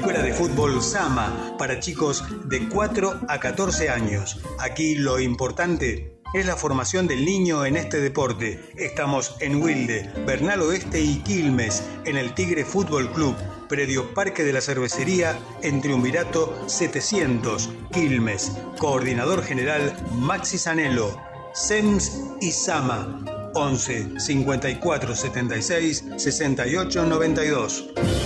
Escuela 0.07 0.25
de 0.25 0.35
Fútbol 0.35 0.83
Sama 0.85 1.57
para 1.59 1.81
chicos 1.81 2.23
de 2.45 2.69
4 2.69 3.23
a 3.27 3.41
14 3.41 3.91
años. 3.91 4.41
Aquí 4.61 4.95
lo 4.95 5.19
importante 5.19 6.21
es 6.33 6.47
la 6.47 6.55
formación 6.55 7.09
del 7.09 7.25
niño 7.25 7.67
en 7.67 7.77
este 7.77 8.01
deporte. 8.01 8.63
Estamos 8.77 9.35
en 9.41 9.61
Wilde, 9.61 10.09
Bernal 10.25 10.63
Oeste 10.63 11.01
y 11.01 11.17
Quilmes, 11.25 11.83
en 12.05 12.17
el 12.17 12.35
Tigre 12.35 12.65
Fútbol 12.65 13.11
Club, 13.11 13.35
predio 13.69 14.15
Parque 14.15 14.45
de 14.45 14.53
la 14.53 14.61
Cervecería, 14.61 15.37
en 15.63 15.83
Triunvirato 15.83 16.57
700, 16.69 17.69
Quilmes. 17.91 18.53
Coordinador 18.79 19.43
General 19.43 19.93
Maxi 20.13 20.57
Sanelo, 20.57 21.21
SEMS 21.53 22.23
y 22.41 22.53
Sama. 22.53 23.25
11 23.55 24.21
54 24.21 25.17
76 25.17 26.05
68 26.17 27.07
92. 27.07 28.26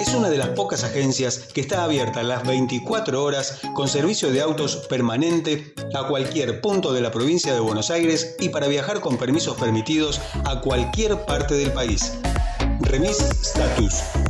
Es 0.00 0.14
una 0.14 0.30
de 0.30 0.38
las 0.38 0.48
pocas 0.48 0.82
agencias 0.84 1.38
que 1.52 1.60
está 1.60 1.84
abierta 1.84 2.22
las 2.22 2.46
24 2.46 3.22
horas 3.22 3.60
con 3.74 3.88
servicio 3.88 4.30
de 4.30 4.40
autos 4.40 4.86
permanente 4.88 5.74
a 5.94 6.08
cualquier 6.08 6.62
punto 6.62 6.92
de 6.92 7.02
la 7.02 7.10
provincia 7.10 7.52
de 7.52 7.60
Buenos 7.60 7.90
Aires 7.90 8.36
y 8.40 8.48
para 8.48 8.66
viajar 8.66 9.00
con 9.00 9.18
permisos 9.18 9.56
permitidos 9.56 10.20
a 10.44 10.60
cualquier 10.60 11.24
parte 11.26 11.54
del 11.54 11.72
país. 11.72 12.14
Remis 12.80 13.18
Status 13.18 14.25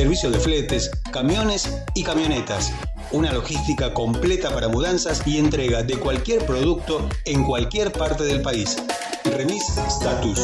servicio 0.00 0.30
de 0.30 0.40
fletes, 0.40 0.90
camiones 1.12 1.84
y 1.94 2.02
camionetas. 2.02 2.72
Una 3.12 3.34
logística 3.34 3.92
completa 3.92 4.48
para 4.48 4.68
mudanzas 4.68 5.20
y 5.26 5.36
entrega 5.36 5.82
de 5.82 5.98
cualquier 5.98 6.46
producto 6.46 7.06
en 7.26 7.44
cualquier 7.44 7.92
parte 7.92 8.24
del 8.24 8.40
país. 8.40 8.78
Remis 9.26 9.62
Status. 9.88 10.40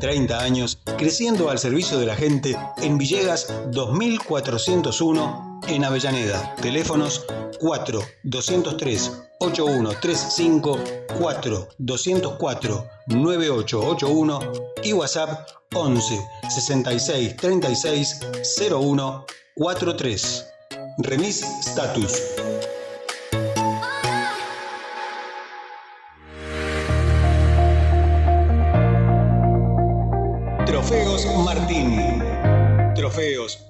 30 0.00 0.38
años 0.38 0.78
creciendo 0.96 1.50
al 1.50 1.58
servicio 1.58 1.98
de 1.98 2.06
la 2.06 2.16
gente 2.16 2.56
en 2.78 2.96
Villegas 2.96 3.52
2401 3.70 5.60
en 5.68 5.84
Avellaneda. 5.84 6.54
Teléfonos 6.62 7.26
4 7.60 8.00
203 8.22 9.25
8135 9.40 10.78
4 11.18 11.68
204 11.78 12.84
9881 13.08 14.40
y 14.82 14.92
WhatsApp 14.92 15.48
11 15.74 16.18
66 16.48 17.36
36 17.36 18.20
01 18.70 19.24
43. 19.56 20.46
Remis 20.98 21.42
Status. 21.60 22.75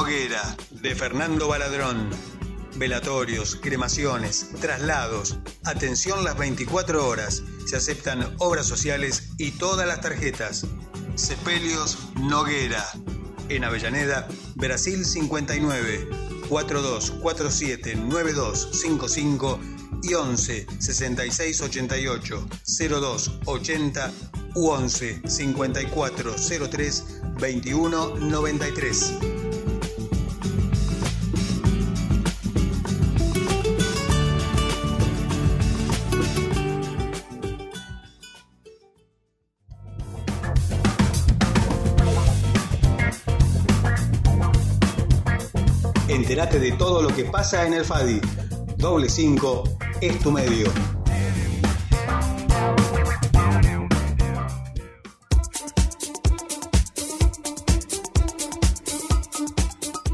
Noguera, 0.00 0.56
de 0.70 0.94
Fernando 0.94 1.46
Baladrón. 1.46 2.08
Velatorios, 2.76 3.54
cremaciones, 3.54 4.48
traslados. 4.58 5.36
Atención 5.64 6.24
las 6.24 6.38
24 6.38 7.06
horas. 7.06 7.42
Se 7.66 7.76
aceptan 7.76 8.34
obras 8.38 8.66
sociales 8.66 9.28
y 9.36 9.50
todas 9.50 9.86
las 9.86 10.00
tarjetas. 10.00 10.64
Sepelios 11.16 11.98
Noguera. 12.14 12.82
En 13.50 13.62
Avellaneda, 13.62 14.26
Brasil 14.54 15.04
59, 15.04 16.08
4247 16.48 17.96
9255 17.96 19.60
y 20.02 20.14
11 20.14 20.66
66 20.78 21.60
88 21.60 22.48
02 22.88 23.40
80 23.44 24.12
u 24.54 24.66
11 24.70 25.20
54 25.28 26.36
03 26.70 27.04
21 27.38 28.16
93. 28.16 29.39
Entérate 46.10 46.58
de 46.58 46.72
todo 46.72 47.02
lo 47.02 47.14
que 47.14 47.24
pasa 47.24 47.64
en 47.64 47.72
el 47.72 47.84
FADI. 47.84 48.20
Doble 48.76 49.08
5 49.08 49.62
es 50.00 50.18
tu 50.18 50.32
medio. 50.32 50.66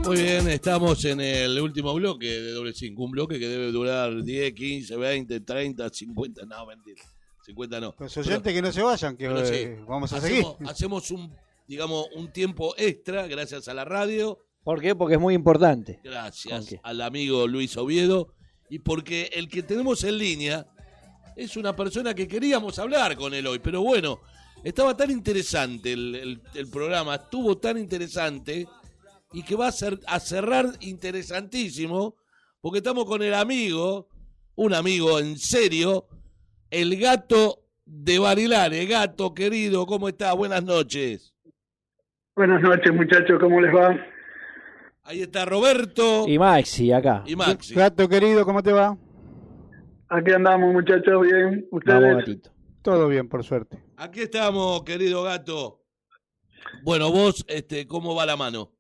Muy 0.05 0.17
bien, 0.21 0.49
estamos 0.51 1.03
en 1.07 1.23
el 1.23 1.59
último 1.59 1.95
bloque 1.95 2.27
de 2.27 2.51
doble 2.53 2.75
5. 2.75 3.03
Un 3.03 3.11
bloque 3.13 3.39
que 3.39 3.49
debe 3.49 3.73
durar 3.73 4.23
10, 4.23 4.53
15, 4.53 4.97
20, 4.97 5.41
30, 5.41 5.89
50. 5.89 6.45
No, 6.45 6.67
mentira. 6.67 7.03
50 7.47 7.81
no. 7.81 7.95
Los 7.99 8.17
oyentes 8.19 8.53
que 8.53 8.61
no 8.61 8.71
se 8.71 8.83
vayan, 8.83 9.17
que 9.17 9.25
sí. 9.47 9.55
eh, 9.55 9.85
vamos 9.89 10.13
a 10.13 10.21
seguir. 10.21 10.45
hacemos, 10.45 10.71
hacemos 10.71 11.11
un, 11.11 11.35
digamos, 11.67 12.07
un 12.15 12.31
tiempo 12.31 12.75
extra 12.77 13.27
gracias 13.27 13.67
a 13.69 13.73
la 13.73 13.87
radio, 13.87 14.46
¿Por 14.67 14.81
qué? 14.81 14.97
Porque 14.97 15.15
es 15.15 15.21
muy 15.21 15.33
importante. 15.35 16.01
gracias 16.03 16.75
al 16.83 17.01
amigo 17.01 17.47
Luis 17.47 17.77
Oviedo 17.77 18.35
y 18.69 18.81
porque 18.81 19.31
el 19.33 19.47
que 19.49 19.63
tenemos 19.63 20.03
en 20.03 20.19
línea 20.19 20.67
es 21.37 21.57
una 21.57 21.77
persona 21.77 22.15
que 22.15 22.27
queríamos 22.27 22.77
hablar 22.81 23.15
con 23.17 23.33
él 23.33 23.47
hoy, 23.47 23.61
pero 23.61 23.81
bueno, 23.83 24.21
estaba 24.65 24.97
tan 24.97 25.13
interesante 25.13 25.93
el, 25.93 26.17
el- 26.17 26.43
el 26.55 26.69
programa, 26.69 27.15
estuvo 27.15 27.57
tan 27.59 27.79
interesante 27.79 28.67
y 29.33 29.45
que 29.45 29.55
va 29.55 29.69
a, 29.69 29.73
ser, 29.73 30.01
a 30.09 30.19
cerrar 30.19 30.67
interesantísimo 30.81 32.17
porque 32.61 32.79
estamos 32.79 33.05
con 33.05 33.23
el 33.23 33.35
amigo, 33.35 34.09
un 34.57 34.75
amigo 34.75 35.21
en 35.21 35.39
serio, 35.39 36.09
el 36.71 36.97
gato 36.99 37.61
de 37.85 38.19
Barilare. 38.19 38.85
Gato, 38.87 39.33
querido, 39.33 39.87
¿cómo 39.87 40.09
está? 40.09 40.33
Buenas 40.33 40.65
noches. 40.65 41.33
Buenas 42.35 42.61
noches, 42.63 42.93
muchachos, 42.93 43.39
¿cómo 43.41 43.61
les 43.61 43.73
va? 43.73 43.97
Ahí 45.09 45.23
está 45.23 45.45
Roberto 45.45 46.25
Y 46.27 46.39
Maxi 46.39 46.93
acá. 46.93 47.23
y 47.27 47.37
Maxi. 47.37 47.75
Gato 47.75 48.09
querido, 48.09 48.45
¿cómo 48.45 48.63
te 48.63 48.73
va? 48.73 48.97
Aquí 50.09 50.33
andamos, 50.33 50.73
muchachos, 50.73 51.23
bien. 51.23 51.67
Vamos, 51.71 51.73
¿Ustedes? 51.73 52.17
gatito. 52.17 52.51
Todo 52.83 53.09
bien, 53.09 53.29
por 53.29 53.43
suerte. 53.45 53.83
Aquí 53.97 54.21
estamos, 54.23 54.83
querido 54.85 55.23
gato. 55.23 55.83
Bueno, 56.83 57.11
vos, 57.11 57.45
este, 57.49 57.87
¿cómo 57.87 58.15
va 58.15 58.27
la 58.27 58.37
mano? 58.37 58.73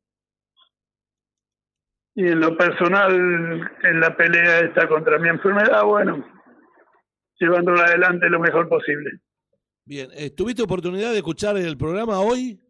Y 2.14 2.26
en 2.26 2.40
lo 2.40 2.56
personal, 2.56 3.12
en 3.82 4.00
la 4.00 4.16
pelea 4.16 4.60
esta 4.60 4.88
contra 4.88 5.18
mi 5.18 5.28
enfermedad, 5.28 5.84
bueno, 5.84 6.24
llevándola 7.38 7.84
adelante 7.84 8.28
lo 8.30 8.40
mejor 8.40 8.68
posible. 8.68 9.10
Bien, 9.84 10.08
eh, 10.14 10.30
¿tuviste 10.30 10.62
oportunidad 10.62 11.10
de 11.12 11.18
escuchar 11.18 11.56
el 11.56 11.76
programa 11.76 12.20
hoy? 12.20 12.60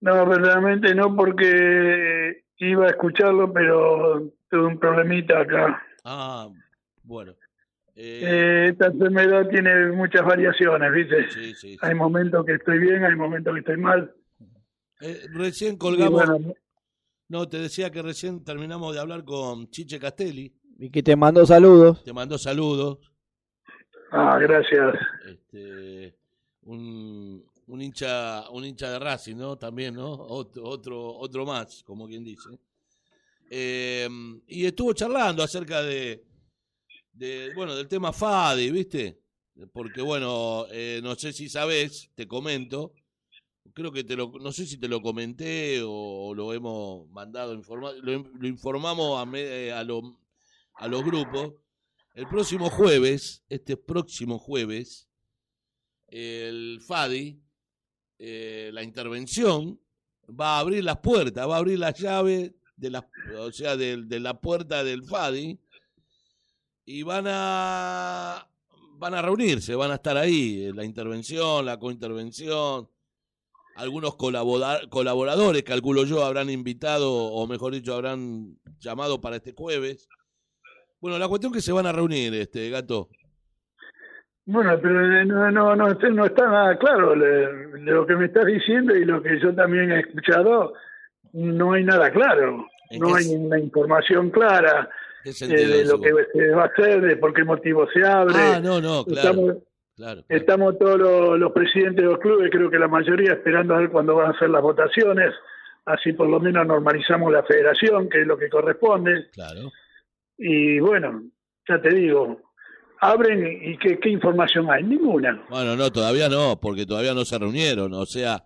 No, 0.00 0.26
verdaderamente 0.26 0.94
no, 0.94 1.14
porque 1.14 1.46
iba 2.58 2.86
a 2.86 2.90
escucharlo, 2.90 3.52
pero 3.52 4.32
tuve 4.50 4.66
un 4.66 4.78
problemita 4.78 5.40
acá. 5.40 5.82
Ah, 6.04 6.48
bueno. 7.02 7.32
Eh, 7.94 8.20
Eh, 8.22 8.68
esta 8.70 8.86
enfermedad 8.86 9.48
tiene 9.48 9.86
muchas 9.92 10.24
variaciones, 10.24 10.92
¿viste? 10.92 11.30
sí, 11.30 11.54
sí, 11.54 11.72
sí. 11.72 11.78
Hay 11.82 11.94
momentos 11.94 12.44
que 12.46 12.54
estoy 12.54 12.78
bien, 12.78 13.04
hay 13.04 13.16
momentos 13.16 13.52
que 13.54 13.60
estoy 13.60 13.76
mal. 13.76 14.14
Eh, 15.00 15.26
recién 15.32 15.76
colgamos. 15.76 16.24
bueno, 16.26 16.54
No, 17.28 17.46
te 17.48 17.58
decía 17.58 17.90
que 17.90 18.02
recién 18.02 18.42
terminamos 18.44 18.94
de 18.94 19.00
hablar 19.00 19.24
con 19.24 19.68
Chiche 19.70 19.98
Castelli. 19.98 20.54
Y 20.78 20.90
que 20.90 21.02
te 21.02 21.16
mando 21.16 21.44
saludos. 21.44 22.04
Te 22.04 22.12
mandó 22.12 22.38
saludos. 22.38 22.98
ah, 24.12 24.38
gracias. 24.40 24.94
Este, 25.26 26.16
un, 26.62 27.44
un 27.68 27.82
hincha, 27.82 28.48
un 28.50 28.64
hincha 28.64 28.90
de 28.90 28.98
Racing, 28.98 29.36
¿no? 29.36 29.56
También, 29.56 29.94
¿no? 29.94 30.12
Otro, 30.12 30.64
otro, 30.68 31.16
otro 31.16 31.46
más, 31.46 31.82
como 31.84 32.06
quien 32.06 32.24
dice. 32.24 32.48
Eh, 33.50 34.08
y 34.46 34.66
estuvo 34.66 34.92
charlando 34.92 35.42
acerca 35.42 35.82
de, 35.82 36.24
de, 37.12 37.52
bueno, 37.54 37.74
del 37.74 37.88
tema 37.88 38.12
Fadi, 38.12 38.70
¿viste? 38.70 39.20
Porque, 39.72 40.02
bueno, 40.02 40.66
eh, 40.70 41.00
no 41.02 41.14
sé 41.16 41.32
si 41.32 41.48
sabes, 41.48 42.10
te 42.14 42.28
comento, 42.28 42.92
creo 43.74 43.90
que 43.92 44.04
te 44.04 44.16
lo, 44.16 44.32
no 44.40 44.52
sé 44.52 44.66
si 44.66 44.76
te 44.78 44.88
lo 44.88 45.02
comenté 45.02 45.80
o, 45.84 46.34
lo 46.34 46.52
hemos 46.52 47.08
mandado, 47.10 47.54
informar, 47.54 47.94
lo, 48.02 48.12
informamos 48.46 49.20
a, 49.20 49.26
me- 49.26 49.72
a, 49.72 49.82
lo- 49.84 50.18
a 50.76 50.88
los 50.88 51.04
grupos. 51.04 51.54
El 52.14 52.26
próximo 52.28 52.70
jueves, 52.70 53.44
este 53.48 53.76
próximo 53.76 54.38
jueves, 54.38 55.08
el 56.08 56.80
FADI, 56.86 57.40
eh, 58.18 58.70
la 58.72 58.82
intervención, 58.82 59.80
va 60.28 60.56
a 60.56 60.60
abrir 60.60 60.84
las 60.84 60.98
puertas, 60.98 61.48
va 61.48 61.54
a 61.56 61.58
abrir 61.58 61.78
la 61.78 61.92
llave 61.92 62.54
de 62.76 62.90
la, 62.90 63.08
o 63.38 63.50
sea, 63.52 63.76
de, 63.76 64.04
de 64.04 64.20
la 64.20 64.40
puerta 64.40 64.84
del 64.84 65.04
FADI 65.04 65.58
y 66.84 67.02
van 67.02 67.24
a 67.28 68.48
van 69.00 69.14
a 69.14 69.22
reunirse, 69.22 69.74
van 69.76 69.92
a 69.92 69.94
estar 69.94 70.16
ahí, 70.16 70.64
eh, 70.64 70.72
la 70.74 70.84
intervención, 70.84 71.64
la 71.64 71.78
cointervención, 71.78 72.88
algunos 73.76 74.16
colabora- 74.16 74.88
colaboradores, 74.88 75.62
calculo 75.62 76.04
yo, 76.04 76.24
habrán 76.24 76.50
invitado, 76.50 77.12
o 77.12 77.46
mejor 77.46 77.74
dicho, 77.74 77.94
habrán 77.94 78.58
llamado 78.80 79.20
para 79.20 79.36
este 79.36 79.52
jueves. 79.52 80.08
Bueno, 81.00 81.16
la 81.16 81.28
cuestión 81.28 81.52
que 81.52 81.60
se 81.62 81.70
van 81.70 81.86
a 81.86 81.92
reunir, 81.92 82.34
este 82.34 82.70
gato. 82.70 83.08
Bueno, 84.50 84.78
pero 84.80 85.02
no, 85.26 85.50
no, 85.50 85.76
no, 85.76 85.88
está- 85.88 86.08
no 86.08 86.24
está 86.24 86.46
nada 86.46 86.78
claro 86.78 87.14
le- 87.14 87.80
lo 87.82 88.06
que 88.06 88.16
me 88.16 88.24
estás 88.26 88.46
diciendo 88.46 88.96
y 88.96 89.04
lo 89.04 89.22
que 89.22 89.38
yo 89.40 89.54
también 89.54 89.92
he 89.92 90.00
escuchado. 90.00 90.72
No 91.34 91.74
hay 91.74 91.84
nada 91.84 92.10
claro. 92.10 92.66
¿En 92.90 93.00
No 93.00 93.14
hay 93.14 93.26
una 93.34 93.58
información 93.58 94.30
clara 94.30 94.88
¿Qué 95.22 95.30
eh, 95.30 95.46
de 95.66 95.84
lo 95.84 96.00
que 96.00 96.10
se 96.32 96.48
va 96.50 96.62
a 96.62 96.66
hacer, 96.68 97.02
de 97.02 97.16
por 97.18 97.34
qué 97.34 97.44
motivo 97.44 97.86
se 97.92 98.02
abre. 98.06 98.34
Ah, 98.38 98.58
no, 98.62 98.80
no, 98.80 99.04
claro. 99.04 99.28
estamos, 99.28 99.44
claro, 99.94 100.22
claro. 100.22 100.24
estamos 100.30 100.78
todos 100.78 100.98
los, 100.98 101.38
los 101.38 101.52
presidentes 101.52 101.96
de 102.02 102.10
los 102.10 102.18
clubes, 102.18 102.50
creo 102.50 102.70
que 102.70 102.78
la 102.78 102.88
mayoría, 102.88 103.32
esperando 103.34 103.74
a 103.74 103.80
ver 103.80 103.90
cuándo 103.90 104.14
van 104.14 104.34
a 104.34 104.38
ser 104.38 104.48
las 104.48 104.62
votaciones. 104.62 105.34
Así 105.84 106.14
por 106.14 106.26
lo 106.28 106.40
menos 106.40 106.66
normalizamos 106.66 107.30
la 107.30 107.42
federación, 107.42 108.08
que 108.08 108.22
es 108.22 108.26
lo 108.26 108.38
que 108.38 108.48
corresponde. 108.48 109.26
Claro. 109.34 109.70
Y 110.38 110.78
bueno, 110.80 111.24
ya 111.68 111.80
te 111.82 111.90
digo, 111.94 112.40
abren 113.00 113.46
y 113.72 113.78
¿qué, 113.78 113.98
qué 113.98 114.10
información 114.10 114.70
hay? 114.70 114.82
Ninguna. 114.84 115.44
Bueno, 115.50 115.76
no, 115.76 115.90
todavía 115.90 116.28
no, 116.28 116.58
porque 116.60 116.86
todavía 116.86 117.14
no 117.14 117.24
se 117.24 117.38
reunieron. 117.38 117.94
O 117.94 118.06
sea, 118.06 118.44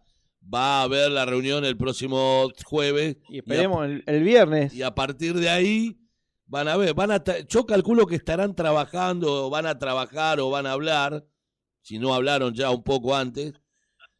va 0.52 0.80
a 0.80 0.82
haber 0.82 1.10
la 1.10 1.24
reunión 1.24 1.64
el 1.64 1.76
próximo 1.76 2.48
jueves. 2.64 3.16
Y 3.28 3.38
esperemos 3.38 3.84
el, 3.86 4.02
el 4.06 4.22
viernes. 4.22 4.74
Y 4.74 4.82
a 4.82 4.94
partir 4.94 5.34
de 5.34 5.48
ahí 5.50 5.98
van 6.46 6.68
a 6.68 6.76
ver, 6.76 6.94
van 6.94 7.10
a 7.12 7.22
ta- 7.22 7.40
yo 7.48 7.64
calculo 7.64 8.06
que 8.06 8.16
estarán 8.16 8.54
trabajando, 8.54 9.46
o 9.46 9.50
van 9.50 9.66
a 9.66 9.78
trabajar 9.78 10.38
o 10.40 10.50
van 10.50 10.66
a 10.66 10.72
hablar, 10.72 11.24
si 11.80 11.98
no 11.98 12.12
hablaron 12.14 12.52
ya 12.54 12.70
un 12.70 12.82
poco 12.82 13.16
antes, 13.16 13.52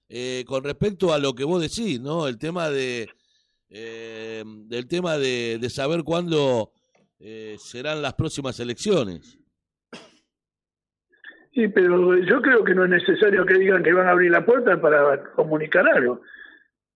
eh, 0.08 0.44
con 0.46 0.64
respecto 0.64 1.12
a 1.12 1.18
lo 1.18 1.34
que 1.34 1.44
vos 1.44 1.60
decís, 1.60 2.00
¿no? 2.00 2.26
El 2.28 2.38
tema 2.38 2.70
de 2.70 3.08
eh, 3.70 4.44
del 4.46 4.86
tema 4.86 5.16
de, 5.16 5.58
de 5.58 5.70
saber 5.70 6.02
cuándo 6.04 6.72
eh, 7.18 7.56
serán 7.58 8.02
las 8.02 8.14
próximas 8.14 8.58
elecciones. 8.60 9.38
Sí, 11.54 11.68
pero 11.68 12.16
yo 12.18 12.40
creo 12.40 12.64
que 12.64 12.74
no 12.74 12.84
es 12.84 12.90
necesario 12.90 13.44
que 13.44 13.54
digan 13.54 13.82
que 13.82 13.92
van 13.92 14.06
a 14.06 14.12
abrir 14.12 14.30
la 14.30 14.44
puerta 14.44 14.80
para 14.80 15.22
comunicar 15.34 15.86
algo. 15.86 16.22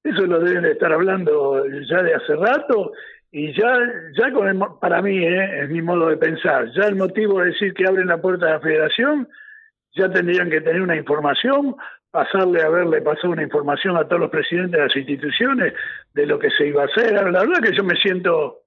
Eso 0.03 0.25
lo 0.27 0.41
deben 0.41 0.63
de 0.63 0.73
estar 0.73 0.93
hablando 0.93 1.65
ya 1.89 2.03
de 2.03 2.15
hace 2.15 2.37
rato 2.37 2.93
y 3.31 3.53
ya, 3.53 3.77
ya 4.17 4.33
con 4.33 4.49
el 4.49 4.59
para 4.81 5.03
mí, 5.03 5.19
¿eh? 5.19 5.65
es 5.65 5.69
mi 5.69 5.83
modo 5.83 6.09
de 6.09 6.17
pensar, 6.17 6.71
ya 6.73 6.87
el 6.87 6.97
motivo 6.97 7.41
de 7.41 7.47
decir 7.47 7.75
que 7.75 7.87
abren 7.87 8.07
la 8.07 8.21
puerta 8.21 8.47
de 8.47 8.53
la 8.53 8.61
federación, 8.61 9.29
ya 9.95 10.09
tendrían 10.11 10.49
que 10.49 10.61
tener 10.61 10.81
una 10.81 10.97
información, 10.97 11.75
pasarle 12.11 12.63
haberle 12.63 13.03
pasado 13.03 13.31
una 13.31 13.43
información 13.43 13.97
a 13.97 14.05
todos 14.05 14.21
los 14.21 14.31
presidentes 14.31 14.73
de 14.73 14.87
las 14.87 14.97
instituciones 14.97 15.75
de 16.15 16.27
lo 16.27 16.39
que 16.39 16.51
se 16.51 16.69
iba 16.69 16.83
a 16.83 16.87
hacer. 16.87 17.13
La 17.13 17.41
verdad 17.45 17.63
que 17.63 17.77
yo 17.77 17.85
me 17.85 17.97
siento, 17.97 18.63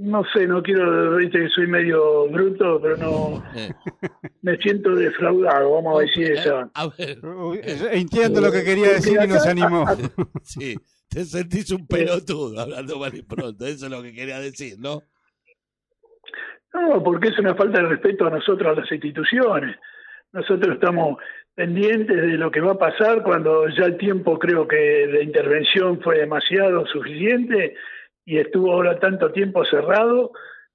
no 0.00 0.22
sé, 0.32 0.46
no 0.46 0.62
quiero, 0.62 1.16
viste 1.16 1.38
que 1.38 1.48
soy 1.50 1.66
medio 1.66 2.26
bruto, 2.28 2.80
pero 2.80 2.96
no, 2.96 3.44
Eh, 3.54 3.70
me 4.42 4.56
siento 4.56 4.94
defraudado, 4.94 5.72
vamos 5.74 5.98
a 5.98 6.02
decir 6.02 6.32
eh, 6.32 6.34
eso. 6.38 6.70
a 6.74 6.88
ver, 6.88 7.18
Entiendo 7.92 8.40
lo 8.40 8.50
que 8.50 8.64
quería 8.64 8.92
decir 8.92 9.18
y 9.22 9.26
nos 9.28 9.46
animó. 9.46 9.84
sí, 10.42 10.74
te 11.08 11.24
sentís 11.24 11.70
un 11.70 11.86
pelotudo 11.86 12.58
hablando 12.60 12.98
mal 12.98 13.14
y 13.14 13.22
pronto, 13.22 13.66
eso 13.66 13.86
es 13.86 13.92
lo 13.92 14.02
que 14.02 14.14
quería 14.14 14.40
decir, 14.40 14.76
¿no? 14.78 15.02
No, 16.72 17.02
porque 17.02 17.28
es 17.28 17.38
una 17.38 17.54
falta 17.54 17.82
de 17.82 17.88
respeto 17.88 18.26
a 18.26 18.30
nosotros, 18.30 18.76
a 18.76 18.80
las 18.80 18.90
instituciones. 18.90 19.76
Nosotros 20.32 20.74
estamos 20.74 21.18
pendientes 21.54 22.16
de 22.16 22.38
lo 22.38 22.50
que 22.50 22.60
va 22.60 22.72
a 22.72 22.78
pasar 22.78 23.22
cuando 23.22 23.68
ya 23.68 23.84
el 23.86 23.96
tiempo 23.98 24.38
creo 24.38 24.66
que 24.68 24.76
de 24.76 25.24
intervención 25.24 26.00
fue 26.00 26.18
demasiado 26.18 26.86
suficiente 26.86 27.74
y 28.30 28.38
estuvo 28.38 28.72
ahora 28.72 28.98
tanto 29.00 29.32
tiempo 29.32 29.64
cerrado 29.64 30.30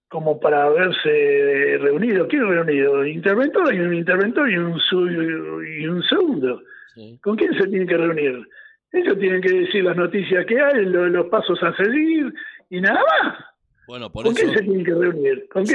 como 0.10 0.40
para 0.42 0.64
haberse 0.66 1.78
reunido. 1.80 2.28
¿Quién 2.28 2.48
reunido? 2.50 3.06
Interventor 3.06 3.74
y 3.74 3.80
un 3.80 3.94
interventor 3.94 4.50
y 4.52 4.58
un, 4.58 4.78
su- 4.80 5.10
y 5.10 5.88
un 5.88 6.04
segundo. 6.04 6.62
Sí. 6.94 7.18
¿Con 7.24 7.38
quién 7.38 7.54
se 7.58 7.68
tienen 7.68 7.88
que 7.88 7.98
reunir? 7.98 8.46
Ellos 8.92 9.18
tienen 9.20 9.42
que 9.42 9.52
decir 9.52 9.84
las 9.86 9.96
noticias 9.96 10.46
que 10.46 10.60
hay, 10.60 10.86
lo- 10.86 11.08
los 11.08 11.28
pasos 11.28 11.62
a 11.64 11.74
seguir 11.78 12.34
y 12.70 12.82
nada 12.82 13.00
más. 13.22 13.36
Bueno, 13.88 14.12
por 14.12 14.24
¿Con 14.26 14.34
eso... 14.34 14.42
quién 14.44 14.58
se 14.58 14.64
tienen 14.64 14.84
que 14.86 14.94
reunir? 14.94 15.48
¿Con 15.50 15.64
quién? 15.64 15.74